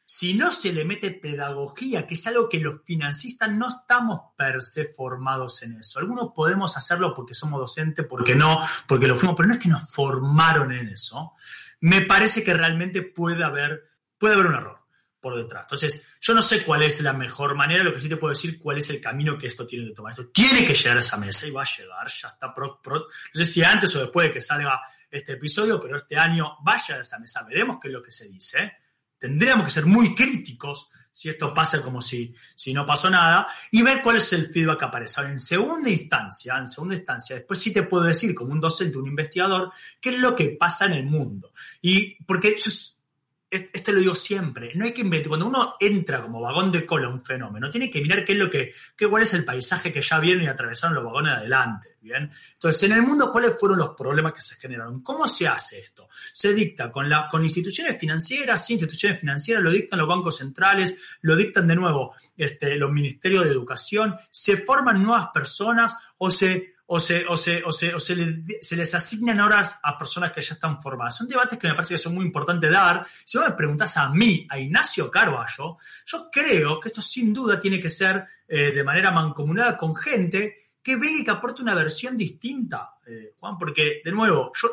si 0.05 0.33
no 0.33 0.51
se 0.51 0.73
le 0.73 0.85
mete 0.85 1.11
pedagogía, 1.11 2.05
que 2.05 2.15
es 2.15 2.27
algo 2.27 2.49
que 2.49 2.59
los 2.59 2.83
financistas 2.83 3.51
no 3.51 3.69
estamos 3.69 4.21
per 4.35 4.61
se 4.61 4.93
formados 4.93 5.63
en 5.63 5.77
eso. 5.77 5.99
Algunos 5.99 6.33
podemos 6.35 6.75
hacerlo 6.77 7.13
porque 7.15 7.33
somos 7.33 7.59
docentes, 7.59 8.05
porque 8.07 8.35
no, 8.35 8.59
porque 8.87 9.07
lo 9.07 9.15
fuimos, 9.15 9.35
pero 9.35 9.47
no 9.47 9.55
es 9.55 9.59
que 9.59 9.69
nos 9.69 9.89
formaron 9.91 10.71
en 10.71 10.89
eso. 10.89 11.33
Me 11.83 11.99
parece 11.99 12.45
que 12.45 12.53
realmente 12.53 13.01
puede 13.01 13.43
haber, 13.43 13.83
puede 14.17 14.35
haber 14.35 14.47
un 14.47 14.55
error 14.55 14.79
por 15.19 15.35
detrás. 15.35 15.65
Entonces, 15.65 16.13
yo 16.21 16.33
no 16.33 16.41
sé 16.41 16.63
cuál 16.63 16.81
es 16.81 17.01
la 17.01 17.11
mejor 17.11 17.55
manera, 17.55 17.83
lo 17.83 17.93
que 17.93 17.99
sí 17.99 18.07
te 18.07 18.15
puedo 18.15 18.33
decir 18.33 18.57
cuál 18.57 18.77
es 18.77 18.89
el 18.89 19.01
camino 19.01 19.37
que 19.37 19.47
esto 19.47 19.67
tiene 19.67 19.89
que 19.89 19.93
tomar. 19.93 20.11
Esto 20.11 20.29
tiene 20.29 20.65
que 20.65 20.75
llegar 20.75 20.95
a 20.95 21.01
esa 21.01 21.17
mesa 21.17 21.45
y 21.45 21.51
va 21.51 21.63
a 21.63 21.77
llegar, 21.77 22.07
ya 22.07 22.29
está 22.29 22.53
pro, 22.53 22.79
no 22.85 23.05
sé 23.33 23.43
si 23.43 23.61
antes 23.65 23.93
o 23.97 23.99
después 23.99 24.29
de 24.29 24.33
que 24.33 24.41
salga 24.41 24.79
este 25.11 25.33
episodio, 25.33 25.77
pero 25.77 25.97
este 25.97 26.17
año 26.17 26.57
vaya 26.63 26.95
a 26.95 26.99
esa 27.01 27.19
mesa, 27.19 27.45
veremos 27.45 27.79
qué 27.81 27.89
es 27.89 27.93
lo 27.93 28.01
que 28.01 28.13
se 28.13 28.29
dice. 28.29 28.77
Tendríamos 29.19 29.65
que 29.65 29.71
ser 29.71 29.85
muy 29.85 30.15
críticos 30.15 30.89
si 31.13 31.29
esto 31.29 31.53
pasa 31.53 31.81
como 31.81 32.01
si, 32.01 32.33
si 32.55 32.73
no 32.73 32.85
pasó 32.85 33.09
nada, 33.09 33.47
y 33.71 33.83
ver 33.83 34.01
cuál 34.01 34.17
es 34.17 34.33
el 34.33 34.47
feedback 34.47 34.79
que 34.79 34.85
aparece. 34.85 35.13
Ahora, 35.17 35.31
en 35.31 35.39
segunda 35.39 35.89
instancia, 35.89 36.57
en 36.57 36.67
segunda 36.67 36.95
instancia, 36.95 37.35
después 37.35 37.59
sí 37.59 37.71
te 37.71 37.83
puedo 37.83 38.03
decir, 38.03 38.33
como 38.33 38.51
un 38.51 38.59
docente, 38.59 38.97
un 38.97 39.07
investigador, 39.07 39.71
qué 40.01 40.09
es 40.09 40.19
lo 40.19 40.35
que 40.35 40.49
pasa 40.49 40.87
en 40.87 40.93
el 40.93 41.05
mundo. 41.05 41.51
Y 41.81 42.15
porque 42.25 42.49
esto 43.53 43.91
lo 43.91 43.99
digo 43.99 44.15
siempre, 44.15 44.71
no 44.73 44.85
hay 44.85 44.93
que 44.93 45.01
inventar, 45.01 45.29
cuando 45.29 45.45
uno 45.45 45.75
entra 45.79 46.21
como 46.21 46.41
vagón 46.41 46.71
de 46.71 46.85
cola 46.85 47.07
a 47.07 47.11
un 47.11 47.23
fenómeno, 47.23 47.69
tiene 47.69 47.89
que 47.89 48.01
mirar 48.01 48.25
qué 48.25 48.31
es 48.33 48.37
lo 48.39 48.49
que, 48.49 48.73
qué, 48.97 49.07
cuál 49.07 49.21
es 49.21 49.33
el 49.35 49.45
paisaje 49.45 49.93
que 49.93 50.01
ya 50.01 50.19
viene 50.19 50.45
y 50.45 50.47
atravesaron 50.47 50.95
los 50.95 51.03
vagones 51.03 51.37
adelante, 51.37 51.97
¿bien? 52.01 52.31
Entonces, 52.53 52.83
en 52.83 52.93
el 52.93 53.03
mundo, 53.03 53.31
¿cuáles 53.31 53.59
fueron 53.59 53.77
los 53.77 53.89
problemas 53.95 54.33
que 54.33 54.41
se 54.41 54.55
generaron? 54.55 55.03
¿Cómo 55.03 55.27
se 55.27 55.47
hace 55.47 55.79
esto? 55.79 56.07
Se 56.31 56.53
dicta 56.53 56.91
con, 56.91 57.07
la, 57.07 57.27
con 57.29 57.43
instituciones 57.43 57.97
financieras, 57.99 58.65
sí, 58.65 58.73
instituciones 58.73 59.19
financieras, 59.19 59.63
lo 59.63 59.71
dictan 59.71 59.99
los 59.99 60.07
bancos 60.07 60.37
centrales, 60.37 61.17
lo 61.21 61.35
dictan 61.35 61.67
de 61.67 61.75
nuevo 61.75 62.15
este, 62.35 62.75
los 62.75 62.91
ministerios 62.91 63.45
de 63.45 63.51
educación, 63.51 64.15
se 64.31 64.57
forman 64.57 65.03
nuevas 65.03 65.27
personas 65.31 65.95
o 66.17 66.31
se 66.31 66.72
o 66.85 66.99
se, 66.99 67.25
o 67.27 67.37
se, 67.37 67.63
o 67.63 67.71
se, 67.71 67.95
o 67.95 67.99
se, 67.99 68.75
les 68.75 68.95
asignan 68.95 69.39
horas 69.39 69.79
a 69.81 69.97
personas 69.97 70.31
que 70.31 70.41
ya 70.41 70.53
están 70.53 70.81
formadas. 70.81 71.17
Son 71.17 71.27
debates 71.27 71.57
que 71.57 71.67
me 71.67 71.73
parece 71.73 71.93
que 71.93 71.97
son 71.97 72.13
muy 72.13 72.25
importantes 72.25 72.69
dar. 72.69 73.05
Si 73.25 73.37
vos 73.37 73.47
me 73.47 73.55
preguntás 73.55 73.95
a 73.97 74.09
mí, 74.09 74.45
a 74.49 74.59
Ignacio 74.59 75.09
Carballo, 75.09 75.77
yo 76.05 76.29
creo 76.31 76.79
que 76.79 76.89
esto 76.89 77.01
sin 77.01 77.33
duda 77.33 77.57
tiene 77.57 77.79
que 77.79 77.89
ser 77.89 78.25
eh, 78.47 78.71
de 78.71 78.83
manera 78.83 79.11
mancomunada 79.11 79.77
con 79.77 79.95
gente 79.95 80.71
que 80.81 80.97
venga 80.97 81.19
y 81.19 81.23
que 81.23 81.31
aporte 81.31 81.61
una 81.61 81.73
versión 81.73 82.17
distinta, 82.17 82.95
eh, 83.05 83.33
Juan, 83.39 83.57
porque, 83.57 84.01
de 84.03 84.11
nuevo, 84.11 84.51
yo, 84.53 84.69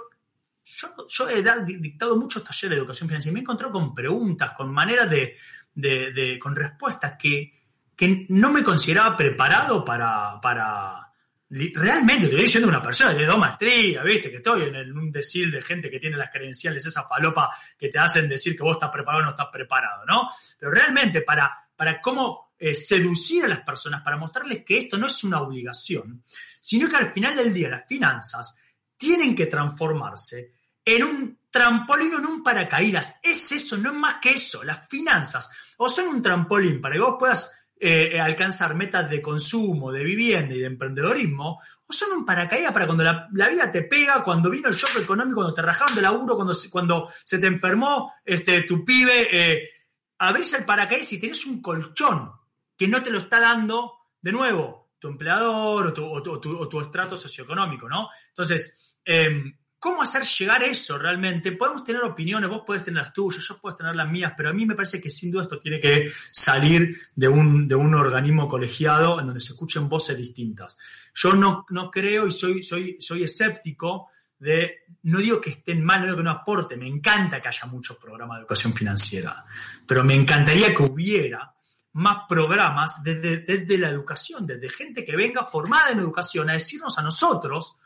yo, 1.08 1.28
he 1.28 1.42
dictado 1.64 2.16
muchos 2.16 2.42
talleres 2.42 2.70
de 2.70 2.76
educación 2.76 3.08
financiera 3.08 3.30
y 3.30 3.34
me 3.34 3.40
he 3.40 3.42
encontrado 3.42 3.72
con 3.72 3.94
preguntas, 3.94 4.50
con 4.56 4.72
maneras 4.72 5.08
de, 5.08 5.36
de, 5.72 6.12
de 6.12 6.38
con 6.40 6.56
respuestas 6.56 7.14
que, 7.16 7.52
que 7.94 8.26
no 8.30 8.52
me 8.52 8.64
consideraba 8.64 9.16
preparado 9.16 9.84
para, 9.84 10.40
para 10.40 11.09
realmente 11.50 12.26
estoy 12.26 12.42
diciendo 12.42 12.68
una 12.68 12.80
persona 12.80 13.12
de 13.12 13.26
dos 13.26 13.38
maestrías, 13.38 14.04
viste, 14.04 14.30
que 14.30 14.36
estoy 14.36 14.62
en, 14.62 14.96
un 14.96 15.10
decir 15.10 15.50
de 15.50 15.60
gente 15.60 15.90
que 15.90 15.98
tiene 15.98 16.16
las 16.16 16.30
credenciales, 16.30 16.86
esa 16.86 17.02
falopa 17.02 17.50
que 17.76 17.88
te 17.88 17.98
hacen 17.98 18.28
decir 18.28 18.56
que 18.56 18.62
vos 18.62 18.76
estás 18.76 18.90
preparado 18.90 19.22
o 19.22 19.24
no 19.24 19.30
estás 19.30 19.48
preparado, 19.52 20.04
¿no? 20.06 20.30
Pero 20.58 20.70
realmente 20.70 21.22
para, 21.22 21.68
para 21.74 22.00
cómo 22.00 22.52
eh, 22.56 22.74
seducir 22.74 23.44
a 23.44 23.48
las 23.48 23.60
personas, 23.60 24.02
para 24.02 24.16
mostrarles 24.16 24.64
que 24.64 24.78
esto 24.78 24.96
no 24.96 25.08
es 25.08 25.24
una 25.24 25.40
obligación, 25.40 26.22
sino 26.60 26.88
que 26.88 26.96
al 26.96 27.12
final 27.12 27.34
del 27.34 27.52
día 27.52 27.68
las 27.68 27.86
finanzas 27.86 28.62
tienen 28.96 29.34
que 29.34 29.46
transformarse 29.46 30.52
en 30.84 31.02
un 31.02 31.40
trampolín 31.50 32.14
o 32.14 32.18
en 32.18 32.26
un 32.26 32.42
paracaídas. 32.44 33.18
Es 33.22 33.50
eso, 33.50 33.76
no 33.76 33.90
es 33.90 33.96
más 33.96 34.16
que 34.20 34.30
eso. 34.30 34.62
Las 34.62 34.88
finanzas 34.88 35.50
o 35.78 35.88
son 35.88 36.08
un 36.08 36.22
trampolín 36.22 36.80
para 36.80 36.94
que 36.94 37.00
vos 37.00 37.16
puedas 37.18 37.59
eh, 37.82 38.20
alcanzar 38.20 38.74
metas 38.74 39.08
de 39.08 39.22
consumo, 39.22 39.90
de 39.90 40.04
vivienda 40.04 40.54
y 40.54 40.58
de 40.58 40.66
emprendedorismo, 40.66 41.62
o 41.86 41.92
son 41.92 42.12
un 42.12 42.26
paracaídas 42.26 42.72
para 42.72 42.84
cuando 42.84 43.02
la, 43.02 43.48
vida 43.48 43.72
te 43.72 43.82
pega, 43.84 44.22
cuando 44.22 44.50
vino 44.50 44.68
el 44.68 44.74
shock 44.74 44.96
económico, 44.96 45.36
cuando 45.36 45.54
te 45.54 45.62
rajaron 45.62 45.96
de 45.96 46.02
laburo, 46.02 46.36
cuando, 46.36 46.54
cuando 46.68 47.10
se 47.24 47.38
te 47.38 47.46
enfermó 47.46 48.12
este, 48.22 48.62
tu 48.64 48.84
pibe, 48.84 49.28
eh, 49.32 49.70
abrís 50.18 50.52
el 50.52 50.66
paracaídas 50.66 51.10
y 51.14 51.20
tenés 51.20 51.46
un 51.46 51.62
colchón 51.62 52.30
que 52.76 52.86
no 52.86 53.02
te 53.02 53.10
lo 53.10 53.18
está 53.18 53.40
dando, 53.40 53.94
de 54.20 54.32
nuevo, 54.32 54.90
tu 54.98 55.08
empleador 55.08 55.86
o 55.86 55.92
tu, 55.94 56.04
o 56.04 56.68
tu 56.68 56.80
estrato 56.80 57.16
socioeconómico, 57.16 57.88
¿no? 57.88 58.10
Entonces, 58.28 58.94
eh, 59.06 59.42
¿Cómo 59.80 60.02
hacer 60.02 60.24
llegar 60.24 60.62
eso 60.62 60.98
realmente? 60.98 61.52
Podemos 61.52 61.82
tener 61.82 62.02
opiniones, 62.02 62.50
vos 62.50 62.64
podés 62.66 62.84
tener 62.84 63.02
las 63.02 63.14
tuyas, 63.14 63.42
yo 63.42 63.58
puedo 63.58 63.74
tener 63.74 63.96
las 63.96 64.10
mías, 64.10 64.34
pero 64.36 64.50
a 64.50 64.52
mí 64.52 64.66
me 64.66 64.74
parece 64.74 65.00
que 65.00 65.08
sin 65.08 65.30
duda 65.30 65.44
esto 65.44 65.58
tiene 65.58 65.80
que 65.80 66.12
salir 66.30 66.94
de 67.14 67.28
un, 67.28 67.66
de 67.66 67.74
un 67.76 67.94
organismo 67.94 68.46
colegiado 68.46 69.18
en 69.18 69.24
donde 69.24 69.40
se 69.40 69.54
escuchen 69.54 69.88
voces 69.88 70.18
distintas. 70.18 70.76
Yo 71.14 71.32
no, 71.32 71.64
no 71.70 71.90
creo 71.90 72.26
y 72.26 72.30
soy, 72.30 72.62
soy, 72.62 72.98
soy 73.00 73.24
escéptico 73.24 74.10
de, 74.38 74.80
no 75.04 75.16
digo 75.16 75.40
que 75.40 75.48
estén 75.48 75.82
mal, 75.82 76.00
no 76.00 76.06
digo 76.08 76.18
que 76.18 76.24
no 76.24 76.30
aporte, 76.30 76.76
me 76.76 76.86
encanta 76.86 77.40
que 77.40 77.48
haya 77.48 77.66
muchos 77.66 77.96
programas 77.96 78.36
de 78.36 78.40
educación 78.42 78.74
financiera, 78.74 79.46
pero 79.86 80.04
me 80.04 80.12
encantaría 80.12 80.74
que 80.74 80.82
hubiera 80.82 81.54
más 81.92 82.24
programas 82.28 83.02
desde, 83.02 83.38
desde 83.38 83.78
la 83.78 83.88
educación, 83.88 84.46
desde 84.46 84.68
gente 84.68 85.06
que 85.06 85.16
venga 85.16 85.42
formada 85.42 85.92
en 85.92 86.00
educación 86.00 86.50
a 86.50 86.52
decirnos 86.52 86.98
a 86.98 87.02
nosotros 87.02 87.78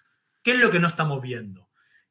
qué 0.43 0.51
es 0.51 0.59
lo 0.59 0.73
que 0.73 0.81
no 0.81 0.89
estamos 0.89 1.23
viendo 1.23 1.64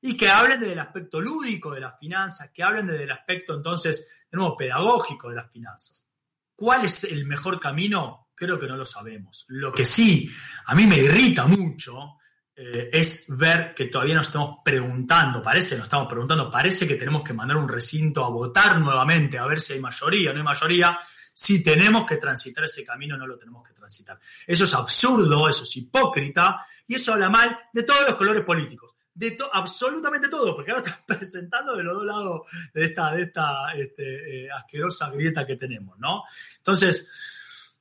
y 0.06 0.18
que 0.18 0.30
hablen 0.30 0.60
del 0.60 0.78
aspecto 0.80 1.22
lúdico 1.22 1.72
de 1.72 1.80
las 1.80 1.97
finanzas, 1.97 2.51
que 2.54 2.62
hablen 2.62 2.88
del 2.88 3.10
aspecto 3.10 3.56
entonces, 3.56 4.12
de 4.30 4.38
nuevo, 4.38 4.58
pedagógico 4.58 5.30
de 5.30 5.36
las 5.38 5.49
finanzas. 5.49 6.06
¿Cuál 6.54 6.84
es 6.84 7.06
el 7.06 7.26
mejor 7.26 7.58
camino? 7.58 8.28
Creo 8.36 8.60
que 8.60 8.68
no 8.68 8.76
lo 8.76 8.84
sabemos. 8.84 9.45
Lo 9.47 9.72
que 9.72 9.86
sí, 9.86 10.30
a 10.66 10.76
mí 10.76 10.86
me 10.88 10.97
irrita 10.97 11.47
mucho 11.47 12.18
eh, 12.54 12.89
es 12.91 13.28
ver 13.30 13.74
que 13.74 13.86
todavía 13.86 14.16
nos 14.16 14.28
estamos 14.28 14.58
preguntando, 14.62 15.41
parece, 15.41 15.78
nos 15.78 15.86
estamos 15.86 16.10
preguntando, 16.10 16.51
parece 16.51 16.86
que 16.86 16.95
tenemos 16.95 17.24
que 17.24 17.34
mandar 17.34 17.56
un 17.56 17.70
recinto 17.70 18.26
a 18.26 18.30
votar 18.30 18.82
nuevamente, 18.82 19.38
a 19.38 19.45
ver 19.45 19.62
si 19.62 19.72
hay 19.72 19.80
mayoría 19.80 20.32
o 20.32 20.34
no 20.34 20.39
hay 20.39 20.45
mayoría. 20.45 20.99
Si 21.34 21.64
tenemos 21.64 22.06
que 22.06 22.18
transitar 22.18 22.66
ese 22.66 22.84
camino, 22.84 23.16
no 23.16 23.26
lo 23.26 23.38
tenemos 23.38 23.66
que 23.66 23.74
transitar. 23.74 24.20
Eso 24.45 24.66
es 24.66 24.74
absurdo, 24.74 25.47
eso 25.47 25.64
es 25.64 25.78
hipócrita 25.78 26.58
y 26.86 26.95
eso 26.95 27.14
habla 27.14 27.30
mal 27.30 27.58
de 27.72 27.84
todos 27.84 28.06
los 28.06 28.16
colores 28.16 28.43
políticos 28.43 28.93
de 29.16 29.38
absolutamente 29.51 30.28
todo, 30.28 30.55
porque 30.55 30.72
ahora 30.72 30.84
están 30.84 31.03
presentando 31.07 31.76
de 31.76 31.84
los 31.84 31.95
dos 31.95 32.05
lados 32.05 32.41
de 32.74 32.86
esta, 32.86 33.11
de 33.14 33.24
esta 33.24 33.74
este, 33.76 34.45
eh, 34.45 34.51
asquerosa 34.51 35.11
grieta 35.11 35.45
que 35.45 35.55
tenemos, 35.55 35.97
¿no? 35.99 36.24
Entonces, 36.57 37.11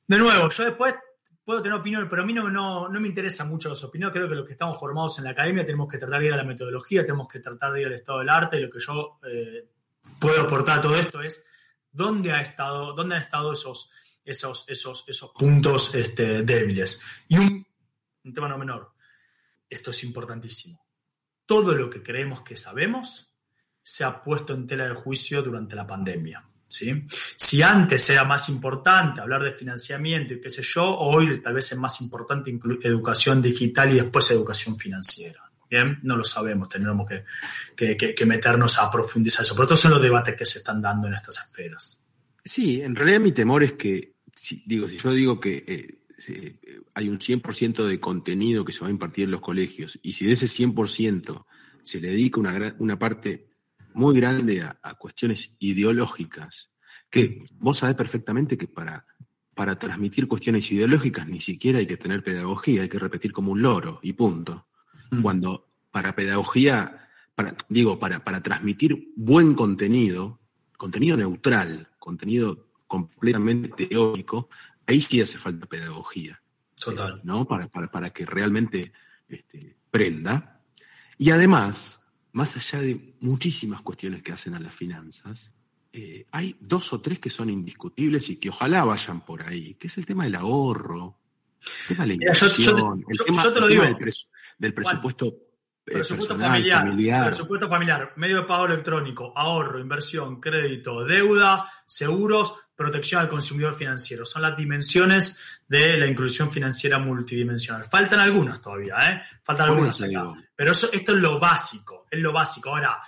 de 0.07 0.17
nuevo, 0.17 0.49
yo 0.49 0.63
después 0.65 0.95
puedo 1.43 1.61
tener 1.61 1.77
opiniones, 1.77 2.07
pero 2.09 2.21
a 2.21 2.25
mí 2.25 2.33
no, 2.33 2.49
no, 2.49 2.87
no 2.87 2.99
me 2.99 3.07
interesan 3.07 3.49
mucho 3.49 3.69
las 3.69 3.83
opiniones. 3.83 4.13
Creo 4.13 4.29
que 4.29 4.35
los 4.35 4.45
que 4.45 4.53
estamos 4.53 4.79
formados 4.79 5.17
en 5.17 5.25
la 5.25 5.31
academia 5.31 5.65
tenemos 5.65 5.87
que 5.89 5.97
tratar 5.97 6.19
de 6.19 6.27
ir 6.27 6.33
a 6.33 6.37
la 6.37 6.43
metodología, 6.43 7.01
tenemos 7.01 7.27
que 7.27 7.39
tratar 7.39 7.73
de 7.73 7.81
ir 7.81 7.87
al 7.87 7.93
estado 7.93 8.19
del 8.19 8.29
arte, 8.29 8.57
y 8.57 8.61
lo 8.61 8.69
que 8.69 8.79
yo 8.79 9.19
eh, 9.27 9.67
puedo 10.19 10.41
aportar 10.41 10.79
a 10.79 10.81
todo 10.81 10.95
esto 10.95 11.21
es 11.21 11.45
dónde 11.91 12.31
ha 12.31 12.41
estado, 12.41 12.93
dónde 12.93 13.15
han 13.15 13.21
estado 13.21 13.53
esos, 13.53 13.91
esos, 14.23 14.65
esos, 14.67 15.03
esos 15.07 15.31
puntos 15.31 15.93
este, 15.95 16.43
débiles. 16.43 17.03
Y 17.27 17.37
un, 17.37 17.65
un 18.23 18.33
tema 18.33 18.47
no 18.47 18.57
menor, 18.57 18.93
esto 19.69 19.91
es 19.91 20.03
importantísimo. 20.03 20.82
Todo 21.53 21.75
lo 21.75 21.87
que 21.87 22.01
creemos 22.01 22.41
que 22.41 22.57
sabemos 22.57 23.31
se 23.83 24.03
ha 24.03 24.19
puesto 24.23 24.55
en 24.55 24.65
tela 24.65 24.87
de 24.87 24.95
juicio 24.95 25.43
durante 25.43 25.75
la 25.75 25.85
pandemia. 25.85 26.43
¿sí? 26.67 27.05
Si 27.37 27.61
antes 27.61 28.09
era 28.09 28.23
más 28.23 28.49
importante 28.49 29.21
hablar 29.21 29.43
de 29.43 29.51
financiamiento 29.51 30.33
y 30.33 30.41
qué 30.41 30.49
sé 30.49 30.63
yo, 30.63 30.83
hoy 30.83 31.39
tal 31.39 31.53
vez 31.53 31.71
es 31.71 31.77
más 31.77 32.01
importante 32.01 32.51
educación 32.81 33.39
digital 33.39 33.93
y 33.93 33.99
después 33.99 34.31
educación 34.31 34.79
financiera. 34.79 35.47
Bien, 35.69 35.99
no 36.01 36.17
lo 36.17 36.23
sabemos, 36.23 36.69
tendremos 36.69 37.07
que, 37.07 38.25
meternos 38.25 38.79
a 38.79 38.89
profundizar 38.89 39.45
eso. 39.45 39.53
Pero 39.53 39.65
estos 39.65 39.79
son 39.79 39.91
los 39.91 40.01
debates 40.01 40.35
que 40.35 40.47
se 40.47 40.57
están 40.57 40.81
dando 40.81 41.07
en 41.07 41.13
estas 41.13 41.37
esferas. 41.37 42.03
Sí, 42.43 42.81
en 42.81 42.95
realidad 42.95 43.19
mi 43.19 43.31
temor 43.31 43.61
es 43.61 43.73
que, 43.73 44.15
si, 44.35 44.63
digo, 44.65 44.87
si 44.87 44.97
yo 44.97 45.11
digo 45.11 45.39
que 45.39 45.63
eh, 45.67 46.02
hay 46.93 47.09
un 47.09 47.19
100% 47.19 47.85
de 47.85 47.99
contenido 47.99 48.65
que 48.65 48.71
se 48.71 48.81
va 48.81 48.87
a 48.87 48.91
impartir 48.91 49.25
en 49.25 49.31
los 49.31 49.41
colegios 49.41 49.99
y 50.01 50.13
si 50.13 50.25
de 50.25 50.33
ese 50.33 50.47
100% 50.47 51.45
se 51.81 51.99
le 51.99 52.09
dedica 52.09 52.39
una, 52.39 52.75
una 52.79 52.97
parte 52.97 53.47
muy 53.93 54.15
grande 54.15 54.61
a, 54.61 54.95
cuestiones 54.95 55.51
ideológicas, 55.59 56.69
que 57.09 57.43
vos 57.59 57.79
sabés 57.79 57.95
perfectamente 57.95 58.57
que 58.57 58.67
para, 58.67 59.05
para 59.53 59.77
transmitir 59.77 60.27
cuestiones 60.27 60.71
ideológicas 60.71 61.27
ni 61.27 61.41
siquiera 61.41 61.79
hay 61.79 61.85
que 61.85 61.97
tener 61.97 62.23
pedagogía, 62.23 62.81
hay 62.81 62.89
que 62.89 62.99
repetir 62.99 63.31
como 63.31 63.51
un 63.51 63.61
loro 63.61 63.99
y 64.01 64.13
punto. 64.13 64.67
Mm. 65.11 65.21
Cuando 65.21 65.69
para 65.91 66.15
pedagogía, 66.15 67.07
para, 67.35 67.55
digo, 67.69 67.99
para, 67.99 68.23
para 68.23 68.41
transmitir 68.41 69.11
buen 69.15 69.53
contenido, 69.53 70.39
contenido 70.77 71.17
neutral, 71.17 71.89
contenido 71.99 72.67
completamente 72.87 73.87
teórico, 73.87 74.49
ahí 74.87 75.01
sí 75.01 75.21
hace 75.21 75.37
falta 75.37 75.65
pedagogía. 75.65 76.41
Total. 76.79 77.21
¿No? 77.23 77.45
Para, 77.45 77.67
para, 77.67 77.89
para 77.89 78.09
que 78.11 78.25
realmente 78.25 78.91
este, 79.27 79.75
prenda. 79.89 80.61
Y 81.17 81.29
además, 81.29 82.01
más 82.33 82.55
allá 82.55 82.81
de 82.81 83.15
muchísimas 83.19 83.81
cuestiones 83.81 84.21
que 84.21 84.31
hacen 84.31 84.55
a 84.55 84.59
las 84.59 84.75
finanzas, 84.75 85.53
eh, 85.91 86.25
hay 86.31 86.57
dos 86.59 86.91
o 86.91 87.01
tres 87.01 87.19
que 87.19 87.29
son 87.29 87.49
indiscutibles 87.49 88.27
y 88.29 88.37
que 88.37 88.49
ojalá 88.49 88.83
vayan 88.83 89.23
por 89.23 89.43
ahí, 89.43 89.75
que 89.75 89.87
es 89.87 89.97
el 89.99 90.05
tema 90.05 90.23
del 90.23 90.35
ahorro, 90.35 91.19
el 91.61 91.87
tema 91.87 92.03
de 92.03 92.07
la 92.07 92.13
inversión, 92.15 93.05
el 93.07 93.17
tema, 93.25 93.43
del, 94.57 94.73
presupuesto 94.73 95.37
Presupuesto 95.83 96.37
familiar, 96.37 97.25
Presupuesto 97.25 97.67
familiar, 97.67 98.13
medio 98.15 98.37
de 98.37 98.43
pago 98.43 98.65
electrónico, 98.65 99.33
ahorro, 99.35 99.79
inversión, 99.79 100.39
crédito, 100.39 101.03
deuda, 101.03 101.69
seguros, 101.85 102.53
protección 102.73 103.21
al 103.21 103.27
consumidor 103.27 103.75
financiero. 103.75 104.25
Son 104.25 104.41
las 104.41 104.55
dimensiones 104.55 105.39
de 105.67 105.97
la 105.97 106.07
inclusión 106.07 106.51
financiera 106.51 106.99
multidimensional. 106.99 107.83
Faltan 107.83 108.21
algunas 108.21 108.61
todavía, 108.61 108.95
¿eh? 109.09 109.21
Faltan 109.43 109.69
algunas 109.69 110.01
acá. 110.01 110.33
Pero 110.55 110.71
eso, 110.71 110.89
esto 110.91 111.11
es 111.13 111.17
lo 111.17 111.39
básico, 111.39 112.07
es 112.09 112.19
lo 112.19 112.31
básico. 112.31 112.69
Ahora, 112.69 113.01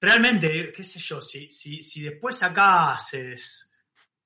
realmente, 0.00 0.72
qué 0.72 0.84
sé 0.84 1.00
yo, 1.00 1.20
si, 1.20 1.50
si, 1.50 1.82
si 1.82 2.02
después 2.02 2.42
acá 2.42 2.92
haces. 2.92 3.70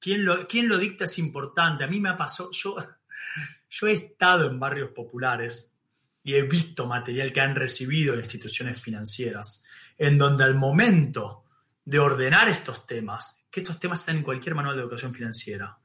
¿quién 0.04 0.22
lo, 0.22 0.46
¿Quién 0.46 0.68
lo 0.68 0.76
dicta 0.76 1.04
es 1.04 1.18
importante? 1.18 1.82
A 1.82 1.86
mí 1.86 1.98
me 1.98 2.10
ha 2.10 2.16
pasado, 2.16 2.50
yo, 2.52 2.76
yo 3.70 3.86
he 3.86 3.92
estado 3.92 4.50
en 4.50 4.60
barrios 4.60 4.90
populares 4.90 5.73
y 6.24 6.34
he 6.34 6.42
visto 6.42 6.86
material 6.86 7.32
que 7.32 7.42
han 7.42 7.54
recibido 7.54 8.18
instituciones 8.18 8.80
financieras, 8.80 9.64
en 9.98 10.16
donde 10.18 10.42
al 10.42 10.54
momento 10.54 11.44
de 11.84 11.98
ordenar 11.98 12.48
estos 12.48 12.86
temas, 12.86 13.44
que 13.50 13.60
estos 13.60 13.78
temas 13.78 14.00
están 14.00 14.16
en 14.16 14.22
cualquier 14.22 14.54
manual 14.54 14.74
de 14.74 14.82
educación 14.82 15.14
financiera, 15.14 15.78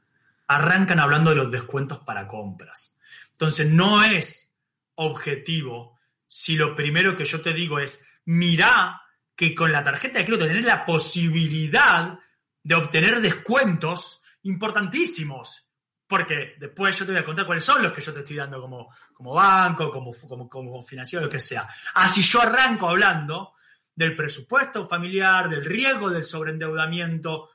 arrancan 0.47 0.99
hablando 0.99 1.29
de 1.29 1.35
los 1.35 1.51
descuentos 1.51 1.99
para 1.99 2.25
compras. 2.25 2.97
Entonces, 3.33 3.69
no 3.69 4.03
es 4.03 4.57
objetivo 4.95 5.99
si 6.25 6.55
lo 6.55 6.75
primero 6.75 7.17
que 7.17 7.25
yo 7.25 7.41
te 7.41 7.53
digo 7.53 7.79
es, 7.79 8.07
mira 8.25 9.01
que 9.35 9.53
con 9.53 9.71
la 9.71 9.83
tarjeta 9.83 10.19
de 10.19 10.25
crédito 10.25 10.47
tenés 10.47 10.65
la 10.65 10.85
posibilidad 10.85 12.17
de 12.63 12.75
obtener 12.75 13.19
descuentos 13.19 14.21
importantísimos 14.43 15.68
porque 16.09 16.55
después 16.57 16.97
yo 16.97 17.05
te 17.05 17.11
voy 17.11 17.21
a 17.21 17.23
contar 17.23 17.45
cuáles 17.45 17.63
son 17.63 17.83
los 17.83 17.91
que 17.91 18.01
yo 18.01 18.11
te 18.11 18.21
estoy 18.21 18.35
dando 18.35 18.59
como, 18.59 18.91
como 19.13 19.35
banco, 19.35 19.91
como, 19.91 20.49
como, 20.49 20.81
financiero, 20.81 21.25
lo 21.25 21.31
que 21.31 21.39
sea. 21.39 21.69
Así 21.93 22.23
yo 22.23 22.41
arranco 22.41 22.89
hablando 22.89 23.53
del 23.93 24.15
presupuesto 24.15 24.87
familiar, 24.87 25.47
del 25.47 25.63
riesgo 25.63 26.09
del 26.09 26.23
sobreendeudamiento. 26.23 27.51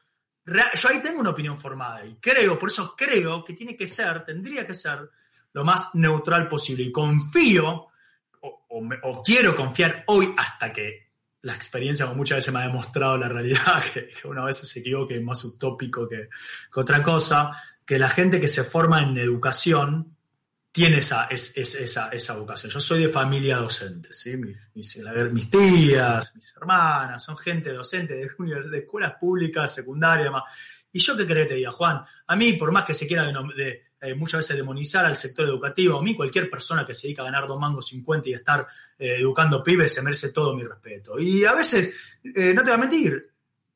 Yo 0.46 0.88
ahí 0.88 1.02
tengo 1.02 1.18
una 1.18 1.30
opinión 1.30 1.58
formada 1.58 2.06
y 2.06 2.14
creo, 2.20 2.56
por 2.56 2.68
eso 2.68 2.94
creo 2.96 3.42
que 3.42 3.54
tiene 3.54 3.76
que 3.76 3.88
ser, 3.88 4.24
tendría 4.24 4.64
que 4.64 4.74
ser 4.74 5.10
lo 5.52 5.64
más 5.64 5.92
neutral 5.96 6.46
posible. 6.46 6.84
Y 6.84 6.92
confío, 6.92 7.88
o, 8.40 9.22
quiero 9.24 9.56
confiar 9.56 10.04
hoy 10.06 10.32
hasta 10.36 10.72
que 10.72 11.04
la 11.42 11.56
experiencia 11.56 12.06
muchas 12.06 12.38
veces 12.38 12.54
me 12.54 12.60
ha 12.60 12.66
demostrado 12.68 13.18
la 13.18 13.28
realidad, 13.28 13.82
que, 13.92 14.10
una 14.28 14.44
vez 14.44 14.58
se 14.58 14.78
equivoque, 14.78 15.16
es 15.16 15.22
más 15.24 15.44
utópico 15.44 16.08
que, 16.08 16.28
que 16.72 16.80
otra 16.80 17.02
cosa, 17.02 17.50
que 17.84 17.98
la 17.98 18.08
gente 18.08 18.40
que 18.40 18.48
se 18.48 18.64
forma 18.64 19.02
en 19.02 19.16
educación 19.18 20.14
tiene 20.74 20.98
esa, 20.98 21.26
es, 21.26 21.56
esa, 21.56 22.08
esa 22.08 22.36
vocación. 22.36 22.72
Yo 22.72 22.80
soy 22.80 23.04
de 23.04 23.08
familia 23.08 23.58
docente, 23.58 24.12
¿sí? 24.12 24.36
mis, 24.36 24.56
mis, 24.74 25.48
tías, 25.48 26.34
mis 26.34 26.56
hermanas, 26.56 27.22
son 27.22 27.36
gente 27.36 27.72
docente 27.72 28.14
de, 28.14 28.28
de 28.70 28.78
escuelas 28.78 29.14
públicas, 29.20 29.72
secundarias, 29.72 30.32
Y 30.90 30.98
yo 30.98 31.16
qué 31.16 31.28
querés 31.28 31.46
te 31.46 31.54
diga, 31.54 31.70
Juan, 31.70 32.02
a 32.26 32.34
mí, 32.34 32.54
por 32.54 32.72
más 32.72 32.84
que 32.84 32.92
se 32.92 33.06
quiera 33.06 33.24
de, 33.24 33.82
eh, 34.00 34.14
muchas 34.16 34.38
veces 34.38 34.56
demonizar 34.56 35.06
al 35.06 35.14
sector 35.14 35.46
educativo, 35.46 35.96
a 35.96 36.02
mí 36.02 36.16
cualquier 36.16 36.50
persona 36.50 36.84
que 36.84 36.92
se 36.92 37.06
dedica 37.06 37.22
a 37.22 37.26
ganar 37.26 37.46
dos 37.46 37.60
mangos 37.60 37.86
50 37.86 38.30
y 38.30 38.34
estar 38.34 38.66
eh, 38.98 39.18
educando 39.20 39.62
pibes 39.62 39.94
se 39.94 40.02
merece 40.02 40.32
todo 40.32 40.56
mi 40.56 40.64
respeto. 40.64 41.20
Y 41.20 41.44
a 41.44 41.52
veces, 41.52 41.94
eh, 42.34 42.52
no 42.52 42.64
te 42.64 42.70
voy 42.70 42.78
a 42.78 42.78
mentir, 42.78 43.26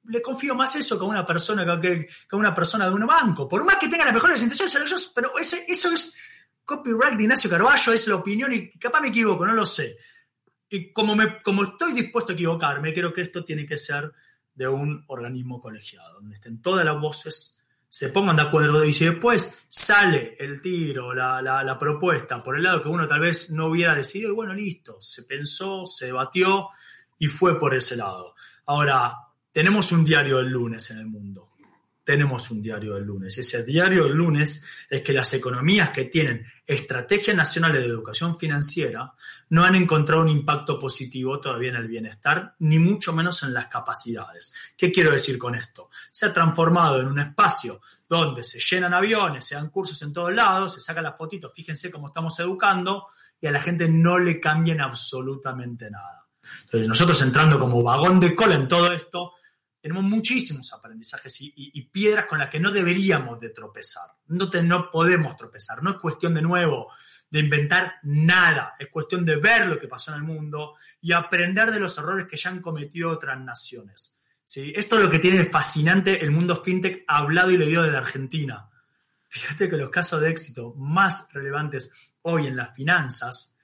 le 0.08 0.22
confío 0.22 0.54
más 0.54 0.74
eso 0.76 0.98
que 0.98 1.04
a 1.04 1.08
una 1.08 1.24
persona 1.24 1.80
que, 1.80 2.08
a 2.30 2.36
una 2.36 2.54
persona 2.54 2.86
de 2.86 2.94
un 2.94 3.06
banco. 3.06 3.48
Por 3.48 3.64
más 3.64 3.76
que 3.76 3.88
tenga 3.88 4.04
las 4.04 4.14
mejores 4.14 4.42
intenciones, 4.42 5.12
pero 5.14 5.32
eso 5.38 5.92
es 5.92 6.18
copyright 6.64 7.16
de 7.16 7.22
Ignacio 7.22 7.48
Carballo, 7.48 7.92
es 7.92 8.08
la 8.08 8.16
opinión 8.16 8.52
y 8.52 8.70
capaz 8.72 9.00
me 9.00 9.08
equivoco, 9.08 9.46
no 9.46 9.54
lo 9.54 9.64
sé. 9.64 9.96
Y 10.68 10.92
como, 10.92 11.16
me, 11.16 11.42
como 11.42 11.64
estoy 11.64 11.94
dispuesto 11.94 12.32
a 12.32 12.34
equivocarme, 12.34 12.92
creo 12.92 13.12
que 13.12 13.22
esto 13.22 13.42
tiene 13.42 13.66
que 13.66 13.78
ser 13.78 14.12
de 14.54 14.68
un 14.68 15.02
organismo 15.06 15.60
colegiado, 15.60 16.14
donde 16.14 16.34
estén 16.34 16.60
todas 16.60 16.84
las 16.84 17.00
voces, 17.00 17.62
se 17.88 18.10
pongan 18.10 18.36
de 18.36 18.42
acuerdo 18.42 18.84
y 18.84 18.92
si 18.92 19.06
después 19.06 19.64
sale 19.68 20.36
el 20.38 20.60
tiro, 20.60 21.14
la, 21.14 21.40
la, 21.40 21.64
la 21.64 21.78
propuesta 21.78 22.42
por 22.42 22.56
el 22.56 22.64
lado 22.64 22.82
que 22.82 22.88
uno 22.90 23.08
tal 23.08 23.20
vez 23.20 23.50
no 23.50 23.68
hubiera 23.68 23.94
decidido, 23.94 24.34
bueno, 24.34 24.52
listo, 24.52 25.00
se 25.00 25.22
pensó, 25.22 25.86
se 25.86 26.12
batió 26.12 26.68
y 27.18 27.28
fue 27.28 27.58
por 27.58 27.74
ese 27.74 27.96
lado. 27.96 28.34
Ahora, 28.66 29.14
tenemos 29.52 29.92
un 29.92 30.04
diario 30.04 30.38
del 30.38 30.50
lunes 30.50 30.90
en 30.90 30.98
el 30.98 31.06
mundo. 31.06 31.52
Tenemos 32.04 32.50
un 32.50 32.62
diario 32.62 32.94
del 32.94 33.04
lunes. 33.04 33.36
Ese 33.36 33.62
diario 33.64 34.04
del 34.04 34.14
lunes 34.14 34.64
es 34.88 35.02
que 35.02 35.12
las 35.12 35.34
economías 35.34 35.90
que 35.90 36.06
tienen 36.06 36.46
estrategias 36.66 37.36
nacionales 37.36 37.82
de 37.82 37.88
educación 37.88 38.38
financiera 38.38 39.12
no 39.50 39.62
han 39.62 39.74
encontrado 39.74 40.22
un 40.22 40.30
impacto 40.30 40.78
positivo 40.78 41.38
todavía 41.38 41.68
en 41.68 41.76
el 41.76 41.86
bienestar, 41.86 42.54
ni 42.60 42.78
mucho 42.78 43.12
menos 43.12 43.42
en 43.42 43.52
las 43.52 43.66
capacidades. 43.66 44.54
¿Qué 44.74 44.90
quiero 44.90 45.10
decir 45.10 45.38
con 45.38 45.54
esto? 45.54 45.90
Se 46.10 46.24
ha 46.24 46.32
transformado 46.32 46.98
en 47.00 47.08
un 47.08 47.18
espacio 47.18 47.82
donde 48.08 48.42
se 48.42 48.58
llenan 48.58 48.94
aviones, 48.94 49.44
se 49.44 49.56
dan 49.56 49.68
cursos 49.68 50.00
en 50.00 50.14
todos 50.14 50.32
lados, 50.32 50.72
se 50.72 50.80
sacan 50.80 51.04
las 51.04 51.16
fotitos, 51.16 51.52
fíjense 51.54 51.90
cómo 51.90 52.08
estamos 52.08 52.40
educando, 52.40 53.08
y 53.38 53.46
a 53.46 53.50
la 53.50 53.60
gente 53.60 53.86
no 53.86 54.18
le 54.18 54.40
cambian 54.40 54.80
absolutamente 54.80 55.90
nada. 55.90 56.26
Entonces, 56.62 56.88
nosotros 56.88 57.20
entrando 57.20 57.58
como 57.58 57.82
vagón 57.82 58.18
de 58.18 58.34
cola 58.34 58.54
en 58.54 58.66
todo 58.66 58.92
esto, 58.92 59.34
tenemos 59.80 60.02
muchísimos 60.02 60.72
aprendizajes 60.72 61.36
y, 61.40 61.82
piedras 61.92 62.26
con 62.26 62.38
las 62.38 62.50
que 62.50 62.58
no 62.58 62.70
deberíamos 62.70 63.38
de 63.38 63.50
tropezar. 63.50 64.10
No, 64.26 64.50
no 64.62 64.90
podemos 64.90 65.36
tropezar. 65.36 65.82
No 65.82 65.90
es 65.90 65.96
cuestión 65.96 66.34
de 66.34 66.42
nuevo 66.42 66.90
de 67.30 67.40
inventar 67.40 67.94
nada. 68.02 68.74
Es 68.78 68.88
cuestión 68.88 69.24
de 69.24 69.36
ver 69.36 69.66
lo 69.66 69.78
que 69.78 69.86
pasó 69.86 70.10
en 70.10 70.18
el 70.18 70.24
mundo 70.24 70.74
y 71.00 71.12
aprender 71.12 71.70
de 71.70 71.80
los 71.80 71.96
errores 71.98 72.26
que 72.26 72.36
ya 72.36 72.50
han 72.50 72.60
cometido 72.60 73.10
otras 73.10 73.38
naciones. 73.38 74.20
¿Sí? 74.44 74.72
Esto 74.74 74.96
es 74.96 75.04
lo 75.04 75.10
que 75.10 75.18
tiene 75.18 75.38
de 75.38 75.44
fascinante 75.44 76.24
el 76.24 76.30
mundo 76.30 76.56
fintech 76.56 77.04
hablado 77.06 77.50
y 77.50 77.58
leído 77.58 77.82
desde 77.82 77.98
Argentina. 77.98 78.68
Fíjate 79.28 79.68
que 79.68 79.76
los 79.76 79.90
casos 79.90 80.20
de 80.20 80.30
éxito 80.30 80.74
más 80.74 81.32
relevantes 81.32 81.92
hoy 82.22 82.46
en 82.46 82.56
las 82.56 82.74
finanzas 82.74 83.58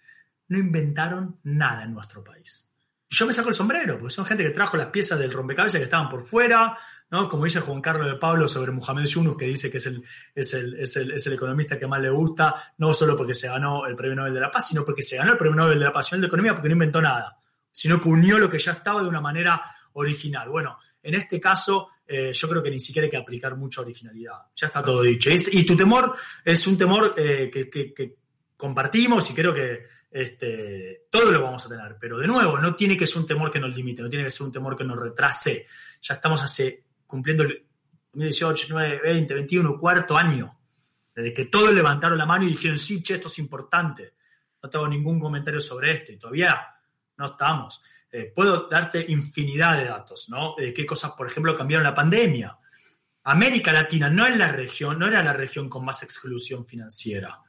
no 0.49 0.59
inventaron 0.59 1.41
nada 1.43 1.85
en 1.85 1.95
nuestro 1.95 2.23
país. 2.23 2.71
Yo 3.15 3.27
me 3.27 3.33
saco 3.33 3.49
el 3.49 3.55
sombrero, 3.55 3.99
porque 3.99 4.15
son 4.15 4.27
gente 4.27 4.45
que 4.45 4.51
trajo 4.51 4.77
las 4.77 4.89
piezas 4.89 5.19
del 5.19 5.33
rompecabezas 5.33 5.79
que 5.79 5.85
estaban 5.85 6.09
por 6.09 6.23
fuera, 6.23 6.77
¿no? 7.11 7.29
Como 7.29 7.45
dice 7.45 7.61
Juan 7.61 7.81
Carlos 7.81 8.07
de 8.07 8.17
Pablo 8.17 8.49
sobre 8.49 8.73
Mohamed 8.73 9.07
Yunus, 9.07 9.37
que 9.37 9.47
dice 9.47 9.71
que 9.71 9.79
es 9.79 9.87
el, 9.87 10.03
es, 10.35 10.55
el, 10.55 10.75
es, 10.81 10.97
el, 10.97 11.13
es 11.13 11.27
el 11.27 11.35
economista 11.35 11.79
que 11.79 11.87
más 11.87 12.01
le 12.01 12.11
gusta, 12.11 12.75
no 12.79 12.93
solo 12.93 13.17
porque 13.17 13.35
se 13.35 13.49
ganó 13.49 13.87
el 13.87 13.95
Premio 13.95 14.17
Nobel 14.17 14.35
de 14.35 14.41
la 14.41 14.51
Paz, 14.51 14.69
sino 14.69 14.85
porque 14.85 15.03
se 15.03 15.17
ganó 15.17 15.33
el 15.33 15.39
Premio 15.39 15.57
Nobel 15.57 15.79
de 15.79 15.85
la 15.85 15.93
y 15.93 16.21
de 16.21 16.27
Economía 16.27 16.55
porque 16.55 16.69
no 16.69 16.75
inventó 16.75 17.01
nada, 17.01 17.39
sino 17.71 18.01
que 18.01 18.09
unió 18.09 18.39
lo 18.39 18.51
que 18.51 18.59
ya 18.59 18.73
estaba 18.73 19.03
de 19.03 19.09
una 19.09 19.21
manera 19.21 19.63
original. 19.93 20.49
Bueno, 20.49 20.79
en 21.03 21.15
este 21.15 21.39
caso, 21.39 21.91
eh, 22.07 22.33
yo 22.33 22.49
creo 22.49 22.63
que 22.63 22.71
ni 22.71 22.81
siquiera 22.81 23.05
hay 23.05 23.11
que 23.11 23.17
aplicar 23.17 23.57
mucha 23.57 23.83
originalidad. 23.83 24.39
Ya 24.57 24.67
está 24.67 24.83
todo 24.83 25.03
dicho. 25.03 25.31
Y, 25.31 25.37
y 25.53 25.65
tu 25.65 25.77
temor 25.77 26.17
es 26.45 26.67
un 26.67 26.77
temor 26.77 27.15
eh, 27.17 27.51
que, 27.51 28.17
compartimos 28.57 29.31
y 29.31 29.35
creo 29.35 29.53
que 29.53 29.85
este, 30.15 31.07
todo 31.11 31.33
lo 31.33 31.43
vamos 31.43 31.67
a 31.67 31.69
tener. 31.69 31.97
Pero 32.01 32.19
de 32.19 32.29
nuevo, 32.29 32.57
no 32.59 32.77
tiene 32.77 32.97
que 32.97 33.05
ser 33.05 33.19
un 33.19 33.27
temor 33.27 33.51
que 33.51 33.59
nos 33.59 33.75
limite, 33.75 34.01
no 34.01 34.09
tiene 34.09 34.25
que 34.25 34.31
ser 34.31 34.47
un 34.47 34.53
temor 34.53 34.77
que 34.77 34.85
nos 34.85 34.97
retrase. 34.97 35.67
Ya 36.01 36.15
estamos 36.15 36.41
hace 36.41 36.85
cumpliendo 37.05 37.43
el 37.43 37.67
2018, 38.13 38.69
9, 38.71 39.01
20, 39.03 39.35
21, 39.35 39.81
cuarto 39.81 40.17
año, 40.17 40.57
desde 41.13 41.35
que 41.35 41.47
todos 41.47 41.75
levantaron 41.75 42.17
la 42.17 42.27
mano 42.27 42.45
y 42.45 42.51
dijeron, 42.51 42.79
sí, 42.79 43.03
che, 43.03 43.15
esto 43.15 43.27
es 43.27 43.41
importante. 43.41 44.15
No 44.63 44.71
tengo 44.71 44.87
ningún 44.87 45.19
comentario 45.19 45.61
sobre 45.61 45.91
esto 45.91 46.13
y 46.13 46.17
todavía 46.17 46.65
no 47.17 47.27
estamos. 47.27 47.83
Eh, 48.13 48.31
puedo 48.33 48.69
darte 48.69 49.05
infinidad 49.09 49.77
de 49.77 49.87
datos, 49.87 50.29
¿no? 50.29 50.55
De 50.57 50.73
qué 50.73 50.87
cosas, 50.87 51.11
por 51.13 51.27
ejemplo, 51.27 51.57
cambiaron 51.57 51.83
la 51.83 51.95
pandemia. 51.95 52.57
América 53.25 53.73
Latina 53.73 54.09
no 54.09 54.27
es 54.27 54.37
la 54.37 54.53
región, 54.53 54.97
no 54.97 55.09
era 55.09 55.25
la 55.25 55.33
región 55.33 55.69
con 55.69 55.85
más 55.85 56.05
exclusión 56.05 56.65
financiera. 56.65 57.41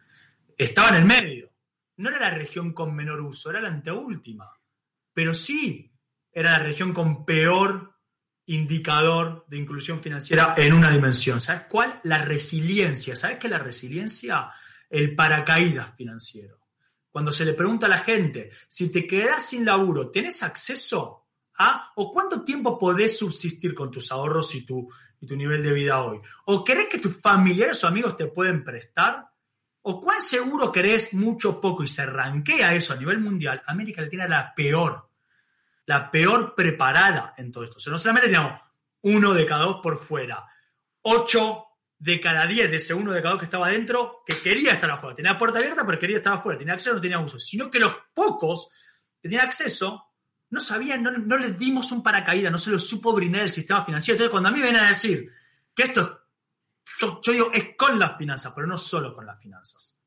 Estaba 0.57 0.89
en 0.89 0.95
el 0.95 1.05
medio. 1.05 1.55
No 1.97 2.09
era 2.09 2.19
la 2.19 2.31
región 2.31 2.73
con 2.73 2.95
menor 2.95 3.21
uso, 3.21 3.49
era 3.49 3.61
la 3.61 3.69
anteúltima. 3.69 4.51
Pero 5.13 5.33
sí 5.33 5.93
era 6.31 6.51
la 6.51 6.59
región 6.59 6.93
con 6.93 7.25
peor 7.25 7.93
indicador 8.47 9.45
de 9.47 9.57
inclusión 9.57 10.01
financiera 10.01 10.53
en 10.57 10.73
una 10.73 10.91
dimensión. 10.91 11.41
¿Sabes 11.41 11.63
cuál? 11.69 11.99
La 12.03 12.19
resiliencia. 12.19 13.15
¿Sabes 13.15 13.37
qué 13.37 13.47
es 13.47 13.51
la 13.51 13.59
resiliencia? 13.59 14.51
El 14.89 15.15
paracaídas 15.15 15.95
financiero 15.95 16.65
cuando 17.15 17.31
se 17.31 17.45
le 17.45 17.53
pregunta 17.53 17.85
a 17.85 17.89
la 17.89 17.99
gente, 17.99 18.51
si 18.67 18.91
te 18.91 19.07
quedas 19.07 19.47
sin 19.47 19.63
laburo, 19.63 20.11
¿tienes 20.11 20.43
acceso 20.43 21.27
a, 21.57 21.93
o 21.95 22.11
cuánto 22.11 22.43
tiempo 22.43 22.77
podés 22.77 23.17
subsistir 23.17 23.73
con 23.73 23.89
tus 23.89 24.11
ahorros 24.11 24.53
y 24.53 24.65
tu, 24.65 24.89
y 25.21 25.25
tu 25.25 25.33
nivel 25.37 25.63
de 25.63 25.71
vida 25.71 26.03
hoy? 26.03 26.19
¿O 26.47 26.61
crees 26.61 26.89
que 26.89 26.99
tus 26.99 27.15
familiares 27.21 27.81
o 27.81 27.87
amigos 27.87 28.17
te 28.17 28.27
pueden 28.27 28.65
prestar? 28.65 29.29
¿O 29.88 30.01
cuán 30.01 30.19
seguro 30.19 30.71
crees 30.71 31.13
mucho 31.13 31.61
poco 31.61 31.83
y 31.83 31.88
se 31.88 32.07
ranquea 32.07 32.73
eso 32.73 32.93
a 32.93 32.95
nivel 32.95 33.19
mundial? 33.19 33.61
América 33.67 34.01
Latina 34.01 34.27
la 34.27 34.55
peor, 34.55 35.11
la 35.86 36.09
peor 36.09 36.55
preparada 36.55 37.36
en 37.38 37.51
todo 37.51 37.63
esto. 37.63 37.77
O 37.77 37.79
sea, 37.79 37.91
no 37.91 37.99
solamente 37.99 38.29
tenemos 38.29 38.59
uno 39.03 39.36
de 39.36 39.45
cada 39.45 39.65
dos 39.65 39.81
por 39.83 39.99
fuera, 39.99 40.43
ocho 41.03 41.65
de 41.99 42.19
cada 42.19 42.47
10 42.47 42.71
de 42.71 42.77
ese 42.77 42.95
uno 42.95 43.11
de 43.11 43.21
cada 43.21 43.33
dos 43.33 43.41
que 43.41 43.45
estaba 43.45 43.67
adentro 43.67 44.23
que 44.25 44.36
quería 44.41 44.73
estar 44.73 44.89
afuera. 44.89 45.15
Tenía 45.15 45.38
puerta 45.38 45.59
abierta, 45.59 45.86
pero 45.86 45.99
quería 45.99 46.17
estar 46.17 46.33
afuera. 46.33 46.57
Tenía 46.57 46.73
acceso, 46.73 46.95
no 46.95 47.01
tenía 47.01 47.19
uso. 47.19 47.38
Sino 47.38 47.69
que 47.69 47.79
los 47.79 47.93
pocos 48.11 48.69
que 49.21 49.29
tenían 49.29 49.45
acceso 49.45 50.13
no 50.49 50.61
sabían, 50.61 51.03
no, 51.03 51.11
no 51.11 51.38
les 51.38 51.59
dimos 51.59 51.91
un 51.91 52.01
paracaídas, 52.01 52.51
no 52.51 52.57
se 52.57 52.71
lo 52.71 52.79
supo 52.79 53.13
brindar 53.13 53.41
el 53.41 53.51
sistema 53.51 53.86
financiero. 53.86 54.15
Entonces, 54.15 54.31
cuando 54.31 54.49
a 54.49 54.51
mí 54.51 54.63
vienen 54.63 54.81
a 54.81 54.88
decir 54.88 55.31
que 55.75 55.83
esto, 55.83 56.24
yo, 56.99 57.21
yo 57.21 57.31
digo, 57.31 57.51
es 57.53 57.75
con 57.75 57.99
las 57.99 58.17
finanzas, 58.17 58.53
pero 58.55 58.67
no 58.67 58.77
solo 58.77 59.13
con 59.13 59.25
las 59.25 59.39
finanzas. 59.39 60.01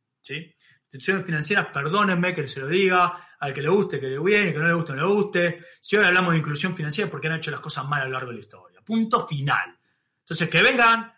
Instituciones 0.91 1.27
financieras, 1.27 1.67
perdónenme 1.67 2.35
que 2.35 2.49
se 2.49 2.61
lo 2.61 2.67
diga, 2.67 3.29
al 3.41 3.53
que 3.53 3.61
le 3.61 3.69
guste, 3.69 4.01
que 4.01 4.09
le 4.09 4.19
viene, 4.19 4.53
que 4.53 4.59
no 4.59 4.67
le 4.67 4.75
guste, 4.75 4.95
no 4.95 5.07
le 5.07 5.15
guste. 5.15 5.65
Si 5.81 5.97
hoy 5.97 6.05
hablamos 6.05 6.33
de 6.33 6.39
inclusión 6.39 6.75
financiera, 6.75 7.11
porque 7.11 7.29
han 7.29 7.35
hecho 7.35 7.51
las 7.51 7.61
cosas 7.61 7.87
mal 7.87 8.03
a 8.03 8.05
lo 8.07 8.13
largo 8.13 8.31
de 8.31 8.37
la 8.37 8.41
historia. 8.41 8.81
Punto 8.81 9.27
final. 9.27 9.79
Entonces, 10.21 10.49
que 10.49 10.63
vengan 10.63 11.13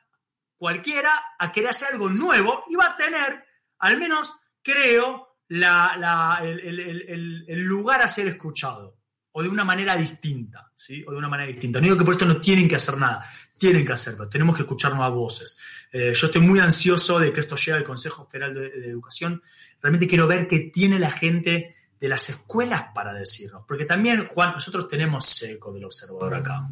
cualquiera 0.57 1.23
a 1.39 1.51
querer 1.53 1.71
hacer 1.71 1.89
algo 1.93 2.11
nuevo 2.11 2.65
y 2.69 2.75
va 2.75 2.89
a 2.89 2.97
tener, 2.97 3.45
al 3.79 3.99
menos 3.99 4.35
creo, 4.63 5.39
la, 5.49 5.97
la, 5.97 6.41
el, 6.43 6.61
el, 6.61 7.45
el, 7.49 7.61
lugar 7.63 8.03
a 8.03 8.09
ser 8.09 8.27
escuchado. 8.27 8.99
O 9.33 9.43
de 9.43 9.49
una 9.49 9.65
manera 9.65 9.97
distinta, 9.97 10.73
¿sí? 10.75 11.05
O 11.07 11.13
de 11.13 11.17
una 11.17 11.29
manera 11.29 11.49
distinta. 11.49 11.79
No 11.79 11.85
digo 11.85 11.97
que 11.97 12.05
por 12.05 12.15
esto 12.15 12.27
no 12.27 12.41
tienen 12.41 12.69
que 12.69 12.75
hacer 12.75 12.99
nada, 12.99 13.25
tienen 13.61 13.85
que 13.85 13.93
hacerlo, 13.93 14.27
tenemos 14.27 14.57
que 14.57 14.63
escuchar 14.63 14.95
nuevas 14.95 15.13
voces. 15.13 15.61
Eh, 15.93 16.15
yo 16.15 16.27
estoy 16.29 16.41
muy 16.41 16.59
ansioso 16.61 17.19
de 17.19 17.31
que 17.31 17.41
esto 17.41 17.57
llegue 17.57 17.75
al 17.75 17.85
Consejo 17.85 18.27
Federal 18.27 18.55
de, 18.55 18.71
de 18.71 18.89
Educación. 18.89 19.43
Realmente 19.83 20.09
quiero 20.09 20.27
ver 20.27 20.49
qué 20.49 20.71
tiene 20.73 20.99
la 20.99 21.11
gente 21.11 21.75
de 22.01 22.09
las 22.09 22.27
escuelas 22.31 22.87
para 22.95 23.13
decirnos. 23.13 23.65
Porque 23.69 23.85
también, 23.85 24.27
Juan, 24.29 24.53
nosotros 24.53 24.89
tenemos 24.89 25.27
seco 25.27 25.71
del 25.73 25.85
observador 25.85 26.35
acá. 26.35 26.71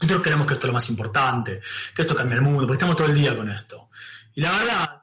Nosotros 0.00 0.20
queremos 0.20 0.48
que 0.48 0.54
esto 0.54 0.66
es 0.66 0.68
lo 0.68 0.74
más 0.74 0.90
importante, 0.90 1.60
que 1.94 2.02
esto 2.02 2.16
cambie 2.16 2.34
el 2.34 2.42
mundo, 2.42 2.62
porque 2.62 2.72
estamos 2.72 2.96
todo 2.96 3.06
el 3.06 3.14
día 3.14 3.36
con 3.36 3.48
esto. 3.48 3.88
Y 4.34 4.40
la 4.40 4.50
verdad, 4.58 5.02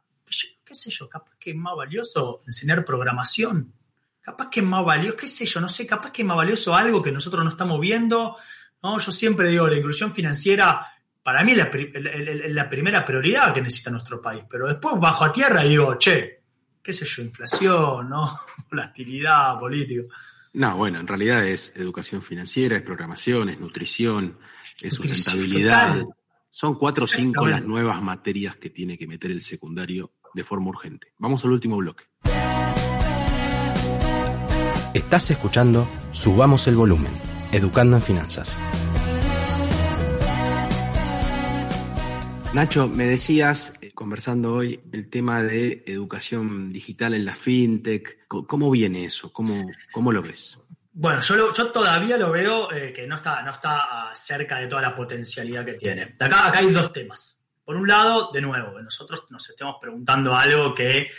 qué 0.65 0.75
sé 0.75 0.89
yo, 0.89 1.07
capaz 1.07 1.37
que 1.39 1.51
es 1.51 1.55
más 1.55 1.75
valioso 1.75 2.39
enseñar 2.45 2.83
programación. 2.83 3.73
Capaz 4.21 4.49
que 4.49 4.59
es 4.59 4.65
más 4.65 4.83
valioso, 4.83 5.17
qué 5.17 5.27
sé 5.27 5.45
yo, 5.45 5.61
no 5.61 5.69
sé, 5.69 5.87
capaz 5.87 6.11
que 6.11 6.21
es 6.21 6.27
más 6.27 6.37
valioso 6.37 6.75
algo 6.75 7.01
que 7.01 7.13
nosotros 7.13 7.43
no 7.43 7.49
estamos 7.49 7.79
viendo. 7.79 8.35
¿no? 8.83 8.99
Yo 8.99 9.11
siempre 9.11 9.49
digo, 9.49 9.67
la 9.67 9.77
inclusión 9.77 10.13
financiera 10.13 10.85
para 11.23 11.43
mí 11.43 11.53
es 11.53 11.57
la, 11.57 11.71
la, 12.49 12.69
primera 12.69 13.05
prioridad 13.05 13.53
que 13.53 13.61
necesita 13.61 13.89
nuestro 13.89 14.21
país. 14.21 14.43
Pero 14.49 14.67
después 14.67 14.99
bajo 14.99 15.23
a 15.23 15.31
tierra 15.31 15.65
y 15.65 15.69
digo, 15.69 15.97
che, 15.97 16.41
qué 16.81 16.91
sé 16.91 17.05
yo, 17.05 17.23
inflación, 17.23 18.09
¿no? 18.09 18.39
Volatilidad 18.69 19.57
política. 19.57 20.03
No, 20.53 20.77
bueno, 20.77 20.99
en 20.99 21.07
realidad 21.07 21.47
es 21.47 21.73
educación 21.75 22.21
financiera, 22.21 22.75
es 22.75 22.83
programación, 22.83 23.49
es 23.49 23.59
nutrición, 23.59 24.37
es 24.81 24.93
sustentabilidad. 24.93 26.03
Son 26.49 26.77
cuatro 26.77 27.05
o 27.05 27.07
cinco 27.07 27.47
las 27.47 27.63
nuevas 27.63 27.99
materias 28.03 28.57
que 28.57 28.69
tiene 28.69 28.95
que 28.95 29.07
meter 29.07 29.31
el 29.31 29.41
secundario 29.41 30.11
de 30.35 30.43
forma 30.43 30.69
urgente. 30.69 31.13
Vamos 31.17 31.43
al 31.45 31.51
último 31.51 31.77
bloque. 31.77 32.03
Estás 34.93 35.31
escuchando 35.31 35.87
Subamos 36.11 36.67
el 36.67 36.75
Volumen, 36.75 37.13
Educando 37.51 37.95
en 37.95 38.03
Finanzas. 38.03 38.55
Nacho, 42.53 42.87
me 42.87 43.07
decías, 43.07 43.73
eh, 43.81 43.91
conversando 43.95 44.53
hoy, 44.53 44.79
el 44.91 45.09
tema 45.09 45.41
de 45.41 45.83
educación 45.87 46.71
digital 46.71 47.15
en 47.15 47.25
la 47.25 47.33
fintech. 47.33 48.27
¿Cómo 48.27 48.69
viene 48.69 49.05
eso? 49.05 49.33
¿Cómo, 49.33 49.65
cómo 49.91 50.11
lo 50.11 50.21
ves? 50.21 50.59
Bueno, 50.91 51.19
yo, 51.21 51.51
todavía 51.71 52.15
lo 52.15 52.29
veo 52.29 52.71
eh, 52.71 52.93
que 52.93 53.07
no 53.07 53.15
está, 53.15 53.41
no 53.41 53.49
está 53.49 54.09
ah, 54.09 54.11
cerca 54.13 54.59
de 54.59 54.67
toda 54.67 54.83
la 54.83 54.93
potencialidad 54.93 55.65
que 55.65 55.73
tiene. 55.73 56.15
Acá, 56.19 56.45
acá 56.45 56.59
hay 56.59 56.69
dos 56.69 56.93
temas. 56.93 57.43
Por 57.65 57.75
un 57.75 57.87
lado, 57.87 58.29
de 58.31 58.41
nuevo, 58.41 58.79
nosotros 58.79 59.23
nos 59.31 59.49
estemos 59.49 59.77
preguntando 59.81 60.35
algo 60.35 60.75
que 60.75 61.09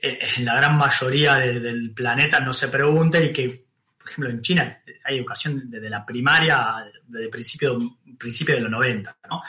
eh, 0.00 0.18
en 0.38 0.44
la 0.46 0.54
gran 0.56 0.78
mayoría 0.78 1.34
de, 1.34 1.60
del 1.60 1.92
planeta 1.92 2.40
no 2.40 2.54
se 2.54 2.68
pregunta 2.68 3.20
y 3.20 3.30
que, 3.30 3.66
por 3.98 4.08
ejemplo, 4.08 4.30
en 4.30 4.40
China 4.40 4.80
hay 5.04 5.18
educación 5.18 5.70
desde 5.70 5.90
la 5.90 6.06
primaria, 6.06 6.76
desde 7.06 7.24
el 7.24 7.30
principio, 7.30 7.98
principio 8.16 8.54
de 8.54 8.62
los 8.62 8.70
90. 8.70 9.18
¿no? 9.28 9.42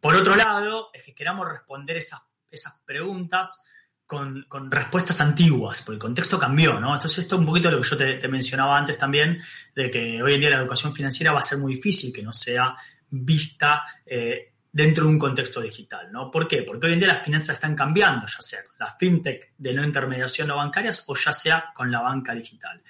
Por 0.00 0.14
otro 0.14 0.34
lado, 0.34 0.90
es 0.92 1.02
que 1.02 1.14
queramos 1.14 1.46
responder 1.48 1.98
esas, 1.98 2.20
esas 2.50 2.80
preguntas 2.84 3.62
con, 4.06 4.44
con, 4.48 4.70
respuestas 4.70 5.20
antiguas, 5.20 5.82
porque 5.82 5.94
el 5.94 6.00
contexto 6.00 6.38
cambió, 6.38 6.80
¿no? 6.80 6.94
Entonces 6.94 7.18
esto 7.18 7.36
es 7.36 7.40
un 7.40 7.46
poquito 7.46 7.70
lo 7.70 7.80
que 7.80 7.88
yo 7.88 7.96
te, 7.96 8.28
mencionaba 8.28 8.76
antes 8.76 8.98
también, 8.98 9.40
de 9.74 9.90
que 9.90 10.22
hoy 10.22 10.34
en 10.34 10.40
día 10.40 10.50
la 10.50 10.56
educación 10.56 10.92
financiera 10.92 11.32
va 11.32 11.38
a 11.38 11.42
ser 11.42 11.58
muy 11.58 11.76
difícil 11.76 12.12
que 12.12 12.22
no 12.22 12.32
sea 12.32 12.74
vista 13.10 13.84
eh, 14.04 14.54
dentro 14.72 15.04
de 15.04 15.10
un 15.10 15.18
contexto 15.18 15.60
digital, 15.60 16.10
¿no? 16.10 16.30
¿Por 16.30 16.48
qué? 16.48 16.62
Porque 16.62 16.86
hoy 16.86 16.94
en 16.94 17.00
día 17.00 17.08
las 17.08 17.24
finanzas 17.24 17.56
están 17.56 17.76
cambiando, 17.76 18.26
ya 18.26 18.40
sea 18.40 18.64
con 18.64 18.76
la 18.78 18.94
fintech 18.96 19.52
de 19.58 19.74
no 19.74 19.84
intermediación 19.84 20.48
no 20.48 20.56
bancarias 20.56 21.04
o 21.06 21.14
ya 21.14 21.32
sea 21.32 21.70
con 21.74 21.90
la 21.90 22.00
banca 22.00 22.34
digital. 22.34 22.82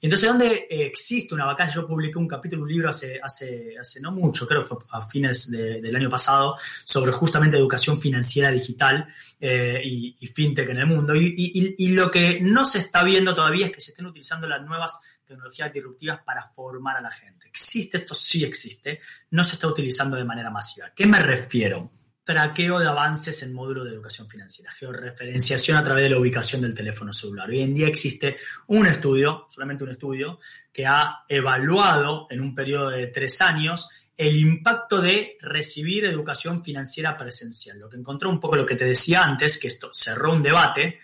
Entonces, 0.00 0.28
¿dónde 0.28 0.66
existe 0.70 1.34
una 1.34 1.44
vacancia? 1.44 1.76
Yo 1.76 1.86
publiqué 1.86 2.18
un 2.18 2.28
capítulo, 2.28 2.62
un 2.62 2.68
libro 2.68 2.90
hace, 2.90 3.20
hace, 3.22 3.74
hace 3.78 4.00
no 4.00 4.12
mucho, 4.12 4.46
creo 4.46 4.62
fue 4.62 4.78
a 4.90 5.02
fines 5.02 5.50
de, 5.50 5.80
del 5.80 5.96
año 5.96 6.08
pasado, 6.08 6.56
sobre 6.84 7.12
justamente 7.12 7.56
educación 7.56 8.00
financiera 8.00 8.50
digital 8.50 9.06
eh, 9.40 9.80
y, 9.84 10.26
fintech 10.26 10.68
en 10.68 10.78
el 10.78 10.86
mundo. 10.86 11.14
Y, 11.14 11.34
y, 11.36 11.74
y, 11.84 11.88
lo 11.88 12.10
que 12.10 12.40
no 12.40 12.64
se 12.64 12.78
está 12.78 13.02
viendo 13.02 13.34
todavía 13.34 13.66
es 13.66 13.72
que 13.72 13.80
se 13.80 13.90
estén 13.90 14.06
utilizando 14.06 14.46
las 14.46 14.64
nuevas 14.64 15.00
tecnologías 15.24 15.72
disruptivas 15.72 16.20
para 16.24 16.48
formar 16.50 16.96
a 16.96 17.00
la 17.00 17.10
gente. 17.10 17.46
¿Existe? 17.48 17.98
Esto 17.98 18.14
sí 18.14 18.44
existe. 18.44 19.00
No 19.30 19.44
se 19.44 19.54
está 19.54 19.66
utilizando 19.66 20.16
de 20.16 20.24
manera 20.24 20.50
masiva. 20.50 20.90
¿Qué 20.94 21.06
me 21.06 21.18
refiero? 21.18 21.90
Traqueo 22.28 22.78
de 22.78 22.86
avances 22.86 23.42
en 23.42 23.54
módulo 23.54 23.84
de 23.84 23.90
educación 23.90 24.28
financiera, 24.28 24.70
georreferenciación 24.72 25.78
a 25.78 25.82
través 25.82 26.04
de 26.04 26.10
la 26.10 26.18
ubicación 26.18 26.60
del 26.60 26.74
teléfono 26.74 27.10
celular. 27.10 27.48
Hoy 27.48 27.62
en 27.62 27.72
día 27.72 27.88
existe 27.88 28.36
un 28.66 28.86
estudio, 28.86 29.46
solamente 29.48 29.84
un 29.84 29.92
estudio, 29.92 30.38
que 30.70 30.84
ha 30.84 31.24
evaluado 31.26 32.26
en 32.28 32.42
un 32.42 32.54
periodo 32.54 32.90
de 32.90 33.06
tres 33.06 33.40
años 33.40 33.88
el 34.14 34.36
impacto 34.36 35.00
de 35.00 35.38
recibir 35.40 36.04
educación 36.04 36.62
financiera 36.62 37.16
presencial. 37.16 37.78
Lo 37.78 37.88
que 37.88 37.96
encontró 37.96 38.28
un 38.28 38.38
poco 38.38 38.56
lo 38.56 38.66
que 38.66 38.76
te 38.76 38.84
decía 38.84 39.22
antes, 39.22 39.58
que 39.58 39.68
esto 39.68 39.88
cerró 39.94 40.34
un 40.34 40.42
debate, 40.42 40.98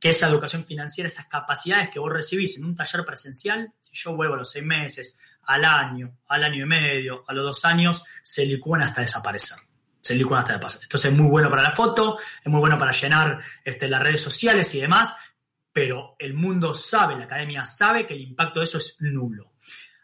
que 0.00 0.08
esa 0.08 0.26
educación 0.26 0.64
financiera, 0.64 1.08
esas 1.08 1.26
capacidades 1.26 1.90
que 1.90 1.98
vos 1.98 2.10
recibís 2.10 2.56
en 2.56 2.64
un 2.64 2.74
taller 2.74 3.04
presencial, 3.04 3.74
si 3.82 3.94
yo 3.94 4.16
vuelvo 4.16 4.32
a 4.32 4.38
los 4.38 4.50
seis 4.50 4.64
meses, 4.64 5.20
al 5.42 5.66
año, 5.66 6.16
al 6.28 6.44
año 6.44 6.64
y 6.64 6.66
medio, 6.66 7.24
a 7.28 7.34
los 7.34 7.44
dos 7.44 7.64
años, 7.66 8.02
se 8.22 8.46
licúan 8.46 8.80
hasta 8.80 9.02
desaparecer. 9.02 9.65
Se 10.06 10.14
licúan 10.14 10.40
hasta 10.40 10.52
desaparecer. 10.52 10.82
Entonces 10.84 11.12
es 11.12 11.18
muy 11.18 11.28
bueno 11.28 11.50
para 11.50 11.62
la 11.62 11.72
foto, 11.72 12.18
es 12.18 12.46
muy 12.46 12.60
bueno 12.60 12.78
para 12.78 12.92
llenar 12.92 13.40
este, 13.64 13.88
las 13.88 14.02
redes 14.02 14.20
sociales 14.20 14.74
y 14.74 14.80
demás, 14.80 15.16
pero 15.72 16.16
el 16.18 16.34
mundo 16.34 16.74
sabe, 16.74 17.16
la 17.16 17.24
academia 17.24 17.64
sabe 17.64 18.06
que 18.06 18.14
el 18.14 18.20
impacto 18.20 18.60
de 18.60 18.64
eso 18.64 18.78
es 18.78 18.96
nulo. 19.00 19.52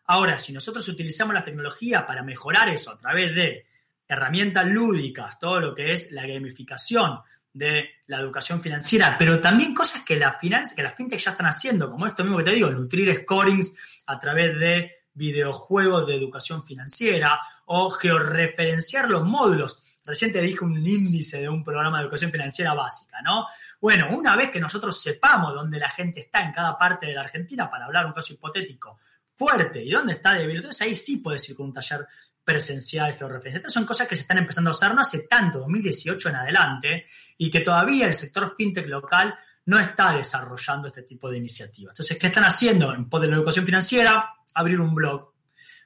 Ahora, 0.07 0.38
si 0.38 0.53
nosotros 0.53 0.86
utilizamos 0.88 1.34
la 1.34 1.44
tecnología 1.44 2.05
para 2.05 2.22
mejorar 2.22 2.68
eso 2.68 2.90
a 2.90 2.98
través 2.98 3.34
de 3.34 3.66
herramientas 4.07 4.66
lúdicas, 4.66 5.38
todo 5.38 5.61
lo 5.61 5.74
que 5.74 5.92
es 5.92 6.12
la 6.12 6.26
gamificación 6.26 7.20
de 7.53 7.90
la 8.07 8.18
educación 8.18 8.61
financiera, 8.61 9.16
pero 9.18 9.40
también 9.40 9.74
cosas 9.74 10.03
que 10.05 10.16
la 10.16 10.36
que 10.38 10.82
las 10.82 10.94
fintech 10.94 11.20
ya 11.20 11.30
están 11.30 11.46
haciendo, 11.46 11.90
como 11.90 12.07
esto 12.07 12.24
mismo 12.24 12.38
que 12.38 12.44
te 12.44 12.50
digo, 12.50 12.70
nutrir 12.70 13.14
scorings 13.22 13.74
a 14.07 14.18
través 14.18 14.59
de 14.59 14.90
videojuegos 15.14 16.07
de 16.07 16.16
educación 16.16 16.64
financiera 16.64 17.40
o 17.66 17.90
georreferenciar 17.90 19.11
los 19.11 19.24
módulos. 19.24 19.82
Recién 20.05 20.32
te 20.32 20.40
dije 20.40 20.64
un 20.64 20.84
índice 20.84 21.40
de 21.40 21.48
un 21.48 21.62
programa 21.62 21.98
de 21.98 22.05
educación 22.05 22.32
financiera 22.32 22.74
básica, 22.74 23.22
¿no? 23.22 23.46
Bueno, 23.80 24.09
una 24.11 24.34
vez 24.36 24.50
que 24.50 24.61
nosotros 24.61 25.00
sepamos 25.00 25.55
dónde 25.55 25.78
la 25.78 25.88
gente 25.88 26.20
está 26.20 26.40
en 26.40 26.53
cada 26.53 26.76
parte 26.76 27.07
de 27.07 27.14
la 27.14 27.20
Argentina, 27.20 27.70
para 27.70 27.84
hablar 27.84 28.07
un 28.07 28.12
caso 28.12 28.32
hipotético, 28.32 28.98
fuerte 29.36 29.82
y 29.82 29.90
dónde 29.90 30.14
está 30.14 30.32
débil, 30.34 30.57
entonces 30.57 30.82
ahí 30.82 30.94
sí 30.94 31.18
puedes 31.18 31.48
ir 31.48 31.57
con 31.57 31.66
un 31.66 31.72
taller 31.72 32.07
presencial 32.44 33.14
georreferencia. 33.14 33.59
Estas 33.59 33.72
son 33.72 33.84
cosas 33.84 34.09
que 34.09 34.16
se 34.16 34.22
están 34.22 34.38
empezando 34.38 34.70
a 34.70 34.72
usar 34.72 34.94
no 34.94 35.00
hace 35.00 35.26
tanto, 35.28 35.61
2018 35.61 36.28
en 36.28 36.36
adelante, 36.36 37.07
y 37.38 37.50
que 37.50 37.61
todavía 37.61 38.07
el 38.07 38.14
sector 38.14 38.55
fintech 38.57 38.88
local 38.88 39.34
no 39.66 39.78
está 39.78 40.12
desarrollando 40.12 40.88
este 40.88 41.03
tipo 41.03 41.30
de 41.30 41.38
iniciativas. 41.38 41.92
Entonces, 41.92 42.18
¿qué 42.18 42.26
están 42.26 42.44
haciendo 42.44 42.92
en 42.92 43.09
pos 43.09 43.20
de 43.20 43.28
la 43.28 43.36
educación 43.36 43.64
financiera? 43.64 44.34
Abrir 44.55 44.80
un 44.80 44.94
blog, 44.94 45.32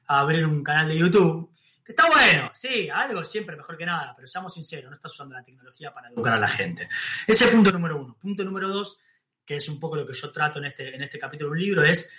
abrir 0.07 0.45
un 0.45 0.63
canal 0.63 0.87
de 0.87 0.97
YouTube, 0.97 1.51
está 1.87 2.07
bueno, 2.07 2.51
sí, 2.53 2.89
algo 2.89 3.23
siempre 3.23 3.55
mejor 3.55 3.77
que 3.77 3.85
nada, 3.85 4.13
pero 4.15 4.27
seamos 4.27 4.53
sinceros, 4.53 4.89
no 4.89 4.95
estás 4.95 5.13
usando 5.13 5.35
la 5.35 5.43
tecnología 5.43 5.93
para 5.93 6.09
educar 6.09 6.33
a 6.33 6.39
la 6.39 6.47
gente. 6.47 6.87
Ese 7.25 7.45
es 7.45 7.51
punto 7.51 7.71
número 7.71 7.97
uno. 7.97 8.17
Punto 8.19 8.43
número 8.43 8.69
dos, 8.69 8.99
que 9.45 9.55
es 9.55 9.69
un 9.69 9.79
poco 9.79 9.95
lo 9.95 10.05
que 10.05 10.13
yo 10.13 10.31
trato 10.31 10.59
en 10.59 10.65
este, 10.65 10.95
en 10.95 11.01
este 11.01 11.17
capítulo 11.17 11.49
de 11.49 11.53
un 11.53 11.61
libro, 11.61 11.83
es 11.83 12.13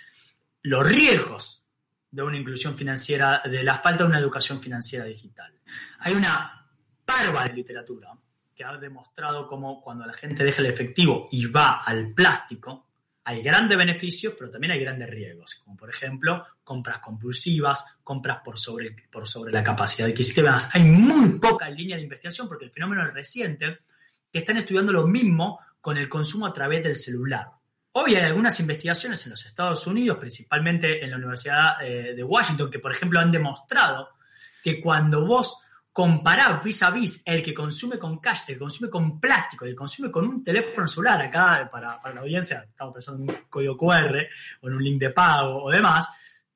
los 0.63 0.85
riesgos 0.85 1.65
de 2.11 2.23
una 2.23 2.37
inclusión 2.37 2.75
financiera, 2.75 3.41
de 3.45 3.63
la 3.63 3.77
falta 3.77 4.03
de 4.03 4.09
una 4.09 4.19
educación 4.19 4.59
financiera 4.59 5.05
digital. 5.05 5.53
Hay 5.99 6.13
una 6.13 6.67
parva 7.05 7.45
de 7.45 7.53
literatura 7.53 8.11
que 8.55 8.63
ha 8.63 8.75
demostrado 8.77 9.47
cómo 9.47 9.81
cuando 9.81 10.05
la 10.05 10.13
gente 10.13 10.43
deja 10.43 10.61
el 10.61 10.67
efectivo 10.67 11.29
y 11.31 11.45
va 11.45 11.81
al 11.81 12.13
plástico, 12.13 12.88
hay 13.29 13.43
grandes 13.43 13.77
beneficios, 13.77 14.33
pero 14.35 14.49
también 14.49 14.71
hay 14.71 14.79
grandes 14.79 15.07
riesgos, 15.07 15.61
como 15.63 15.77
por 15.77 15.87
ejemplo 15.87 16.47
compras 16.63 16.97
compulsivas, 16.97 17.85
compras 18.03 18.39
por 18.43 18.57
sobre, 18.57 18.95
por 19.11 19.27
sobre 19.27 19.53
la 19.53 19.63
capacidad 19.63 20.09
adquisitiva. 20.09 20.57
Hay 20.73 20.83
muy 20.83 21.37
poca 21.37 21.69
línea 21.69 21.95
de 21.95 22.01
investigación 22.01 22.47
porque 22.47 22.65
el 22.65 22.71
fenómeno 22.71 23.05
es 23.05 23.13
reciente, 23.13 23.81
que 24.33 24.39
están 24.39 24.57
estudiando 24.57 24.91
lo 24.91 25.05
mismo 25.05 25.59
con 25.79 25.97
el 25.97 26.09
consumo 26.09 26.47
a 26.47 26.53
través 26.53 26.81
del 26.81 26.95
celular. 26.95 27.49
Hoy 27.91 28.15
hay 28.15 28.23
algunas 28.23 28.59
investigaciones 28.61 29.23
en 29.27 29.29
los 29.29 29.45
Estados 29.45 29.85
Unidos, 29.85 30.17
principalmente 30.17 31.03
en 31.03 31.11
la 31.11 31.17
Universidad 31.17 31.83
eh, 31.83 32.15
de 32.15 32.23
Washington, 32.23 32.71
que 32.71 32.79
por 32.79 32.91
ejemplo 32.91 33.19
han 33.19 33.31
demostrado 33.31 34.09
que 34.63 34.81
cuando 34.81 35.23
vos 35.23 35.61
comparás 35.99 36.63
vis 36.63 36.81
a 36.83 36.91
vis 36.91 37.23
el 37.25 37.43
que 37.43 37.53
consume 37.53 37.99
con 37.99 38.19
cash, 38.19 38.43
el 38.47 38.53
que 38.53 38.59
consume 38.59 38.89
con 38.89 39.19
plástico, 39.19 39.65
el 39.65 39.71
que 39.71 39.75
consume 39.75 40.09
con 40.09 40.25
un 40.25 40.41
teléfono 40.41 40.87
celular, 40.87 41.21
acá 41.21 41.67
para, 41.69 41.99
la 42.13 42.21
audiencia 42.21 42.65
estamos 42.69 42.93
pensando 42.93 43.21
en 43.21 43.29
un 43.29 43.35
código 43.49 43.75
QR 43.75 44.15
o 44.61 44.69
en 44.69 44.75
un 44.75 44.81
link 44.81 44.97
de 44.97 45.09
pago 45.09 45.61
o 45.61 45.69
demás, 45.69 46.07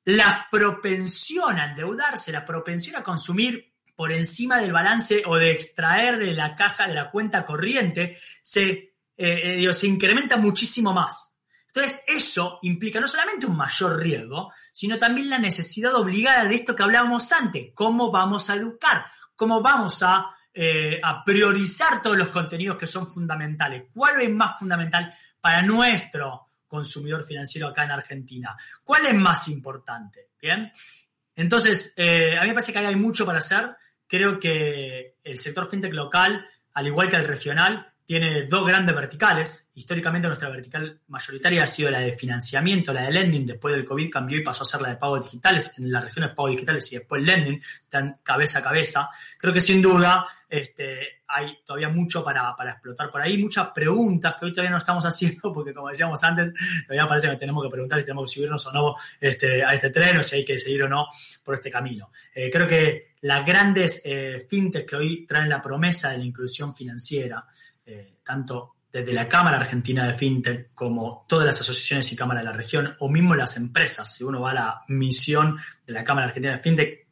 la 0.06 0.46
propensión 0.50 1.58
a 1.58 1.66
endeudarse, 1.66 2.32
la 2.32 2.46
propensión 2.46 2.96
a 2.96 3.02
consumir 3.02 3.70
por 3.94 4.12
encima 4.12 4.58
del 4.62 4.72
balance 4.72 5.22
o 5.26 5.36
de 5.36 5.50
extraer 5.50 6.18
de 6.18 6.32
la 6.32 6.56
caja 6.56 6.86
de 6.86 6.94
la 6.94 7.10
cuenta 7.10 7.44
corriente 7.44 8.16
se 8.40 8.94
eh, 9.18 9.62
eh, 9.62 9.72
se 9.74 9.86
incrementa 9.86 10.38
muchísimo 10.38 10.94
más. 10.94 11.36
Entonces, 11.66 12.02
eso 12.06 12.60
implica 12.62 12.98
no 12.98 13.06
solamente 13.06 13.46
un 13.46 13.56
mayor 13.56 14.00
riesgo, 14.00 14.52
sino 14.72 14.98
también 14.98 15.28
la 15.28 15.38
necesidad 15.38 15.94
obligada 15.96 16.44
de 16.44 16.54
esto 16.54 16.74
que 16.74 16.82
hablábamos 16.82 17.30
antes, 17.32 17.72
cómo 17.74 18.10
vamos 18.10 18.48
a 18.48 18.54
educar, 18.54 19.04
cómo 19.34 19.60
vamos 19.60 20.02
a, 20.02 20.30
eh, 20.52 21.00
a 21.02 21.24
priorizar 21.24 22.02
todos 22.02 22.16
los 22.16 22.28
contenidos 22.28 22.76
que 22.76 22.86
son 22.86 23.08
fundamentales, 23.08 23.84
cuál 23.92 24.20
es 24.20 24.30
más 24.30 24.58
fundamental 24.58 25.12
para 25.40 25.62
nuestro 25.62 26.48
consumidor 26.66 27.24
financiero 27.24 27.68
acá 27.68 27.84
en 27.84 27.92
Argentina, 27.92 28.56
cuál 28.82 29.06
es 29.06 29.14
más 29.14 29.48
importante. 29.48 30.30
Bien, 30.40 30.70
entonces, 31.36 31.94
a 31.96 32.42
mí 32.42 32.48
me 32.48 32.54
parece 32.54 32.72
que 32.72 32.78
hay 32.78 32.96
mucho 32.96 33.24
para 33.24 33.38
hacer. 33.38 33.76
Creo 34.06 34.38
que 34.38 35.16
el 35.24 35.38
sector 35.38 35.68
fintech 35.68 35.92
local, 35.92 36.46
al 36.74 36.86
igual 36.86 37.08
que 37.08 37.16
el 37.16 37.26
regional, 37.26 37.93
tiene 38.06 38.44
dos 38.44 38.66
grandes 38.66 38.94
verticales. 38.94 39.70
Históricamente 39.74 40.28
nuestra 40.28 40.50
vertical 40.50 41.00
mayoritaria 41.08 41.62
ha 41.62 41.66
sido 41.66 41.90
la 41.90 42.00
de 42.00 42.12
financiamiento, 42.12 42.92
la 42.92 43.02
de 43.02 43.12
lending. 43.12 43.46
Después 43.46 43.74
del 43.74 43.84
COVID 43.84 44.10
cambió 44.10 44.38
y 44.38 44.42
pasó 44.42 44.62
a 44.62 44.66
ser 44.66 44.82
la 44.82 44.90
de 44.90 44.96
pagos 44.96 45.24
digitales. 45.24 45.78
En 45.78 45.90
las 45.90 46.04
regiones 46.04 46.34
pagos 46.34 46.50
digitales 46.50 46.92
y 46.92 46.96
después 46.96 47.22
lending 47.22 47.60
están 47.82 48.18
cabeza 48.22 48.58
a 48.58 48.62
cabeza. 48.62 49.10
Creo 49.38 49.52
que 49.52 49.60
sin 49.60 49.80
duda 49.80 50.26
este, 50.48 51.22
hay 51.26 51.58
todavía 51.64 51.88
mucho 51.88 52.22
para, 52.22 52.54
explotar 52.70 53.10
por 53.10 53.22
ahí. 53.22 53.38
Muchas 53.38 53.68
preguntas 53.68 54.36
que 54.38 54.44
hoy 54.44 54.52
todavía 54.52 54.70
no 54.70 54.78
estamos 54.78 55.04
haciendo 55.06 55.52
porque 55.52 55.72
como 55.72 55.88
decíamos 55.88 56.22
antes, 56.22 56.52
todavía 56.86 57.08
parece 57.08 57.30
que 57.30 57.36
tenemos 57.36 57.64
que 57.64 57.70
preguntar 57.70 57.98
si 58.00 58.04
tenemos 58.04 58.30
que 58.30 58.34
subirnos 58.34 58.66
o 58.66 58.72
no 58.72 58.94
este, 59.20 59.64
a 59.64 59.74
este 59.74 59.90
tren 59.90 60.18
o 60.18 60.22
si 60.22 60.36
hay 60.36 60.44
que 60.44 60.58
seguir 60.58 60.82
o 60.84 60.88
no 60.88 61.06
por 61.42 61.54
este 61.54 61.70
camino. 61.70 62.10
Eh, 62.34 62.50
creo 62.50 62.68
que 62.68 63.14
las 63.22 63.44
grandes 63.44 64.02
eh, 64.04 64.46
que 64.86 64.96
hoy 64.96 65.26
traen 65.26 65.48
la 65.48 65.62
promesa 65.62 66.10
de 66.10 66.18
la 66.18 66.24
inclusión 66.24 66.74
financiera, 66.74 67.44
eh, 67.86 68.18
tanto 68.24 68.76
desde 68.94 69.12
la 69.12 69.28
Cámara 69.28 69.56
Argentina 69.56 70.06
de 70.06 70.14
FinTech 70.14 70.72
como 70.72 71.26
todas 71.28 71.46
las 71.46 71.60
asociaciones 71.60 72.12
y 72.12 72.16
cámaras 72.16 72.44
de 72.44 72.50
la 72.50 72.56
región, 72.56 72.94
o 73.00 73.08
mismo 73.08 73.34
las 73.34 73.56
empresas, 73.56 74.14
si 74.14 74.22
uno 74.22 74.40
va 74.40 74.52
a 74.52 74.54
la 74.54 74.84
misión 74.86 75.58
de 75.84 75.92
la 75.92 76.04
Cámara 76.04 76.28
Argentina 76.28 76.54
de 76.54 76.62
FinTech, 76.62 77.06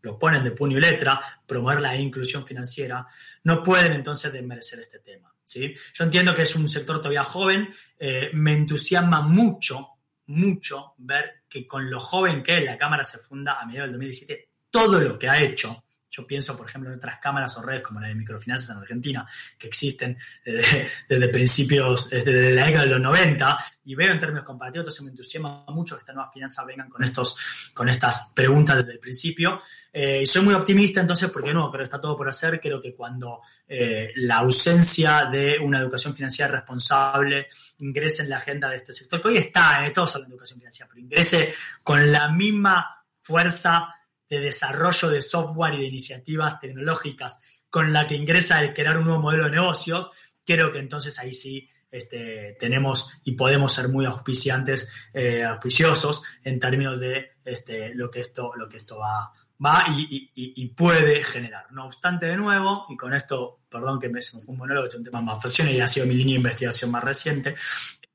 lo 0.00 0.18
ponen 0.18 0.42
de 0.42 0.52
puño 0.52 0.78
y 0.78 0.80
letra, 0.80 1.20
promover 1.46 1.80
la 1.80 1.94
inclusión 1.94 2.46
financiera, 2.46 3.06
no 3.44 3.62
pueden 3.62 3.92
entonces 3.92 4.32
desmerecer 4.32 4.80
este 4.80 5.00
tema. 5.00 5.34
¿sí? 5.44 5.74
Yo 5.92 6.04
entiendo 6.04 6.34
que 6.34 6.42
es 6.42 6.56
un 6.56 6.68
sector 6.68 6.98
todavía 6.98 7.24
joven, 7.24 7.68
eh, 7.98 8.30
me 8.32 8.54
entusiasma 8.54 9.20
mucho, 9.20 9.88
mucho 10.26 10.94
ver 10.98 11.42
que 11.48 11.66
con 11.66 11.90
lo 11.90 12.00
joven 12.00 12.42
que 12.42 12.58
es, 12.58 12.64
la 12.64 12.78
Cámara 12.78 13.04
se 13.04 13.18
funda 13.18 13.60
a 13.60 13.66
mediados 13.66 13.88
del 13.88 13.98
2017, 13.98 14.48
todo 14.70 15.00
lo 15.00 15.18
que 15.18 15.28
ha 15.28 15.40
hecho 15.40 15.84
yo 16.16 16.26
pienso, 16.26 16.56
por 16.56 16.68
ejemplo, 16.68 16.90
en 16.90 16.96
otras 16.96 17.18
cámaras 17.18 17.56
o 17.58 17.62
redes 17.62 17.82
como 17.82 18.00
la 18.00 18.08
de 18.08 18.14
microfinanzas 18.14 18.70
en 18.70 18.82
Argentina, 18.82 19.26
que 19.58 19.66
existen 19.66 20.16
desde, 20.44 21.28
principios, 21.28 22.08
desde 22.08 22.54
la 22.54 22.66
década 22.66 22.84
de 22.84 22.90
los 22.90 23.00
90, 23.00 23.58
y 23.84 23.94
veo 23.94 24.12
en 24.12 24.18
términos 24.18 24.44
comparativos, 24.44 24.84
entonces 24.84 25.02
me 25.02 25.10
entusiasma 25.10 25.64
mucho 25.68 25.94
que 25.94 26.00
estas 26.00 26.14
nuevas 26.14 26.32
finanzas 26.32 26.66
vengan 26.66 26.88
con, 26.88 27.04
estos, 27.04 27.36
con 27.74 27.88
estas 27.88 28.32
preguntas 28.34 28.76
desde 28.78 28.92
el 28.92 28.98
principio. 28.98 29.60
Eh, 29.92 30.22
y 30.22 30.26
soy 30.26 30.42
muy 30.42 30.54
optimista 30.54 31.00
entonces 31.00 31.30
porque 31.30 31.54
no, 31.54 31.70
pero 31.70 31.84
está 31.84 32.00
todo 32.00 32.16
por 32.16 32.28
hacer. 32.28 32.60
Creo 32.60 32.80
que 32.80 32.94
cuando 32.94 33.40
eh, 33.68 34.12
la 34.16 34.38
ausencia 34.38 35.28
de 35.30 35.58
una 35.58 35.78
educación 35.78 36.14
financiera 36.14 36.50
responsable 36.50 37.48
ingrese 37.78 38.22
en 38.22 38.30
la 38.30 38.38
agenda 38.38 38.68
de 38.70 38.76
este 38.76 38.92
sector, 38.92 39.20
que 39.20 39.28
hoy 39.28 39.36
está, 39.38 39.84
en 39.84 39.92
todos 39.92 40.14
hablan 40.14 40.30
de 40.30 40.34
educación 40.34 40.58
financiera, 40.58 40.88
pero 40.88 41.00
ingrese 41.00 41.54
con 41.82 42.10
la 42.10 42.28
misma 42.28 43.04
fuerza 43.20 43.95
de 44.28 44.40
desarrollo 44.40 45.10
de 45.10 45.22
software 45.22 45.74
y 45.74 45.78
de 45.78 45.86
iniciativas 45.86 46.58
tecnológicas 46.60 47.40
con 47.70 47.92
la 47.92 48.06
que 48.06 48.14
ingresa 48.14 48.62
el 48.62 48.72
crear 48.72 48.98
un 48.98 49.04
nuevo 49.04 49.20
modelo 49.20 49.44
de 49.44 49.50
negocios, 49.50 50.10
creo 50.44 50.72
que 50.72 50.78
entonces 50.78 51.18
ahí 51.18 51.34
sí 51.34 51.68
este, 51.90 52.56
tenemos 52.58 53.20
y 53.24 53.32
podemos 53.32 53.72
ser 53.72 53.88
muy 53.88 54.06
auspiciantes, 54.06 54.88
eh, 55.12 55.44
auspiciosos 55.44 56.22
en 56.42 56.58
términos 56.58 56.98
de 56.98 57.36
este, 57.44 57.94
lo, 57.94 58.10
que 58.10 58.20
esto, 58.20 58.52
lo 58.56 58.68
que 58.68 58.78
esto 58.78 58.98
va, 58.98 59.32
va 59.64 59.84
y, 59.88 60.66
puede 60.76 61.22
generar. 61.22 61.70
No 61.72 61.86
obstante, 61.86 62.26
de 62.26 62.36
nuevo, 62.36 62.84
y 62.88 62.96
con 62.96 63.14
esto, 63.14 63.60
perdón 63.68 63.98
que 63.98 64.08
me 64.08 64.20
fue 64.20 64.42
un 64.46 64.58
monólogo, 64.58 64.86
es 64.86 64.94
un 64.94 65.04
tema 65.04 65.22
más 65.22 65.42
pasión 65.42 65.68
y 65.68 65.80
ha 65.80 65.88
sido 65.88 66.06
mi 66.06 66.14
línea 66.14 66.34
de 66.34 66.38
investigación 66.38 66.90
más 66.90 67.02
reciente, 67.02 67.54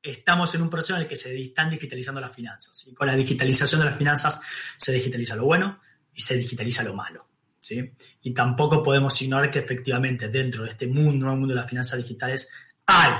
estamos 0.01 0.53
en 0.55 0.61
un 0.61 0.69
proceso 0.69 0.95
en 0.95 1.01
el 1.01 1.07
que 1.07 1.15
se 1.15 1.39
están 1.39 1.69
digitalizando 1.69 2.21
las 2.21 2.31
finanzas. 2.31 2.87
Y 2.87 2.93
con 2.93 3.07
la 3.07 3.15
digitalización 3.15 3.81
de 3.81 3.85
las 3.85 3.97
finanzas 3.97 4.41
se 4.77 4.91
digitaliza 4.91 5.35
lo 5.35 5.45
bueno, 5.45 5.79
se 6.21 6.37
digitaliza 6.37 6.83
lo 6.83 6.93
malo. 6.93 7.27
¿sí? 7.59 7.93
Y 8.21 8.33
tampoco 8.33 8.81
podemos 8.81 9.21
ignorar 9.21 9.51
que 9.51 9.59
efectivamente 9.59 10.29
dentro 10.29 10.63
de 10.63 10.69
este 10.69 10.87
mundo, 10.87 11.25
nuevo 11.25 11.39
mundo 11.39 11.53
de 11.53 11.59
las 11.61 11.69
finanzas 11.69 11.97
digitales, 11.99 12.49
hay 12.85 13.11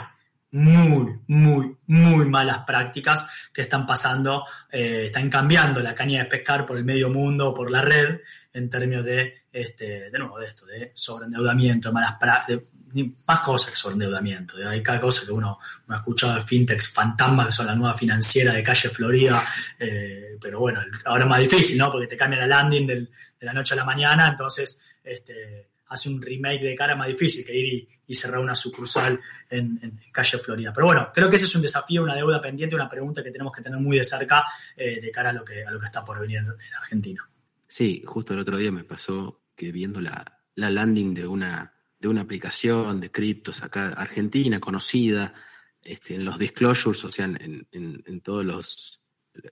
muy, 0.52 1.20
muy, 1.28 1.78
muy 1.88 2.26
malas 2.26 2.60
prácticas 2.66 3.28
que 3.54 3.62
están 3.62 3.86
pasando, 3.86 4.46
eh, 4.72 5.04
están 5.06 5.30
cambiando 5.30 5.80
la 5.80 5.96
caña 5.96 6.24
de 6.24 6.30
pescar 6.30 6.66
por 6.66 6.78
el 6.78 6.84
medio 6.84 7.10
mundo, 7.10 7.54
por 7.54 7.72
la 7.72 7.82
red, 7.82 8.20
en 8.54 8.70
términos 8.70 9.06
de, 9.06 9.46
este, 9.52 10.10
de 10.10 10.20
nuevo, 10.20 10.40
de 10.40 10.48
esto, 10.48 10.66
de 10.66 10.92
sobreendeudamiento, 10.94 11.94
malas 11.94 12.18
de 12.48 12.62
más 13.28 13.40
cosas 13.42 13.72
que 13.72 13.78
sobre 13.78 13.94
endeudamiento. 13.94 14.56
Hay 14.68 14.82
cada 14.82 15.00
cosa 15.00 15.26
que 15.26 15.32
uno, 15.32 15.60
ha 15.88 15.96
escuchado 15.96 16.36
de 16.36 16.42
fintechs 16.42 16.90
fantasma, 16.90 17.46
que 17.46 17.52
son 17.52 17.68
la 17.68 17.76
nueva 17.76 17.94
financiera 17.94 18.54
de 18.54 18.64
calle 18.64 18.90
Florida, 18.90 19.44
eh, 19.80 20.38
pero 20.40 20.60
bueno, 20.60 20.82
ahora 21.06 21.24
es 21.24 21.30
más 21.30 21.40
difícil, 21.40 21.78
¿no? 21.78 21.92
Porque 21.92 22.08
te 22.08 22.18
cambia 22.18 22.40
la 22.40 22.48
landing 22.48 22.88
de 22.88 23.08
la 23.42 23.54
noche 23.54 23.74
a 23.74 23.78
la 23.78 23.86
mañana, 23.86 24.28
entonces 24.28 24.82
este, 25.04 25.72
hace 25.92 26.10
un 26.10 26.22
remake 26.22 26.64
de 26.64 26.76
cara 26.76 26.96
más 26.96 27.08
difícil 27.08 27.46
que 27.46 27.56
ir 27.56 27.88
y, 28.08 28.14
cerrar 28.14 28.42
una 28.42 28.56
sucursal 28.56 29.22
en, 29.50 30.02
calle 30.12 30.38
Florida. 30.40 30.74
Pero 30.74 30.88
bueno, 30.88 31.12
creo 31.14 31.30
que 31.30 31.38
ese 31.38 31.46
es 31.46 31.56
un 31.56 31.62
desafío, 31.62 32.04
una 32.04 32.14
deuda 32.14 32.42
pendiente, 32.42 32.76
una 32.76 32.90
pregunta 32.90 33.24
que 33.24 33.32
tenemos 33.32 33.54
que 33.54 33.62
tener 33.62 33.80
muy 33.80 33.98
de 33.98 34.04
cerca 34.04 34.44
eh, 34.76 35.00
de 35.00 35.12
cara 35.12 35.30
a 35.30 35.34
lo 35.34 35.46
que 35.46 35.64
está 35.86 36.04
por 36.04 36.20
venir 36.20 36.40
en, 36.40 36.50
Argentina. 36.78 37.26
Sí, 37.70 38.04
justo 38.06 38.34
el 38.34 38.40
otro 38.40 38.58
día 38.58 38.70
me 38.70 38.84
pasó 38.84 39.42
que 39.56 39.72
viendo 39.72 40.02
la, 40.02 40.26
landing 40.56 41.14
de 41.14 41.26
una, 41.26 41.74
de 42.02 42.08
una 42.08 42.22
aplicación 42.22 43.00
de 43.00 43.12
criptos 43.12 43.62
acá 43.62 43.90
argentina, 43.90 44.60
conocida, 44.60 45.36
este, 45.84 46.16
en 46.16 46.26
los 46.26 46.40
disclosures, 46.40 47.06
o 47.06 47.12
sea, 47.12 47.26
en, 47.26 47.68
en, 47.72 48.22
todos 48.22 48.44
los 48.44 49.02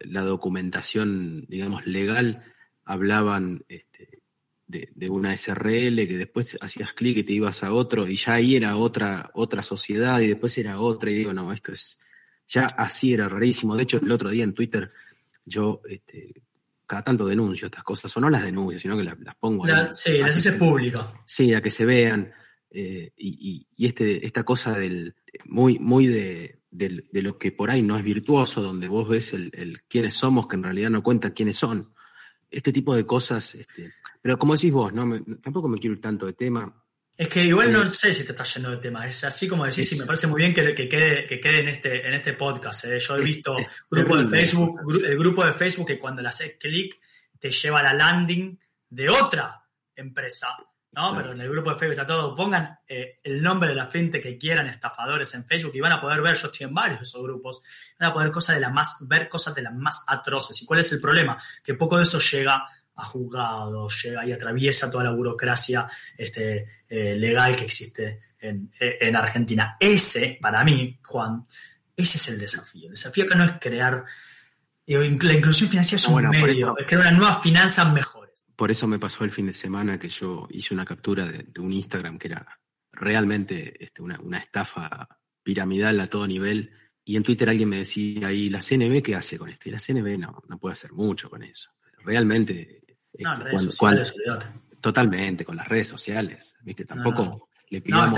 la 0.02 0.22
documentación, 0.24 1.46
digamos, 1.48 1.86
legal, 1.86 2.44
hablaban 2.84 3.64
este, 3.70 4.22
de, 4.68 5.10
una 5.10 5.38
SRL 5.38 6.08
que 6.08 6.18
después 6.18 6.58
hacías 6.60 6.94
clic 6.94 7.18
y 7.18 7.24
te 7.24 7.34
ibas 7.34 7.64
a 7.64 7.72
otro 7.72 8.08
y 8.08 8.18
ya 8.18 8.34
ahí 8.34 8.56
era 8.56 8.76
otra, 8.76 9.32
otra 9.36 9.64
sociedad 9.64 10.20
y 10.20 10.28
después 10.28 10.58
era 10.58 10.80
otra 10.80 11.12
y 11.12 11.16
digo, 11.16 11.34
no, 11.34 11.54
esto 11.54 11.72
es, 11.72 11.98
ya 12.48 12.66
así 12.66 13.14
era 13.14 13.30
rarísimo. 13.30 13.76
De 13.76 13.84
hecho, 13.84 14.00
el 14.02 14.12
otro 14.12 14.30
día 14.30 14.44
en 14.44 14.54
Twitter 14.54 14.92
yo 15.46 15.82
este, 15.88 16.34
cada 16.90 17.04
tanto 17.04 17.28
denuncio 17.28 17.68
estas 17.68 17.84
cosas, 17.84 18.18
o 18.18 18.20
no 18.20 18.32
las 18.32 18.44
denuncio, 18.44 18.80
sino 18.80 18.98
que 18.98 19.04
las, 19.04 19.16
pongo 19.40 19.66
ahí. 19.66 19.72
Sí, 19.92 20.18
las 20.18 20.36
haces 20.36 20.54
público. 20.54 21.22
Sí, 21.24 21.54
a 21.54 21.62
que 21.62 21.70
se 21.70 21.86
vean. 21.86 22.34
Eh, 22.72 23.14
y, 23.16 23.68
y, 23.78 23.86
este, 23.86 24.26
esta 24.26 24.44
cosa 24.44 24.74
del 24.74 25.16
muy, 25.46 25.78
muy 25.78 26.08
de, 26.08 26.60
de, 26.72 27.22
lo 27.22 27.38
que 27.38 27.52
por 27.52 27.70
ahí 27.70 27.84
no 27.84 27.96
es 27.96 28.04
virtuoso, 28.04 28.64
donde 28.64 28.88
vos 28.88 29.08
ves 29.08 29.34
el, 29.34 29.52
el 29.54 29.84
quiénes 29.84 30.16
somos, 30.16 30.48
que 30.48 30.56
en 30.56 30.64
realidad 30.64 30.90
no 30.90 31.04
cuentan 31.04 31.32
quiénes 31.32 31.58
son 31.58 31.94
este 32.50 32.74
tipo 32.74 32.96
de 32.96 33.06
cosas, 33.06 33.54
este, 33.54 33.94
pero 34.20 34.40
como 34.40 34.56
decís 34.56 34.74
vos, 34.74 34.92
no 34.92 35.24
tampoco 35.44 35.68
me 35.68 35.78
quiero 35.78 35.94
ir 35.94 36.02
tanto 36.02 36.26
de 36.26 36.34
tema. 36.34 36.74
Es 37.20 37.28
que 37.28 37.44
igual 37.44 37.70
no 37.70 37.92
sé 37.92 38.14
si 38.14 38.24
te 38.24 38.32
estás 38.32 38.54
yendo 38.54 38.72
de 38.72 38.78
tema, 38.78 39.06
es 39.06 39.26
así 39.26 39.46
como 39.46 39.66
decís, 39.66 39.92
y 39.92 40.00
me 40.00 40.06
parece 40.06 40.26
muy 40.28 40.40
bien 40.40 40.54
que, 40.54 40.74
que, 40.74 40.88
quede, 40.88 41.28
que 41.28 41.42
quede 41.42 41.60
en 41.60 41.68
este, 41.68 42.08
en 42.08 42.14
este 42.14 42.32
podcast. 42.32 42.86
¿eh? 42.86 42.98
Yo 42.98 43.18
he 43.18 43.22
visto 43.22 43.58
grupo 43.92 44.16
de 44.16 44.26
Facebook, 44.26 44.80
el 45.04 45.18
grupo 45.18 45.44
de 45.44 45.52
Facebook 45.52 45.88
que 45.88 46.00
cuando 46.00 46.22
le 46.22 46.30
haces 46.30 46.56
clic 46.58 46.98
te 47.38 47.52
lleva 47.52 47.82
a 47.82 47.84
la 47.84 47.94
landing 47.94 48.58
de 48.88 49.10
otra 49.10 49.62
empresa 49.94 50.48
¿no? 50.92 51.16
Pero 51.16 51.34
en 51.34 51.42
el 51.42 51.50
grupo 51.50 51.70
de 51.70 51.76
Facebook 51.76 52.00
está 52.00 52.08
todo. 52.08 52.36
Pongan 52.36 52.80
eh, 52.88 53.20
el 53.24 53.42
nombre 53.42 53.70
de 53.70 53.76
la 53.76 53.88
gente 53.88 54.20
que 54.20 54.38
quieran, 54.38 54.68
estafadores 54.68 55.34
en 55.36 55.46
Facebook, 55.46 55.74
y 55.76 55.80
van 55.80 55.92
a 55.92 56.02
poder 56.02 56.22
ver, 56.22 56.36
yo 56.36 56.48
estoy 56.48 56.68
en 56.68 56.74
varios 56.74 57.00
de 57.00 57.04
esos 57.04 57.22
grupos, 57.22 57.62
van 58.00 58.10
a 58.10 58.14
poder 58.14 58.32
cosas 58.32 58.56
de 58.56 58.62
la 58.62 58.70
más, 58.70 59.08
ver 59.08 59.30
cosas 59.30 59.54
de 59.54 59.62
las 59.62 59.74
más 59.74 60.04
atroces. 60.08 60.62
¿Y 60.62 60.66
cuál 60.66 60.80
es 60.80 60.92
el 60.92 61.02
problema? 61.02 61.42
Que 61.64 61.76
poco 61.76 61.98
de 61.98 62.04
eso 62.04 62.20
llega 62.20 62.68
a 63.00 63.06
juzgados, 63.06 64.04
llega 64.04 64.26
y 64.26 64.32
atraviesa 64.32 64.92
toda 64.92 65.06
la 65.06 65.12
burocracia 65.12 65.90
este, 66.18 66.68
eh, 66.88 67.16
legal 67.16 67.56
que 67.56 67.66
existe 67.66 68.22
en, 68.40 68.72
en, 68.80 69.16
Argentina. 69.16 69.78
Ese, 69.80 70.38
para 70.42 70.64
mí, 70.64 71.00
Juan, 71.04 71.46
ese 71.96 72.18
es 72.18 72.28
el 72.30 72.40
desafío. 72.40 72.86
El 72.86 72.92
desafío 72.92 73.28
que 73.28 73.36
no 73.36 73.46
es 73.46 73.52
crear. 73.60 74.06
la 74.88 75.34
inclusión 75.34 75.70
financiera 75.70 76.02
es 76.02 76.08
un 76.08 76.30
medio, 76.30 76.78
es 76.78 76.86
crear 76.86 77.02
una 77.02 77.12
nueva 77.12 77.42
finanza 77.42 77.86
mejor 77.86 78.20
por 78.60 78.72
eso 78.72 78.88
me 78.88 79.00
pasó 79.00 79.24
el 79.24 79.32
fin 79.32 79.48
de 79.48 79.54
semana 79.54 79.98
que 79.98 80.10
yo 80.10 80.46
hice 80.52 80.74
una 80.74 80.84
captura 80.84 81.26
de, 81.26 81.48
un 81.62 81.72
Instagram 81.72 82.20
que 82.20 82.28
era 82.28 82.60
realmente 82.92 83.82
este, 83.82 84.02
una, 84.02 84.38
estafa 84.38 85.08
piramidal 85.42 85.98
a 86.02 86.08
todo 86.08 86.28
nivel. 86.28 86.74
Y 87.06 87.16
en 87.16 87.24
Twitter 87.24 87.48
alguien 87.48 87.70
me 87.70 87.78
decía 87.78 88.28
ahí, 88.28 88.50
¿la 88.50 88.60
CNB 88.60 89.02
qué 89.02 89.16
hace 89.16 89.38
con 89.38 89.48
esto? 89.48 89.70
Y 89.70 89.72
la 89.72 89.80
CNB 89.80 90.20
no, 90.20 90.44
no 90.50 90.60
puede 90.60 90.74
hacer 90.74 90.92
mucho 90.92 91.30
con 91.30 91.42
eso. 91.42 91.72
Realmente. 92.04 92.82
No, 93.20 93.34
este, 93.34 93.44
redes 93.46 93.62
sociales, 93.64 94.16
totalmente, 94.82 95.46
con 95.46 95.56
las 95.56 95.68
redes 95.68 95.88
sociales. 95.88 96.56
¿viste? 96.62 96.86
Tampoco 96.86 97.50
no, 97.86 98.14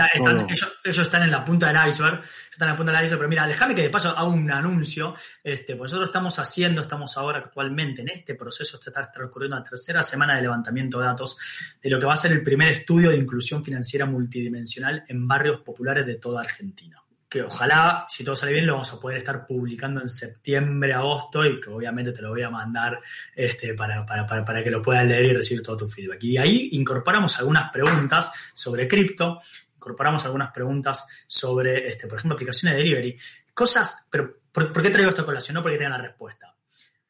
ellos, 0.84 0.98
están 1.00 1.24
en 1.24 1.32
la 1.32 1.44
punta 1.44 1.68
del 1.68 1.90
iceberg, 1.90 2.22
están 2.52 2.70
en 2.70 2.74
la 2.74 2.78
punta 2.78 2.92
del 2.94 3.04
iceberg, 3.04 3.20
pero 3.20 3.30
mira, 3.30 3.48
déjame 3.48 3.76
que 3.76 3.82
de 3.82 3.90
paso 3.90 4.10
haga 4.10 4.24
un 4.24 4.50
anuncio, 4.50 5.14
este, 5.44 5.76
pues 5.76 5.92
nosotros 5.92 6.08
estamos 6.08 6.40
haciendo, 6.40 6.80
estamos 6.80 7.18
ahora 7.18 7.40
actualmente 7.40 8.02
en 8.02 8.10
este 8.10 8.36
proceso, 8.36 8.78
está 8.78 9.12
transcurriendo 9.12 9.58
la 9.58 9.64
tercera 9.64 10.02
semana 10.04 10.38
de 10.38 10.44
levantamiento 10.44 11.00
de 11.00 11.06
datos 11.06 11.38
de 11.82 11.90
lo 11.90 12.00
que 12.00 12.06
va 12.06 12.14
a 12.14 12.18
ser 12.18 12.32
el 12.32 12.44
primer 12.44 12.70
estudio 12.70 13.10
de 13.10 13.18
inclusión 13.18 13.64
financiera 13.64 14.06
multidimensional 14.06 15.04
en 15.08 15.28
barrios 15.28 15.62
populares 15.62 16.06
de 16.06 16.16
toda 16.16 16.42
Argentina 16.42 17.01
que 17.32 17.44
ojalá, 17.44 18.06
si 18.10 18.26
todo 18.26 18.36
sale 18.36 18.52
bien, 18.52 18.68
lo 18.68 18.74
vamos 18.74 18.92
a 18.92 19.00
poder 19.00 19.20
estar 19.20 19.48
publicando 19.48 20.02
en 20.02 20.10
septiembre, 20.10 20.94
agosto, 20.94 21.46
y 21.46 21.62
que 21.62 21.70
obviamente 21.70 22.12
te 22.12 22.22
lo 22.22 22.32
voy 22.32 22.42
a 22.42 22.50
mandar 22.50 23.00
este, 23.34 23.74
para, 23.74 24.06
para, 24.06 24.62
que 24.62 24.70
lo 24.70 24.82
puedas 24.82 25.06
leer 25.06 25.24
y 25.24 25.34
recibir 25.36 25.64
todo 25.64 25.78
tu 25.78 25.88
feedback. 25.88 26.22
Y 26.26 26.38
ahí 26.38 26.70
incorporamos 26.74 27.40
algunas 27.40 27.72
preguntas 27.72 28.34
sobre 28.54 28.86
cripto, 28.86 29.40
incorporamos 29.74 30.26
algunas 30.26 30.52
preguntas 30.52 31.08
sobre, 31.26 31.88
este, 31.88 32.06
por 32.06 32.18
ejemplo, 32.18 32.36
aplicaciones 32.36 32.76
de 32.76 32.84
delivery. 32.84 33.18
Cosas, 33.54 34.10
pero 34.12 34.42
¿por, 34.52 34.82
qué 34.82 34.90
traigo 34.90 35.12
esta 35.12 35.24
colación? 35.24 35.54
No 35.54 35.64
porque 35.64 35.78
tengan 35.78 35.94
la 35.94 36.06
respuesta. 36.06 36.54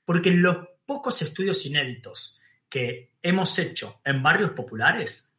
Porque 0.06 0.30
los 0.30 0.58
pocos 0.86 1.20
estudios 1.24 1.66
inéditos 1.66 2.40
que 2.70 3.16
hemos 3.24 3.58
hecho 3.58 4.02
en 4.06 4.22
barrios 4.22 4.52
populares, 4.52 5.31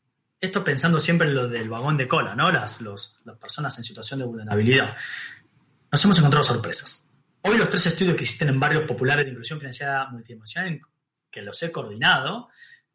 esto 0.43 0.64
pensando 0.64 0.99
siempre 0.99 1.28
en 1.28 1.36
lo 1.36 1.49
del 1.49 1.70
vagón 1.70 1.97
de 1.97 2.09
cola, 2.09 2.34
¿no? 2.34 2.51
Las, 2.51 2.80
las 2.80 3.38
personas 3.40 3.78
en 3.78 3.84
situación 3.84 4.18
de 4.18 4.26
vulnerabilidad. 4.26 4.97
Nos 5.90 6.05
hemos 6.05 6.18
encontrado 6.18 6.43
sorpresas. 6.43 7.09
Hoy 7.43 7.57
los 7.57 7.70
tres 7.70 7.86
estudios 7.86 8.16
que 8.16 8.24
existen 8.24 8.49
en 8.49 8.59
barrios 8.59 8.82
populares 8.82 9.24
de 9.24 9.30
inclusión 9.30 9.61
financiera 9.61 10.09
multidimensional, 10.11 10.80
que 11.30 11.43
los 11.43 11.62
he 11.62 11.70
coordinado, 11.70 12.49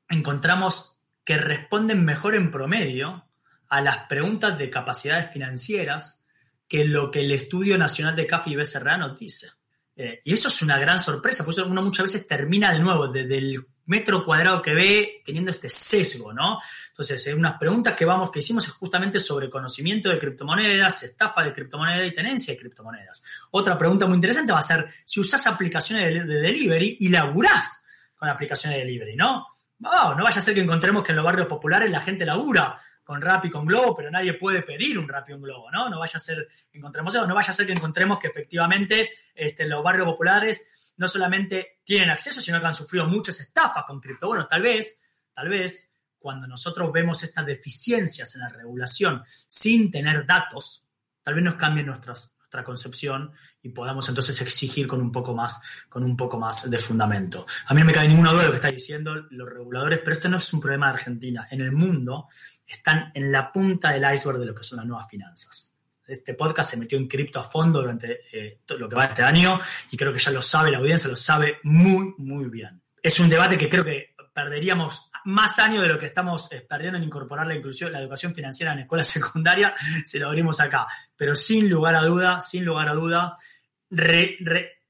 encontramos 0.10 1.00
que 1.24 1.38
responden 1.38 2.04
mejor 2.04 2.36
en 2.36 2.52
promedio 2.52 3.30
a 3.70 3.80
las 3.80 4.08
preguntas 4.10 4.60
de 4.60 4.70
capacidades 4.70 5.32
financieras 5.32 6.26
que 6.68 6.84
lo 6.84 7.12
que 7.12 7.22
el 7.22 7.32
Estudio 7.32 7.78
Nacional 7.78 8.18
de 8.18 8.28
CAF 8.28 8.48
y 8.48 8.58
BCRA 8.58 8.98
nos 8.98 9.18
dice. 9.18 9.52
Eh, 9.96 10.22
y 10.26 10.34
eso 10.34 10.50
es 10.50 10.62
una 10.62 10.78
gran 10.78 11.00
sorpresa, 11.00 11.46
porque 11.46 11.62
uno 11.62 11.82
muchas 11.82 12.08
veces 12.08 12.28
termina 12.28 12.74
de 12.74 12.80
nuevo 12.82 13.08
desde 13.08 13.38
el 13.38 13.66
metro 13.88 14.24
cuadrado 14.24 14.62
que 14.62 14.74
ve 14.74 15.22
teniendo 15.26 15.52
este 15.52 15.70
sesgo, 15.70 16.34
¿no? 16.34 16.60
Entonces, 16.90 17.26
eh, 17.28 17.34
unas 17.34 17.58
preguntas 17.58 17.96
que 17.96 18.06
vamos, 18.06 18.30
que 18.32 18.40
hicimos 18.40 18.68
es 18.68 18.74
justamente 18.74 19.20
sobre 19.20 19.50
conocimiento 19.50 20.10
de 20.10 20.20
criptomonedas, 20.20 21.04
estafa 21.04 21.44
de 21.44 21.54
criptomonedas 21.54 22.08
y 22.08 22.16
tenencia 22.16 22.54
de 22.54 22.60
criptomonedas. 22.60 23.24
Otra 23.52 23.78
pregunta 23.78 24.06
muy 24.06 24.16
interesante 24.16 24.52
va 24.52 24.60
a 24.60 24.64
ser 24.64 24.88
si 25.06 25.20
usás 25.20 25.48
aplicaciones 25.48 26.28
de, 26.28 26.36
delivery 26.42 26.98
y 27.00 27.10
laburás 27.10 27.84
con 28.16 28.30
aplicaciones 28.30 28.80
de 28.80 28.86
delivery, 28.86 29.16
¿no? 29.16 29.46
no 29.80 30.24
vaya 30.24 30.40
a 30.40 30.42
ser 30.42 30.56
que 30.56 30.62
encontremos 30.62 31.04
que 31.04 31.12
en 31.12 31.18
los 31.18 31.26
barrios 31.26 31.48
populares 31.48 31.90
la 31.92 32.02
gente 32.02 32.26
labura 32.26 32.80
con 33.08 33.22
Rappi, 33.22 33.50
con 33.50 33.66
Globo, 33.66 33.96
pero 33.96 34.12
nadie 34.12 34.34
puede 34.34 34.64
pedir 34.64 35.00
un 35.00 35.08
Rappi 35.08 35.32
o 35.32 35.38
un 35.38 35.44
Globo, 35.44 35.72
¿no? 35.72 35.88
No 35.90 35.98
vaya 36.00 36.18
a 36.18 36.20
ser, 36.20 36.46
encontremos 36.74 37.16
eso, 37.16 37.26
no 37.26 37.36
vaya 37.36 37.52
a 37.52 37.54
ser 37.54 37.66
que 37.66 37.72
encontremos 37.72 38.20
que 38.20 38.28
efectivamente 38.28 39.12
este, 39.34 39.66
los 39.66 39.82
barrios 39.82 40.06
populares 40.06 40.70
no 40.98 41.08
solamente 41.08 41.80
tienen 41.84 42.10
acceso, 42.10 42.42
sino 42.42 42.60
que 42.60 42.68
han 42.68 42.74
sufrido 42.74 43.08
muchas 43.08 43.40
estafas 43.40 43.86
con 43.86 44.00
cripto. 44.00 44.28
Bueno, 44.28 44.48
tal 44.48 44.62
vez, 44.62 45.02
tal 45.34 45.50
vez, 45.50 45.98
cuando 46.18 46.48
nosotros 46.48 46.92
vemos 46.92 47.24
estas 47.24 47.46
deficiencias 47.46 48.36
en 48.36 48.42
la 48.42 48.50
regulación 48.50 49.24
sin 49.48 49.92
tener 49.92 50.26
datos, 50.26 50.88
tal 51.24 51.36
vez 51.36 51.44
nos 51.44 51.56
cambie 51.56 51.84
nuestra 51.84 52.16
concepción 52.64 53.32
y 53.62 53.70
podamos 53.70 54.10
entonces 54.10 54.42
exigir 54.42 54.88
con 54.88 55.00
un 55.00 55.12
poco 55.12 55.36
más, 55.36 55.62
con 55.88 56.04
un 56.04 56.18
poco 56.18 56.40
más 56.40 56.70
de 56.70 56.78
fundamento. 56.80 57.46
A 57.68 57.74
mí 57.74 57.82
no 57.82 57.86
me 57.86 57.94
cabe 57.94 58.08
ninguna 58.08 58.32
duda 58.32 58.42
de 58.42 58.48
lo 58.48 58.52
que 58.54 58.58
está 58.58 58.72
diciendo 58.72 59.16
los 59.30 59.50
reguladores, 59.50 60.00
pero 60.00 60.14
esto 60.14 60.30
no 60.30 60.38
es 60.38 60.54
un 60.54 60.62
problema 60.62 60.88
de 60.88 60.94
Argentina. 60.94 61.48
En 61.52 61.62
el 61.62 61.72
mundo 61.72 62.28
están 62.66 63.12
en 63.14 63.32
la 63.32 63.52
punta 63.52 63.92
del 63.92 64.12
iceberg 64.14 64.40
de 64.40 64.48
lo 64.48 64.56
que 64.56 64.64
son 64.64 64.78
las 64.78 64.88
nuevas 64.88 65.08
finanzas 65.08 65.77
este 66.08 66.34
podcast 66.34 66.72
se 66.72 66.78
metió 66.78 66.98
en 66.98 67.08
cripto 67.08 67.40
a 67.40 67.44
fondo 67.44 67.82
durante 67.82 68.22
eh, 68.32 68.62
lo 68.78 68.88
que 68.88 68.96
va 68.96 69.06
este 69.06 69.24
año 69.24 69.60
y 69.92 69.98
creo 69.98 70.14
que 70.14 70.20
ya 70.20 70.32
lo 70.32 70.42
sabe 70.42 70.72
la 70.72 70.78
audiencia, 70.78 71.10
lo 71.10 71.16
sabe 71.16 71.60
muy, 71.64 72.14
muy 72.18 72.50
bien. 72.50 72.82
Es 73.02 73.20
un 73.20 73.30
debate 73.30 73.58
que 73.58 73.70
creo 73.70 73.84
que 73.84 74.16
perderíamos 74.34 75.10
más 75.26 75.60
años 75.60 75.82
de 75.82 75.90
lo 75.90 76.00
que 76.00 76.06
estamos 76.06 76.52
eh, 76.52 76.66
perdiendo 76.68 76.98
en 76.98 77.04
incorporar 77.04 77.48
la 77.48 77.56
inclusión, 77.56 77.92
la 77.92 78.00
educación 78.00 78.34
financiera 78.34 78.74
en 78.74 78.80
escuela 78.80 79.04
secundaria, 79.04 79.74
se 80.06 80.20
lo 80.20 80.28
abrimos 80.28 80.60
acá. 80.62 80.88
Pero 81.16 81.36
sin 81.36 81.70
lugar 81.70 81.96
a 81.96 82.04
duda, 82.04 82.40
sin 82.40 82.64
lugar 82.64 82.88
a 82.88 82.94
duda, 82.94 83.36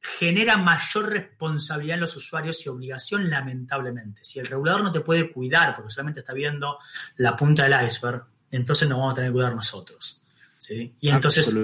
genera 0.01 0.57
mayor 0.57 1.09
responsabilidad 1.09 1.95
en 1.95 2.01
los 2.01 2.15
usuarios 2.15 2.65
y 2.65 2.69
obligación, 2.69 3.29
lamentablemente. 3.29 4.23
Si 4.23 4.39
el 4.39 4.47
regulador 4.47 4.83
no 4.83 4.91
te 4.91 4.99
puede 4.99 5.31
cuidar 5.31 5.75
porque 5.75 5.91
solamente 5.91 6.19
está 6.19 6.33
viendo 6.33 6.77
la 7.15 7.35
punta 7.35 7.63
del 7.63 7.85
iceberg, 7.85 8.25
entonces 8.51 8.87
nos 8.87 8.97
vamos 8.97 9.13
a 9.13 9.15
tener 9.15 9.31
que 9.31 9.35
cuidar 9.35 9.55
nosotros. 9.55 10.21
Y 10.69 11.09
entonces, 11.09 11.57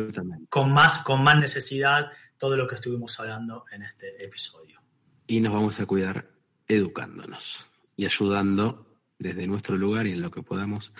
con 0.49 0.71
más, 0.71 1.03
con 1.03 1.23
más 1.23 1.37
necesidad, 1.37 2.11
todo 2.37 2.57
lo 2.57 2.67
que 2.67 2.75
estuvimos 2.75 3.19
hablando 3.19 3.65
en 3.71 3.83
este 3.83 4.23
episodio. 4.23 4.81
Y 5.27 5.39
nos 5.39 5.53
vamos 5.53 5.79
a 5.79 5.85
cuidar 5.85 6.29
educándonos 6.67 7.65
y 7.95 8.05
ayudando 8.05 8.87
desde 9.19 9.47
nuestro 9.47 9.77
lugar 9.77 10.07
y 10.07 10.11
en 10.11 10.21
lo 10.21 10.31
que 10.31 10.41
podamos 10.41 10.91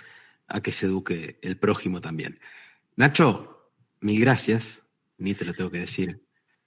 a 0.48 0.60
que 0.60 0.72
se 0.72 0.86
eduque 0.86 1.38
el 1.42 1.56
prójimo 1.56 2.00
también. 2.00 2.40
Nacho, 2.96 3.70
mil 4.00 4.20
gracias, 4.20 4.82
ni 5.18 5.34
te 5.34 5.44
lo 5.44 5.54
tengo 5.54 5.70
que 5.70 5.80
decir. 5.80 6.22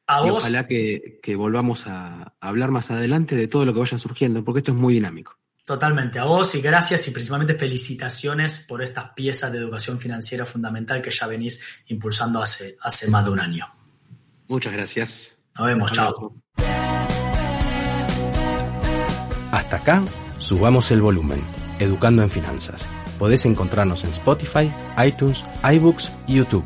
A 0.08 0.26
y 0.26 0.30
vos, 0.30 0.44
ojalá 0.44 0.68
que, 0.68 1.20
que 1.22 1.36
volvamos 1.36 1.86
a 1.86 2.36
hablar 2.40 2.72
más 2.72 2.92
adelante 2.92 3.36
de 3.36 3.48
todo 3.48 3.66
lo 3.66 3.74
que 3.74 3.80
vaya 3.80 3.98
surgiendo, 3.98 4.44
porque 4.44 4.60
esto 4.60 4.72
es 4.72 4.78
muy 4.78 4.94
dinámico. 4.94 5.37
Totalmente, 5.68 6.18
a 6.18 6.24
vos 6.24 6.56
y 6.56 6.62
gracias 6.62 7.06
y 7.10 7.12
principalmente 7.12 7.54
felicitaciones 7.54 8.60
por 8.60 8.82
estas 8.82 9.10
piezas 9.10 9.52
de 9.52 9.58
educación 9.58 10.00
financiera 10.00 10.46
fundamental 10.46 11.02
que 11.02 11.10
ya 11.10 11.28
venís 11.28 11.62
impulsando 11.88 12.42
hace, 12.42 12.78
hace 12.82 13.12
más 13.12 13.26
de 13.26 13.32
un 13.32 13.42
año. 13.42 13.66
Muchas 14.48 14.72
gracias. 14.72 15.36
Nos 15.58 15.68
vemos, 15.68 15.92
chao. 15.92 16.08
Abrazo. 16.08 16.34
Hasta 19.52 19.76
acá, 19.76 20.04
subamos 20.38 20.90
el 20.92 21.02
volumen, 21.02 21.44
Educando 21.80 22.24
en 22.24 22.30
Finanzas. 22.30 22.88
Podés 23.20 23.46
encontrarnos 23.46 24.06
en 24.06 24.12
Spotify, 24.12 24.72
iTunes, 25.06 25.44
iBooks 25.70 26.10
y 26.28 26.36
YouTube. 26.36 26.64